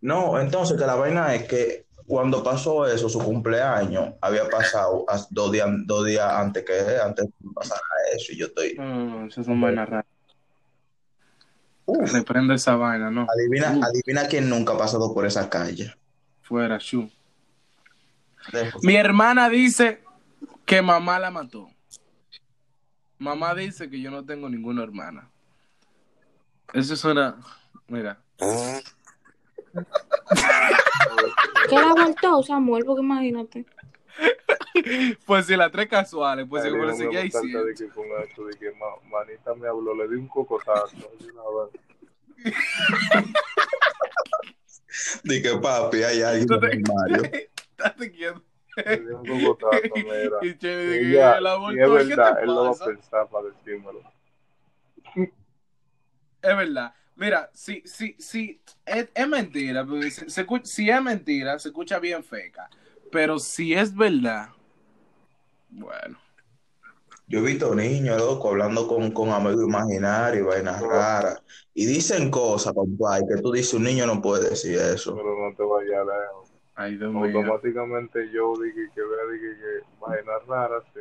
No, 0.00 0.40
entonces 0.40 0.76
que 0.76 0.84
la 0.84 0.96
vaina 0.96 1.32
es 1.34 1.44
que 1.44 1.86
cuando 2.06 2.42
pasó 2.42 2.86
eso, 2.86 3.08
su 3.08 3.18
cumpleaños, 3.18 4.14
había 4.20 4.48
pasado 4.48 5.04
dos 5.30 5.52
días, 5.52 5.68
dos 5.86 6.06
días 6.06 6.30
antes 6.32 6.64
que 6.64 6.72
antes 7.02 7.26
pasara 7.54 7.80
eso 8.14 8.32
y 8.32 8.38
yo 8.38 8.46
estoy, 8.46 8.74
no, 8.76 8.84
no, 8.84 9.04
no, 9.20 9.26
esas 9.26 9.46
son 9.46 9.60
vainas 9.60 9.88
raras. 9.88 10.06
Reprende 11.86 12.54
esa 12.54 12.76
vaina, 12.76 13.10
¿no? 13.10 13.26
adivina, 13.34 13.72
Uh. 13.76 13.84
adivina 13.84 14.26
quién 14.28 14.48
nunca 14.48 14.72
ha 14.72 14.78
pasado 14.78 15.12
por 15.12 15.26
esa 15.26 15.50
calle. 15.50 15.94
Fuera, 16.42 16.78
shu. 16.78 17.10
Mi 18.82 18.96
hermana 18.96 19.48
dice 19.48 20.02
que 20.64 20.80
mamá 20.82 21.18
la 21.18 21.30
mató. 21.30 21.68
Mamá 23.18 23.54
dice 23.54 23.90
que 23.90 24.00
yo 24.00 24.10
no 24.10 24.24
tengo 24.24 24.48
ninguna 24.48 24.82
hermana. 24.82 25.28
Eso 26.72 26.96
suena. 26.96 27.36
Mira. 27.88 28.18
¿Qué 31.72 31.80
la 31.80 31.94
voltó, 31.94 32.42
Samuel? 32.42 32.84
Porque 32.84 33.02
imagínate. 33.02 33.64
Pues 35.26 35.46
si 35.46 35.54
las 35.56 35.70
tres 35.70 35.86
casuales, 35.86 36.46
pues 36.48 36.64
Ay, 36.64 36.70
si 36.70 36.72
como 36.72 36.84
le 36.86 36.92
no 36.92 36.96
seguía 36.98 37.22
gusta 37.22 37.40
diciendo. 37.40 37.64
de 37.66 37.74
que 37.74 37.88
con 37.88 38.04
eso, 38.28 38.44
de 38.46 38.58
que 38.58 38.72
ma- 38.72 38.96
manita 39.10 39.54
me 39.54 39.68
habló, 39.68 39.94
le 39.94 40.08
di 40.08 40.16
un 40.16 40.26
cocotazo. 40.28 40.96
Dije, 45.24 45.56
papi, 45.58 46.02
hay 46.02 46.22
alguien 46.22 46.52
en 46.52 46.64
el 46.64 46.70
armario. 46.90 47.22
Date 47.78 48.12
quieto. 48.16 48.42
Le 48.76 49.00
di 49.00 49.06
un 49.12 49.26
cocotazo, 49.26 49.94
mira. 49.94 50.38
Y 50.42 50.54
che, 50.58 51.00
Y 51.02 51.12
ya, 51.12 51.40
la 51.40 51.56
y 51.56 51.58
voltó. 51.58 51.98
es 51.98 52.04
¿y 52.04 52.08
¿Qué 52.08 52.16
verdad, 52.16 52.36
te 52.36 52.40
él 52.42 52.46
lo 52.48 52.64
va 52.64 52.70
a 52.70 52.84
pensar 52.86 53.28
para 53.28 53.48
decírmelo. 53.48 54.02
Es 55.14 56.56
verdad. 56.56 56.94
Mira, 57.16 57.50
si, 57.52 57.82
si, 57.84 58.14
si 58.18 58.60
es, 58.86 59.08
es 59.14 59.28
mentira, 59.28 59.86
se- 60.08 60.46
si 60.64 60.90
es 60.90 61.02
mentira, 61.02 61.58
se 61.58 61.68
escucha 61.68 61.98
bien 61.98 62.24
feca. 62.24 62.68
Pero 63.10 63.38
si 63.38 63.74
es 63.74 63.94
verdad, 63.94 64.48
bueno. 65.68 66.18
Yo 67.28 67.38
he 67.38 67.42
visto 67.42 67.74
niños, 67.74 68.18
loco, 68.18 68.50
hablando 68.50 68.86
con, 68.86 69.10
con 69.12 69.30
amigos 69.30 69.62
imaginarios, 69.62 70.46
vainas 70.46 70.82
raras. 70.82 71.42
Y 71.72 71.86
dicen 71.86 72.30
cosas, 72.30 72.74
compadre, 72.74 73.24
que 73.28 73.40
tú 73.40 73.52
dices, 73.52 73.74
un 73.74 73.84
niño 73.84 74.06
no 74.06 74.20
puede 74.20 74.50
decir 74.50 74.76
eso. 74.78 75.14
Pero 75.14 75.48
no 75.48 75.54
te 75.56 75.62
vayas 75.62 76.06
lejos. 76.06 76.52
Ay. 76.74 76.98
Automáticamente 77.02 78.30
yo 78.32 78.54
dije 78.56 78.88
que 78.94 79.00
vea, 79.00 79.24
dije 79.32 79.60
que 79.60 79.84
vainas 80.00 80.46
raras, 80.46 80.82
sí. 80.94 81.00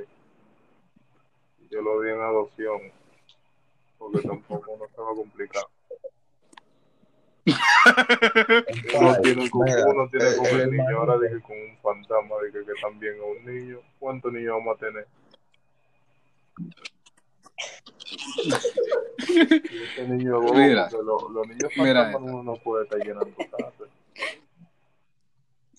Yo 1.70 1.82
lo 1.82 2.02
di 2.02 2.12
en 2.12 2.22
adopción. 2.22 2.80
Porque 3.98 4.28
tampoco 4.28 4.78
no 4.78 4.86
estaba 4.86 5.14
complicado. 5.16 5.70
Uno 7.46 9.22
tiene 9.22 9.50
con, 9.50 9.64
Mira, 9.64 9.86
uno 9.88 10.10
tiene 10.10 10.30
eh, 10.30 10.36
con 10.38 10.48
el 10.48 10.72
niño, 10.72 10.98
ahora 11.00 11.18
dije 11.20 11.42
con 11.42 11.58
un 11.58 11.78
fantasma, 11.82 12.36
dije 12.46 12.60
que 12.66 12.74
también 12.82 13.16
a 13.20 13.24
un 13.24 13.46
niño. 13.46 13.80
¿Cuántos 14.00 14.32
niños 14.32 14.54
vamos 14.58 14.76
a 14.78 14.80
tener? 14.80 15.08
Este 19.18 20.08
niño 20.08 20.38
es 20.38 20.42
bobo, 20.44 20.54
Mira. 20.54 20.88
porque 20.90 21.06
lo- 21.06 21.30
los 21.30 21.48
niños 21.48 21.72
Mira 21.78 22.18
uno 22.18 22.44
no 22.44 22.54
puede 22.56 22.84
estar 22.84 23.00
llenando 23.00 23.32
casas. 23.36 23.88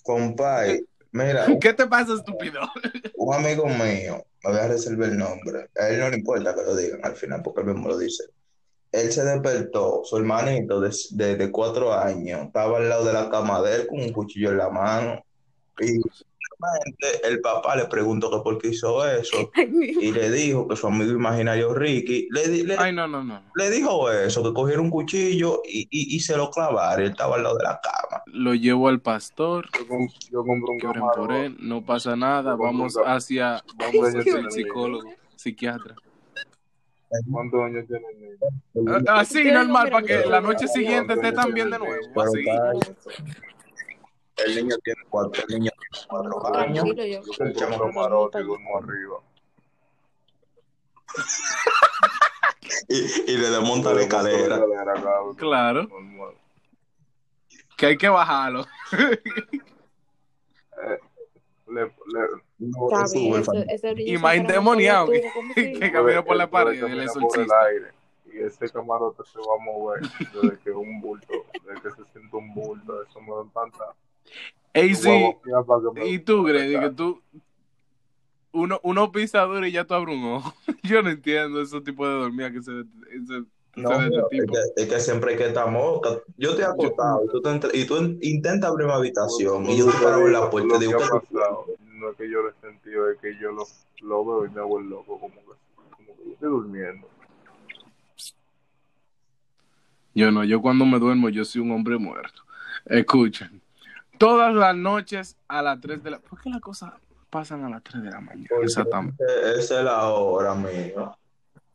Compadre, 0.02 0.84
mira, 1.12 1.46
¿Qué 1.60 1.72
te 1.74 1.86
pasa, 1.86 2.14
estúpido? 2.14 2.60
un 3.16 3.34
amigo 3.34 3.66
mío, 3.66 4.24
me 4.44 4.50
voy 4.50 4.58
a 4.58 4.68
reservar 4.68 5.10
el 5.10 5.18
nombre, 5.18 5.68
a 5.78 5.88
él 5.88 6.00
no 6.00 6.08
le 6.10 6.16
importa 6.16 6.54
que 6.54 6.62
lo 6.62 6.74
digan 6.76 7.00
al 7.04 7.14
final, 7.16 7.42
porque 7.42 7.60
él 7.60 7.66
mismo 7.68 7.88
lo 7.88 7.98
dice. 7.98 8.24
Él 8.92 9.10
se 9.10 9.24
despertó, 9.24 10.02
su 10.04 10.18
hermanito 10.18 10.80
de, 10.80 10.94
de, 11.12 11.36
de 11.36 11.50
cuatro 11.50 11.92
años, 11.94 12.42
estaba 12.46 12.76
al 12.76 12.88
lado 12.90 13.04
de 13.06 13.12
la 13.14 13.30
cama 13.30 13.60
de 13.62 13.76
él 13.76 13.86
con 13.86 14.00
un 14.02 14.12
cuchillo 14.12 14.50
en 14.50 14.58
la 14.58 14.68
mano. 14.68 15.24
Y 15.80 15.98
el 17.24 17.40
papá 17.40 17.74
le 17.76 17.86
preguntó 17.86 18.30
que 18.30 18.38
por 18.42 18.58
qué 18.58 18.68
hizo 18.68 19.04
eso. 19.06 19.50
Y 19.56 20.12
le 20.12 20.30
dijo 20.30 20.68
que 20.68 20.76
su 20.76 20.86
amigo 20.86 21.10
imaginario 21.12 21.72
Ricky 21.74 22.28
le, 22.30 22.48
di- 22.48 22.62
le, 22.64 22.76
Ay, 22.78 22.92
no, 22.92 23.08
no, 23.08 23.24
no. 23.24 23.42
le 23.54 23.70
dijo 23.70 24.10
eso, 24.10 24.42
que 24.42 24.52
cogieron 24.52 24.84
un 24.86 24.90
cuchillo 24.90 25.62
y, 25.64 25.80
y, 25.90 26.16
y 26.16 26.20
se 26.20 26.36
lo 26.36 26.50
clavaron. 26.50 27.04
Él 27.04 27.10
estaba 27.12 27.36
al 27.36 27.42
lado 27.44 27.56
de 27.56 27.64
la 27.64 27.80
cama. 27.82 28.22
Lo 28.26 28.54
llevo 28.54 28.88
al 28.88 29.00
pastor, 29.00 29.68
Yo, 29.78 29.88
com- 29.88 30.08
yo 30.30 30.44
compré 30.44 30.70
un 30.72 30.78
que 30.78 31.00
por 31.16 31.32
él, 31.32 31.56
no 31.60 31.84
pasa 31.84 32.14
nada, 32.14 32.54
vamos 32.54 32.96
hacia, 33.04 33.62
vamos 33.76 33.94
¿Cuántos 34.00 34.20
hacia 34.26 34.38
el 34.40 34.50
psicólogo, 34.50 35.10
psiquiatra. 35.34 35.96
¿Cuántos 37.30 37.60
años 37.60 37.84
niño? 37.88 38.02
Ah, 39.06 39.20
Así, 39.20 39.44
normal, 39.44 39.90
para 39.90 40.06
que 40.06 40.26
la 40.26 40.40
noche 40.40 40.66
siguiente 40.66 41.12
esté 41.12 41.32
también 41.32 41.70
de 41.70 41.78
nuevo. 41.78 42.22
Así. 42.22 42.44
el 44.46 44.56
niño 44.56 44.76
tiene 44.82 45.02
cuatro, 45.10 45.42
el 45.46 45.54
niño 45.58 45.70
tiene 45.78 46.06
cuatro 46.08 46.56
años. 46.56 46.84
Yo. 46.96 47.20
Un 47.44 47.52
camarote 47.52 48.40
y 48.40 48.44
duermo 48.44 48.78
arriba. 48.78 49.16
Y, 52.88 53.32
y 53.32 53.36
le 53.36 53.50
desmonta 53.50 53.92
la 53.92 54.02
escalera. 54.02 54.60
Claro. 55.36 55.88
Que 57.76 57.86
hay 57.86 57.98
que 57.98 58.08
bajarlo. 58.08 58.66
Le, 61.68 61.84
le, 61.84 61.92
No, 62.62 62.88
ese, 63.68 63.94
Y 64.02 64.16
más 64.18 64.36
endemoniado 64.36 65.10
que- 65.10 65.20
tubo, 65.20 65.28
¿cómo 65.34 65.54
que 65.54 66.22
por 66.26 66.36
la 66.36 66.48
pared, 66.50 66.70
puede 66.70 66.74
el 66.76 66.80
caminar 66.80 67.06
por 67.12 67.22
el 67.22 67.24
exorcista. 67.24 67.64
aire. 67.64 67.86
Y 68.32 68.38
ese 68.38 68.70
camarote 68.70 69.22
se 69.30 69.38
va 69.38 69.54
a 69.60 69.64
mover 69.64 70.00
desde 70.32 70.58
que 70.60 70.70
un 70.70 71.00
bulto, 71.00 71.32
desde 71.66 71.82
que 71.82 71.90
se 71.90 72.10
siente 72.12 72.34
un 72.36 72.54
bulto, 72.54 73.02
eso 73.02 73.20
me 73.20 73.32
encanta. 73.46 73.94
Ey, 74.72 74.90
Yo 74.90 74.94
sí. 74.96 75.36
Y 76.06 76.18
tú, 76.20 76.42
Grady, 76.44 76.78
que 76.80 76.90
tú. 76.90 77.20
Uno, 78.52 78.78
uno 78.82 79.10
pisa 79.12 79.40
duro 79.42 79.66
y 79.66 79.72
ya 79.72 79.84
tú 79.84 79.94
abres 79.94 80.16
un 80.16 80.24
ojo. 80.34 80.54
Yo 80.82 81.02
no 81.02 81.10
entiendo 81.10 81.60
ese 81.60 81.80
tipo 81.80 82.06
de 82.06 82.14
dormida 82.14 82.52
que 82.52 82.62
se. 82.62 82.70
ese- 82.70 83.44
No, 83.76 83.88
se 84.00 84.10
pero 84.10 84.28
es 84.30 84.44
que, 84.46 84.82
es 84.82 84.88
que 84.88 85.00
siempre 85.00 85.32
hay 85.32 85.36
que 85.38 85.46
estar 85.46 85.70
moca. 85.70 86.10
Yo 86.36 86.50
estoy 86.50 86.64
acostado 86.64 87.24
y 87.24 87.28
tú, 87.28 87.40
te 87.40 87.48
entra- 87.50 87.70
y 87.72 87.86
tú 87.86 87.96
in- 87.96 88.18
intentas 88.20 88.70
abrir 88.70 88.86
mi 88.86 88.92
habitación 88.92 89.64
y 89.66 89.78
yo 89.78 89.86
te 89.86 89.92
paro 89.92 90.26
en 90.26 90.32
la 90.34 90.50
puerta 90.50 90.76
y 90.76 90.80
digo, 90.80 90.98
que 90.98 91.04
ha 91.04 91.06
¿qué 91.06 91.26
tú 91.26 91.34
pasado, 91.34 91.66
no 92.02 92.10
es 92.10 92.16
que 92.16 92.28
yo 92.28 92.42
lo 92.42 92.50
he 92.50 92.54
sentido, 92.60 93.10
es 93.10 93.18
que 93.20 93.38
yo 93.38 93.52
lo, 93.52 93.64
lo 94.02 94.24
veo 94.24 94.46
y 94.46 94.50
me 94.50 94.60
hago 94.60 94.80
el 94.80 94.90
loco, 94.90 95.18
como 95.18 95.34
que, 95.34 95.52
como 95.96 96.16
que 96.16 96.24
yo 96.26 96.32
estoy 96.32 96.48
durmiendo. 96.50 97.08
Yo 100.14 100.30
no, 100.30 100.44
yo 100.44 100.60
cuando 100.60 100.84
me 100.84 100.98
duermo, 100.98 101.28
yo 101.30 101.44
soy 101.44 101.62
un 101.62 101.70
hombre 101.70 101.96
muerto. 101.96 102.42
Escuchen. 102.84 103.62
Todas 104.18 104.54
las 104.54 104.76
noches 104.76 105.36
a 105.48 105.62
las 105.62 105.80
3 105.80 106.02
de 106.02 106.10
la. 106.10 106.18
¿Por 106.18 106.40
qué 106.40 106.50
las 106.50 106.60
cosas 106.60 106.92
pasan 107.30 107.64
a 107.64 107.70
las 107.70 107.82
3 107.82 108.02
de 108.02 108.10
la 108.10 108.20
mañana? 108.20 108.46
Porque 108.50 108.66
Exactamente. 108.66 109.24
Esa 109.56 109.78
es 109.78 109.84
la 109.84 110.08
hora, 110.08 110.52
amigo. 110.52 111.16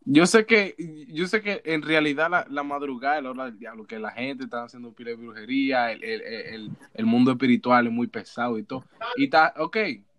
Yo 0.09 0.25
sé 0.25 0.45
que, 0.45 0.75
yo 1.09 1.27
sé 1.27 1.41
que 1.41 1.61
en 1.65 1.81
realidad 1.81 2.29
la, 2.29 2.45
la 2.49 2.63
madrugada 2.63 3.17
es 3.17 3.23
la 3.23 3.31
hora 3.31 3.45
del 3.45 3.59
diablo, 3.59 3.85
que 3.85 3.99
la 3.99 4.11
gente 4.11 4.45
está 4.45 4.63
haciendo 4.63 4.93
pila 4.93 5.09
de 5.09 5.17
brujería, 5.17 5.91
el, 5.91 6.01
el, 6.01 6.21
el, 6.21 6.71
el 6.93 7.05
mundo 7.05 7.31
espiritual 7.31 7.87
es 7.87 7.91
muy 7.91 8.07
pesado 8.07 8.57
y 8.57 8.63
todo. 8.63 8.85
Y 9.17 9.25
está, 9.25 9.53
ok, 9.57 9.75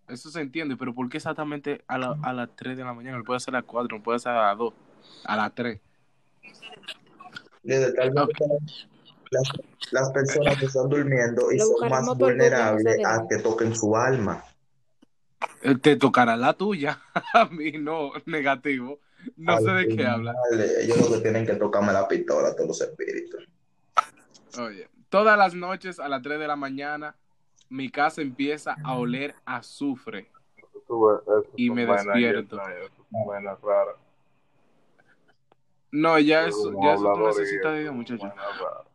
eso 0.08 0.30
se 0.30 0.40
entiende, 0.40 0.76
pero 0.76 0.94
¿por 0.94 1.08
qué 1.08 1.18
exactamente 1.18 1.84
a, 1.86 1.98
la, 1.98 2.16
a 2.22 2.32
las 2.32 2.48
3 2.56 2.76
de 2.76 2.84
la 2.84 2.94
mañana? 2.94 3.18
No 3.18 3.24
puede 3.24 3.40
ser 3.40 3.54
a 3.54 3.58
las 3.58 3.66
4, 3.66 3.98
no 3.98 4.02
puede 4.02 4.18
ser 4.18 4.32
a 4.32 4.48
las 4.48 4.58
2, 4.58 4.74
a 5.24 5.36
las 5.36 5.54
3. 5.54 5.80
Desde 7.62 7.92
tal 7.92 8.10
vez 8.10 8.26
las, 9.30 9.52
las 9.92 10.10
personas 10.10 10.58
que 10.58 10.66
están 10.66 10.88
durmiendo 10.88 11.52
y 11.52 11.58
Lo 11.58 11.64
son 11.66 11.88
más 11.88 12.06
vulnerables 12.16 13.04
a 13.04 13.26
que 13.28 13.38
toquen 13.38 13.74
su 13.74 13.94
alma. 13.96 14.42
Eh, 15.62 15.76
Te 15.76 15.96
tocará 15.96 16.36
la 16.36 16.54
tuya, 16.54 17.00
a 17.34 17.44
mí 17.46 17.72
no, 17.72 18.12
negativo. 18.26 19.00
No 19.36 19.56
Al 19.56 19.64
sé 19.64 19.70
de 19.70 19.96
qué 19.96 20.06
habla. 20.06 20.34
Ellos 20.80 20.98
lo 20.98 21.16
que 21.16 21.20
tienen 21.20 21.44
que 21.44 21.54
tocarme 21.54 21.92
la 21.92 22.06
pistola, 22.06 22.54
todos 22.54 22.68
los 22.68 22.80
espíritus. 22.80 23.46
Oye, 24.58 24.88
todas 25.08 25.36
las 25.36 25.54
noches 25.54 25.98
a 25.98 26.08
las 26.08 26.22
3 26.22 26.38
de 26.38 26.46
la 26.46 26.56
mañana, 26.56 27.16
mi 27.68 27.90
casa 27.90 28.22
empieza 28.22 28.76
a 28.84 28.96
oler 28.96 29.34
a 29.44 29.56
azufre. 29.56 30.30
Y 31.56 31.70
me 31.70 31.84
despierto. 31.86 32.60
No, 35.90 36.18
ya 36.18 36.46
eso, 36.46 36.72
ya 36.82 36.94
eso 36.94 37.12
tú 37.14 37.20
necesitas 37.26 37.72
de 37.72 37.82
eso 37.82 37.82
Dios, 37.82 37.86
son 37.88 37.96
muchacho. 37.96 38.26
vainas 38.26 38.58
raras. 38.60 38.86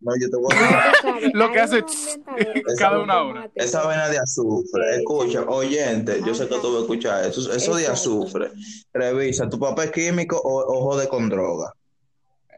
No, 0.00 0.12
yo 0.20 0.30
te 0.30 0.36
voy 0.36 0.54
No, 0.54 0.64
a 0.64 0.92
tú 0.92 0.98
sabes, 1.02 1.30
Lo 1.34 1.50
que 1.52 1.60
hace 1.60 1.84
cada 2.78 3.00
una 3.00 3.22
hora. 3.22 3.50
Esa 3.54 3.84
vaina 3.84 4.08
de 4.08 4.18
azufre, 4.18 4.96
escucha, 4.96 5.42
oyente, 5.44 6.20
yo 6.26 6.34
sé 6.34 6.46
que 6.48 6.58
tú 6.58 6.68
vas 6.72 6.76
a 6.76 6.80
escuchar 6.82 7.24
eso, 7.24 7.52
eso 7.52 7.74
de 7.74 7.86
azufre. 7.86 8.50
Revisa, 8.92 9.48
¿tu 9.48 9.58
papá 9.58 9.84
es 9.84 9.90
químico 9.92 10.36
o, 10.38 10.60
o 10.60 10.80
jode 10.82 11.08
con 11.08 11.28
droga? 11.28 11.72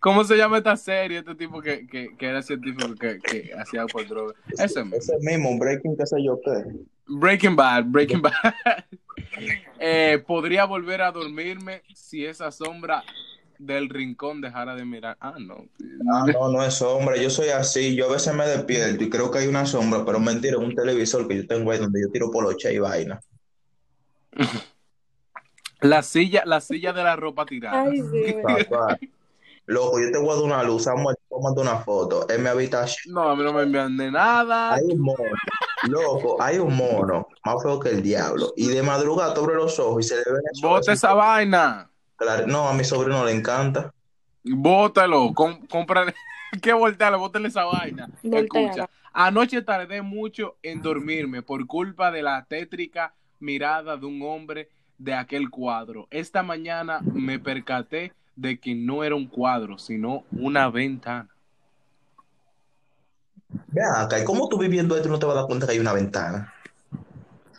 ¿Cómo 0.00 0.24
se 0.24 0.36
llama 0.36 0.58
esta 0.58 0.76
serie? 0.76 1.18
Este 1.18 1.34
tipo 1.34 1.60
que, 1.60 1.86
que, 1.86 2.16
que 2.16 2.26
era 2.26 2.42
científico 2.42 2.94
que, 2.94 3.18
que 3.18 3.52
hacía 3.58 3.86
por 3.86 4.06
droga. 4.06 4.34
Ese 4.58 4.82
mismo. 4.82 4.96
Ese 4.96 5.16
mismo, 5.20 5.50
un 5.50 5.58
breaking, 5.58 5.96
qué 5.96 6.06
sé 6.06 6.22
yo 6.22 6.40
qué. 6.44 6.64
Breaking 7.06 7.56
Bad, 7.56 7.84
Breaking 7.86 8.22
Bad. 8.22 8.32
Eh, 9.78 10.22
podría 10.26 10.64
volver 10.64 11.02
a 11.02 11.12
dormirme 11.12 11.82
si 11.94 12.24
esa 12.24 12.50
sombra 12.50 13.04
del 13.58 13.88
rincón 13.88 14.40
dejara 14.40 14.74
de 14.74 14.84
mirar. 14.84 15.16
Ah, 15.20 15.36
no. 15.38 15.66
Ah, 16.12 16.24
no, 16.32 16.48
no 16.48 16.64
es 16.64 16.74
sombra, 16.74 17.16
yo 17.16 17.30
soy 17.30 17.48
así, 17.50 17.94
yo 17.94 18.08
a 18.08 18.12
veces 18.12 18.34
me 18.34 18.46
despierto 18.46 19.04
y 19.04 19.10
creo 19.10 19.30
que 19.30 19.38
hay 19.38 19.46
una 19.46 19.66
sombra, 19.66 20.04
pero 20.04 20.18
mentira, 20.18 20.56
es 20.56 20.62
un 20.62 20.74
televisor 20.74 21.28
que 21.28 21.36
yo 21.36 21.46
tengo 21.46 21.70
ahí 21.70 21.78
donde 21.78 22.00
yo 22.00 22.10
tiro 22.10 22.30
poloche 22.30 22.72
y 22.72 22.78
vaina. 22.78 23.20
La 25.80 26.02
silla, 26.02 26.42
la 26.44 26.60
silla 26.60 26.92
de 26.92 27.04
la 27.04 27.14
ropa 27.14 27.46
tirada. 27.46 27.82
Ay, 27.82 27.98
sí, 27.98 28.34
loco, 29.68 30.00
yo 30.00 30.10
te 30.10 30.18
voy 30.18 30.30
a 30.30 30.34
dar 30.34 30.44
una 30.44 30.62
luz, 30.62 30.86
vamos 30.86 31.12
a 31.12 31.16
tomar 31.28 31.52
una 31.58 31.76
foto 31.80 32.26
en 32.28 32.42
mi 32.42 32.48
habitación. 32.48 33.14
No, 33.14 33.28
a 33.28 33.36
mí 33.36 33.44
no 33.44 33.52
me 33.52 33.62
envían 33.62 33.96
de 33.96 34.10
nada. 34.10 34.74
Hay 34.74 34.84
un 34.84 35.00
mono, 35.00 35.24
loco, 35.84 36.42
hay 36.42 36.58
un 36.58 36.74
mono 36.74 37.28
más 37.44 37.62
feo 37.62 37.78
que 37.78 37.90
el 37.90 38.02
diablo. 38.02 38.52
Y 38.56 38.68
de 38.68 38.82
madrugada 38.82 39.34
abre 39.36 39.54
los 39.54 39.78
ojos 39.78 40.04
y 40.04 40.08
se 40.08 40.16
le 40.16 40.22
esos 40.22 40.62
Bota 40.62 40.92
esa 40.92 41.12
vaina. 41.12 41.90
Claro, 42.16 42.46
no, 42.46 42.68
a 42.68 42.72
mi 42.72 42.82
sobrino 42.82 43.24
le 43.24 43.32
encanta. 43.32 43.92
Bótalo. 44.42 45.32
Com 45.34 45.66
cómprale. 45.66 46.14
¿Qué 46.62 46.72
voltearle? 46.72 47.18
Bótale 47.18 47.48
esa 47.48 47.64
vaina. 47.64 48.08
Escucha. 48.22 48.88
Anoche 49.12 49.62
tardé 49.62 50.00
mucho 50.00 50.56
en 50.62 50.80
dormirme 50.80 51.42
por 51.42 51.66
culpa 51.66 52.10
de 52.10 52.22
la 52.22 52.44
tétrica 52.46 53.14
mirada 53.38 53.96
de 53.96 54.06
un 54.06 54.22
hombre 54.22 54.70
de 54.96 55.14
aquel 55.14 55.50
cuadro. 55.50 56.08
Esta 56.10 56.42
mañana 56.42 57.00
me 57.02 57.38
percaté 57.38 58.12
de 58.38 58.58
que 58.58 58.74
no 58.74 59.02
era 59.02 59.14
un 59.16 59.26
cuadro, 59.26 59.78
sino 59.78 60.24
una 60.30 60.70
ventana. 60.70 61.28
Ve 63.68 63.82
acá, 63.82 64.20
¿y 64.20 64.24
cómo 64.24 64.48
tú 64.48 64.58
viviendo 64.58 64.94
esto 64.96 65.08
y 65.08 65.10
no 65.10 65.18
te 65.18 65.26
vas 65.26 65.34
a 65.34 65.38
dar 65.40 65.46
cuenta 65.46 65.66
que 65.66 65.72
hay 65.72 65.78
una 65.78 65.92
ventana? 65.92 66.52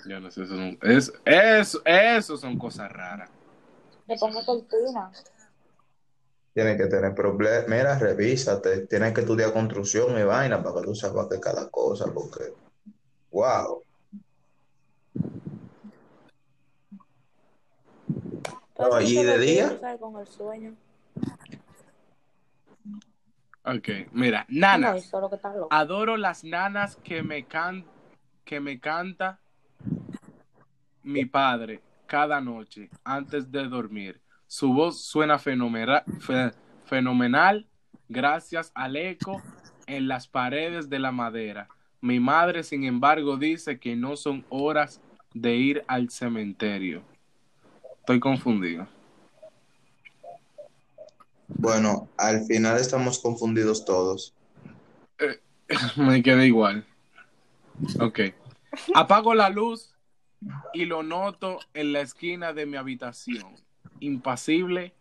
Yo 0.08 0.20
no 0.20 0.32
sé, 0.32 0.44
eso, 0.44 0.56
son- 0.56 0.78
es, 0.82 1.12
eso, 1.26 1.82
eso 1.86 2.38
son 2.38 2.58
cosas 2.58 2.92
raras. 2.92 3.30
Le 4.08 4.18
pongo 4.18 4.44
cortina. 4.46 5.12
Tienes 6.54 6.78
que 6.78 6.88
tener 6.88 7.14
problemas. 7.14 7.68
Mira, 7.68 7.98
revísate. 8.00 8.88
Tienes 8.88 9.14
que 9.14 9.22
estudiar 9.22 9.54
construcción 9.54 10.18
y 10.18 10.24
vaina 10.24 10.64
para 10.64 10.80
que 10.80 10.88
tú 10.88 10.96
sepas 10.96 11.28
que 11.28 11.40
cada 11.40 11.70
cosa, 11.70 12.06
porque. 12.14 12.54
Wow. 13.32 13.84
No, 18.80 19.02
¿y 19.02 19.24
de 19.24 19.38
día? 19.40 19.98
Con 20.00 20.20
el 20.22 20.28
sueño. 20.28 20.76
Ok, 23.66 23.90
mira, 24.14 24.46
nanas. 24.50 25.04
que. 25.04 25.68
Adoro 25.70 26.18
las 26.18 26.44
nanas 26.44 26.96
que 27.04 27.22
me 27.22 27.46
can 27.46 27.86
que 28.46 28.60
me 28.60 28.80
canta 28.80 29.40
mi 31.04 31.26
padre 31.26 31.82
cada 32.08 32.42
noche 32.42 32.90
antes 33.04 33.52
de 33.52 33.68
dormir. 33.68 34.20
Su 34.48 34.74
voz 34.74 35.04
suena 35.04 35.38
fenomena- 35.38 36.04
fe- 36.20 36.52
fenomenal 36.86 37.68
gracias 38.08 38.72
al 38.74 38.96
eco 38.96 39.40
en 39.86 40.08
las 40.08 40.28
paredes 40.28 40.90
de 40.90 40.98
la 40.98 41.12
madera. 41.12 41.68
Mi 42.02 42.20
madre, 42.20 42.64
sin 42.64 42.86
embargo, 42.86 43.38
dice 43.38 43.80
que 43.80 43.96
no 43.96 44.16
son 44.16 44.44
horas 44.50 45.00
de 45.36 45.56
ir 45.56 45.84
al 45.88 46.10
cementerio. 46.10 47.04
Estoy 48.10 48.22
confundido. 48.22 48.88
Bueno, 51.48 52.10
al 52.18 52.44
final 52.46 52.80
estamos 52.80 53.20
confundidos 53.20 53.86
todos. 53.86 54.34
Me 55.96 56.24
quedé 56.24 56.48
igual. 56.48 56.88
Ok. 58.00 58.22
Apago 58.96 59.36
la 59.36 59.52
luz 59.52 59.94
y 60.74 60.86
lo 60.86 61.04
noto 61.04 61.60
en 61.76 61.94
la 61.94 62.02
esquina 62.02 62.52
de 62.52 62.66
mi 62.66 62.78
habitación. 62.78 63.54
Impasible, 64.00 64.96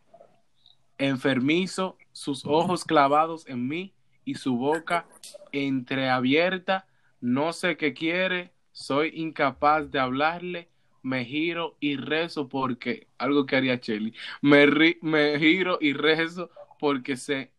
enfermizo, 0.98 1.96
sus 2.12 2.44
ojos 2.44 2.84
clavados 2.84 3.46
en 3.48 3.68
mí 3.68 3.94
y 4.26 4.34
su 4.34 4.59
boca 4.59 5.06
entreabierta. 5.52 6.86
No 7.22 7.54
sé 7.54 7.78
qué 7.78 7.94
quiere, 7.94 8.52
soy 8.72 9.12
incapaz 9.14 9.90
de 9.90 9.98
hablarle. 9.98 10.68
Me 11.03 11.24
giro 11.24 11.76
y 11.80 11.96
rezo 11.96 12.49
porque, 12.49 13.09
algo 13.18 13.46
que 13.46 13.57
haría 13.57 13.80
Chelly, 13.80 14.14
me, 14.42 14.66
ri- 14.66 14.99
me 15.03 15.38
giro 15.38 15.78
y 15.80 15.92
rezo 15.92 16.51
porque 16.78 17.16
se, 17.16 17.53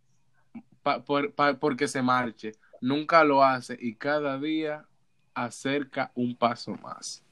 pa- 0.84 1.04
por- 1.04 1.34
pa- 1.34 1.56
porque 1.60 1.88
se 1.88 2.02
marche 2.02 2.54
nunca 2.82 3.24
lo 3.24 3.44
hace 3.44 3.78
y 3.80 3.96
cada 3.96 4.40
día 4.40 4.86
acerca 5.34 6.12
un 6.16 6.36
paso 6.36 6.72
más. 6.84 7.24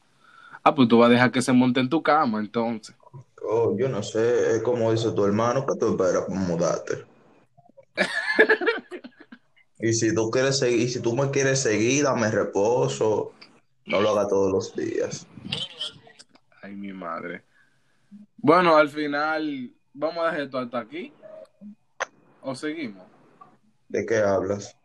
Ah, 0.64 0.76
pues 0.76 0.88
tú 0.90 1.00
vas 1.00 1.10
a 1.10 1.14
dejar 1.14 1.32
que 1.32 1.42
se 1.42 1.54
monte 1.54 1.80
en 1.80 1.90
tu 1.90 2.04
cama, 2.04 2.40
entonces. 2.40 2.96
Oh, 3.42 3.76
yo 3.78 3.88
no 3.90 4.04
sé, 4.04 4.58
es 4.58 4.64
como 4.64 4.92
dice 4.92 5.12
tu 5.12 5.24
hermano, 5.26 5.66
que 5.66 5.76
tú 5.80 5.92
esperas 5.92 6.28
mudarte. 6.30 7.06
Y 9.80 9.94
si 9.94 10.14
tú 10.14 10.30
quieres 10.32 10.58
seguir, 10.60 10.90
si 10.90 11.02
tú 11.02 11.16
me 11.16 11.30
quieres 11.30 11.62
seguir, 11.62 12.04
dame 12.04 12.32
reposo. 12.32 13.32
No 13.86 14.02
lo 14.02 14.10
haga 14.10 14.28
todos 14.28 14.52
los 14.52 14.76
días. 14.76 15.28
Ay, 16.68 16.76
mi 16.76 16.92
madre. 16.92 17.44
Bueno, 18.36 18.76
al 18.76 18.90
final, 18.90 19.72
vamos 19.94 20.18
a 20.18 20.26
dejar 20.26 20.42
esto 20.42 20.58
hasta 20.58 20.80
aquí. 20.80 21.14
¿O 22.42 22.54
seguimos? 22.56 23.06
¿De 23.88 24.06
qué 24.06 24.18
hablas? 24.18 24.76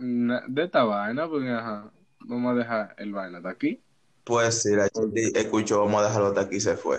De 0.00 0.64
esta 0.64 0.82
vaina, 0.82 1.28
porque 1.28 1.50
ajá, 1.50 1.92
vamos 2.18 2.52
a 2.52 2.54
dejar 2.56 2.94
el 2.98 3.12
vaina 3.12 3.38
hasta 3.38 3.50
aquí. 3.50 3.80
Pues 4.24 4.62
sí, 4.62 4.74
la 4.74 4.88
Chelsea 4.88 5.30
escuchó, 5.36 5.84
vamos 5.84 6.02
a 6.02 6.08
dejarlo 6.08 6.26
hasta 6.26 6.40
aquí 6.40 6.56
y 6.56 6.60
se 6.60 6.76
fue. 6.76 6.98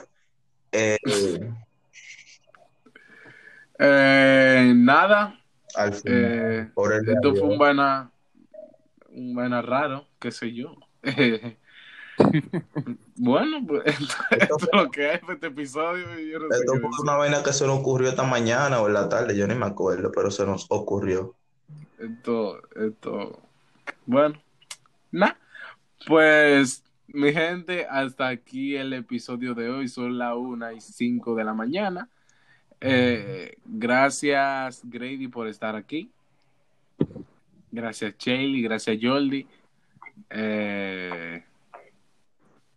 Eh, 0.72 0.98
Eh, 3.78 4.74
nada, 4.74 5.38
al 5.76 5.94
final, 5.94 6.52
eh, 6.52 6.72
por 6.74 6.94
el 6.94 7.06
día 7.06 7.16
esto 7.16 7.36
fue 7.36 7.48
un 7.48 7.58
vaina, 7.58 8.12
un 9.10 9.36
vaina 9.36 9.62
raro, 9.62 10.08
qué 10.18 10.32
sé 10.32 10.54
yo. 10.54 10.78
bueno, 13.16 13.66
pues 13.66 13.84
esto, 14.32 14.58
es 14.58 14.70
lo 14.74 14.92
que 14.92 15.14
es 15.14 15.22
este 15.30 15.48
episodio. 15.48 16.20
y 16.20 16.32
yo 16.32 16.40
no 16.40 16.48
sé 16.50 16.60
Esto 16.60 16.74
fue 16.80 17.04
una 17.04 17.16
vaina 17.16 17.44
que 17.44 17.54
se 17.54 17.66
nos 17.66 17.80
ocurrió 17.80 18.10
esta 18.10 18.24
mañana 18.24 18.82
o 18.82 18.88
en 18.88 18.94
la 18.94 19.10
tarde, 19.10 19.36
yo 19.36 19.48
ni 19.48 19.56
me 19.56 19.66
acuerdo, 19.66 20.12
pero 20.12 20.32
se 20.32 20.46
nos 20.46 20.66
ocurrió. 20.70 21.36
Esto, 21.98 22.62
esto, 22.76 23.42
bueno, 24.06 24.42
nada, 25.12 25.38
pues 26.08 26.84
mi 27.08 27.34
gente, 27.34 27.86
hasta 27.90 28.28
aquí 28.28 28.76
el 28.76 28.94
episodio 28.94 29.54
de 29.54 29.70
hoy, 29.70 29.88
son 29.88 30.18
las 30.18 30.36
una 30.36 30.74
y 30.74 30.82
cinco 30.82 31.36
de 31.36 31.44
la 31.44 31.54
mañana. 31.54 32.10
Eh, 32.82 33.58
gracias 33.66 34.82
Grady 34.84 35.28
por 35.28 35.48
estar 35.48 35.76
aquí. 35.76 36.12
Gracias 37.72 38.16
Shaley, 38.18 38.62
gracias 38.62 38.98
Jordi. 39.02 39.46
Eh, 40.30 41.44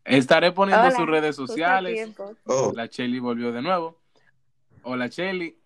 estaré 0.04 0.52
poniendo 0.52 0.86
Hola, 0.86 0.96
sus 0.96 1.06
redes 1.06 1.36
sociales. 1.36 2.10
Oh, 2.46 2.72
La 2.74 2.88
Chelly 2.88 3.18
volvió 3.18 3.52
de 3.52 3.62
nuevo. 3.62 3.98
Hola 4.82 5.08
Chelly. 5.08 5.56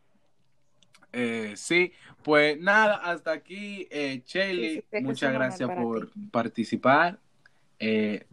Eh, 1.12 1.54
sí, 1.56 1.92
pues 2.22 2.60
nada, 2.60 2.96
hasta 2.96 3.32
aquí, 3.32 3.86
eh, 3.90 4.22
Chelly. 4.24 4.84
sí, 4.90 5.00
muchas 5.02 5.32
gracias 5.32 5.70
por 5.70 6.10
ti. 6.10 6.20
participar. 6.30 7.18
Eh, 7.78 8.26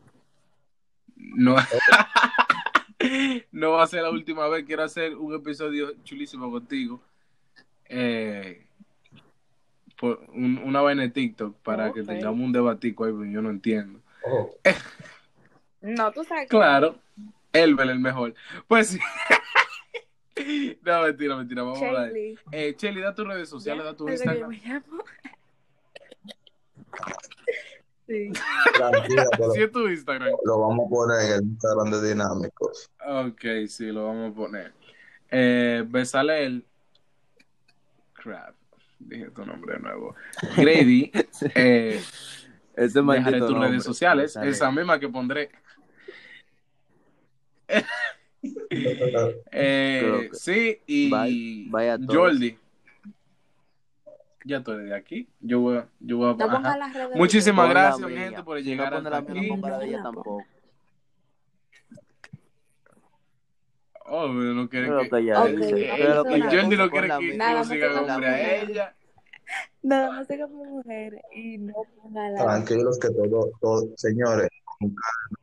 no, 1.16 1.56
no 3.52 3.72
va 3.72 3.84
a 3.84 3.88
ser 3.88 4.04
la 4.04 4.10
última 4.10 4.48
vez. 4.50 4.66
Quiero 4.66 4.84
hacer 4.84 5.16
un 5.16 5.34
episodio 5.34 5.94
chulísimo 6.04 6.52
contigo. 6.52 7.00
Eh, 7.88 8.66
por 9.98 10.26
un- 10.34 10.58
una 10.66 10.82
vaina 10.82 11.04
de 11.04 11.10
TikTok 11.10 11.56
para 11.58 11.94
que 11.94 12.04
tengamos 12.04 12.42
un 12.42 12.52
debatico 12.52 13.06
ahí, 13.06 13.14
porque 13.14 13.32
yo 13.32 13.42
no 13.42 13.50
entiendo. 13.50 14.00
oh. 14.26 14.50
No, 15.84 16.12
tú 16.12 16.24
sabes 16.24 16.44
que- 16.46 16.50
Claro, 16.50 16.96
Elbel 17.52 17.90
el 17.92 18.00
mejor. 18.00 18.34
Pues 18.68 18.88
sí. 18.90 19.00
No, 20.84 21.04
mentira, 21.04 21.36
mentira, 21.38 21.62
vamos 21.62 21.80
a 21.82 21.86
hablar. 21.88 22.12
Eh, 22.52 22.74
Chelly, 22.76 23.02
da 23.02 23.14
tus 23.14 23.28
redes 23.28 23.48
sociales, 23.48 23.84
ya, 23.84 23.92
da 23.92 23.96
tu 23.96 24.10
Instagram. 24.10 24.50
me 24.50 24.58
llamo. 24.58 25.04
Sí. 28.08 28.32
Tranquila, 28.76 29.26
Sí, 29.56 29.68
tu 29.72 29.88
Instagram. 29.88 30.34
lo 30.44 30.60
vamos 30.60 30.88
a 30.88 30.90
poner 30.90 31.26
en 31.26 31.34
el 31.36 31.42
Instagram 31.44 31.90
de 31.92 32.10
Dinámicos. 32.10 32.92
Ok, 33.08 33.42
sí, 33.70 33.86
lo 33.88 34.06
vamos 34.08 34.32
a 34.32 34.36
poner. 34.36 34.74
Eh, 35.32 35.86
Besalel. 35.88 36.66
Crap. 38.14 38.56
Dije 39.00 39.30
tu 39.32 39.46
nombre 39.46 39.76
de 39.76 39.80
nuevo. 39.80 40.16
Grady. 40.58 41.12
Eh, 41.56 42.02
Ese 42.76 43.02
dejaré 43.02 43.40
tus 43.40 43.52
nombre, 43.52 43.70
redes 43.70 43.84
sociales. 43.84 44.36
Esa 44.36 44.70
misma 44.72 45.00
que 45.00 45.08
pondré. 45.08 45.50
Eh, 49.52 50.30
sí, 50.34 50.80
y 50.86 51.10
Bye- 51.10 51.70
bye 51.72 51.90
a 51.92 51.98
todos. 51.98 52.14
Jordi. 52.16 52.58
Ya 54.46 54.62
tú 54.62 54.72
eres 54.74 54.90
de 54.90 54.96
aquí. 54.96 55.30
Yo 55.40 55.62
voy, 55.62 55.78
a- 55.78 55.88
yo 56.02 56.18
voy 56.18 56.32
a. 56.32 57.08
Muchísimas 57.16 57.70
gracias, 57.70 58.10
mía. 58.10 58.20
gente, 58.26 58.44
por 58.44 58.58
llegar 58.62 58.92
no 58.92 58.98
hasta 58.98 59.18
aquí. 59.32 59.50
no 59.56 59.80
de 59.80 59.86
ella 59.86 60.04
tampoco. 60.04 60.44
Oh, 64.06 64.24
pero 64.28 64.54
no 64.54 64.68
quiere 64.70 64.88
Pero 64.88 65.10
que. 65.10 65.26
ya 65.26 65.42
Ok, 65.44 65.50
dice. 65.52 65.74
ok, 65.92 65.98
Pero 65.98 66.24
que 66.26 66.38
Y 66.38 66.42
Jordi 66.42 66.76
no 66.78 66.90
quiere 66.90 67.08
que, 67.20 67.38
Nada, 67.38 67.60
no 67.60 67.64
siga 67.66 67.88
pongas 67.88 68.08
nombre 68.08 68.28
a 68.30 68.62
ella. 68.64 68.96
No, 69.82 70.14
no 70.14 70.26
sé 70.26 70.40
cómo 70.40 70.66
mujer 70.66 71.22
y 71.34 71.58
no 71.60 71.74
ponga 71.96 72.30
la. 72.32 72.44
Tranquilos 72.44 73.00
que 73.00 73.10
todo, 73.10 73.50
todo, 73.62 73.88
señores, 73.96 74.50
con 74.66 74.90
calma, 74.90 75.38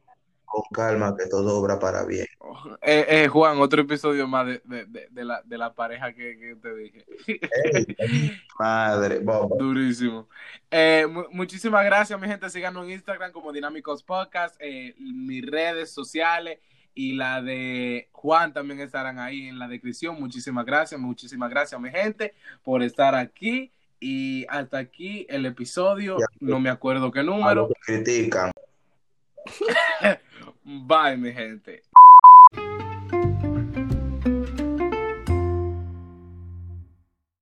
con 0.50 0.64
calma, 0.72 1.16
que 1.16 1.26
todo 1.28 1.56
obra 1.60 1.78
para 1.78 2.04
bien. 2.04 2.26
Eh, 2.82 3.06
eh, 3.08 3.28
Juan, 3.28 3.58
otro 3.60 3.82
episodio 3.82 4.26
más 4.26 4.46
de, 4.48 4.60
de, 4.64 4.84
de, 4.86 5.06
de 5.08 5.24
la, 5.24 5.40
de 5.44 5.56
la 5.56 5.72
pareja 5.72 6.12
que, 6.12 6.36
que 6.36 6.56
te 6.56 6.74
dije. 6.74 7.04
Madre, 8.58 9.20
bomba. 9.20 9.56
Durísimo. 9.56 10.28
Eh, 10.68 11.06
mu- 11.08 11.26
muchísimas 11.30 11.84
gracias, 11.84 12.20
mi 12.20 12.26
gente. 12.26 12.50
Síganos 12.50 12.84
en 12.84 12.90
Instagram 12.90 13.30
como 13.30 13.52
Dinámicos 13.52 14.02
Podcast. 14.02 14.60
Mis 14.98 15.46
redes 15.46 15.92
sociales 15.92 16.58
y 16.94 17.12
la 17.14 17.40
de 17.40 18.08
Juan 18.10 18.52
también 18.52 18.80
estarán 18.80 19.20
ahí 19.20 19.46
en 19.46 19.56
la 19.60 19.68
descripción. 19.68 20.20
Muchísimas 20.20 20.66
gracias, 20.66 21.00
muchísimas 21.00 21.48
gracias, 21.48 21.80
mi 21.80 21.90
gente, 21.90 22.34
por 22.64 22.82
estar 22.82 23.14
aquí. 23.14 23.70
Y 24.00 24.46
hasta 24.48 24.78
aquí 24.78 25.26
el 25.28 25.46
episodio. 25.46 26.16
No 26.40 26.58
me 26.58 26.70
acuerdo 26.70 27.12
qué 27.12 27.20
A 27.20 27.22
número. 27.22 27.68
los 27.68 27.72
que 27.86 28.02
critican. 28.02 28.50
Bye, 30.64 31.16
mi 31.16 31.32
gente. 31.32 31.82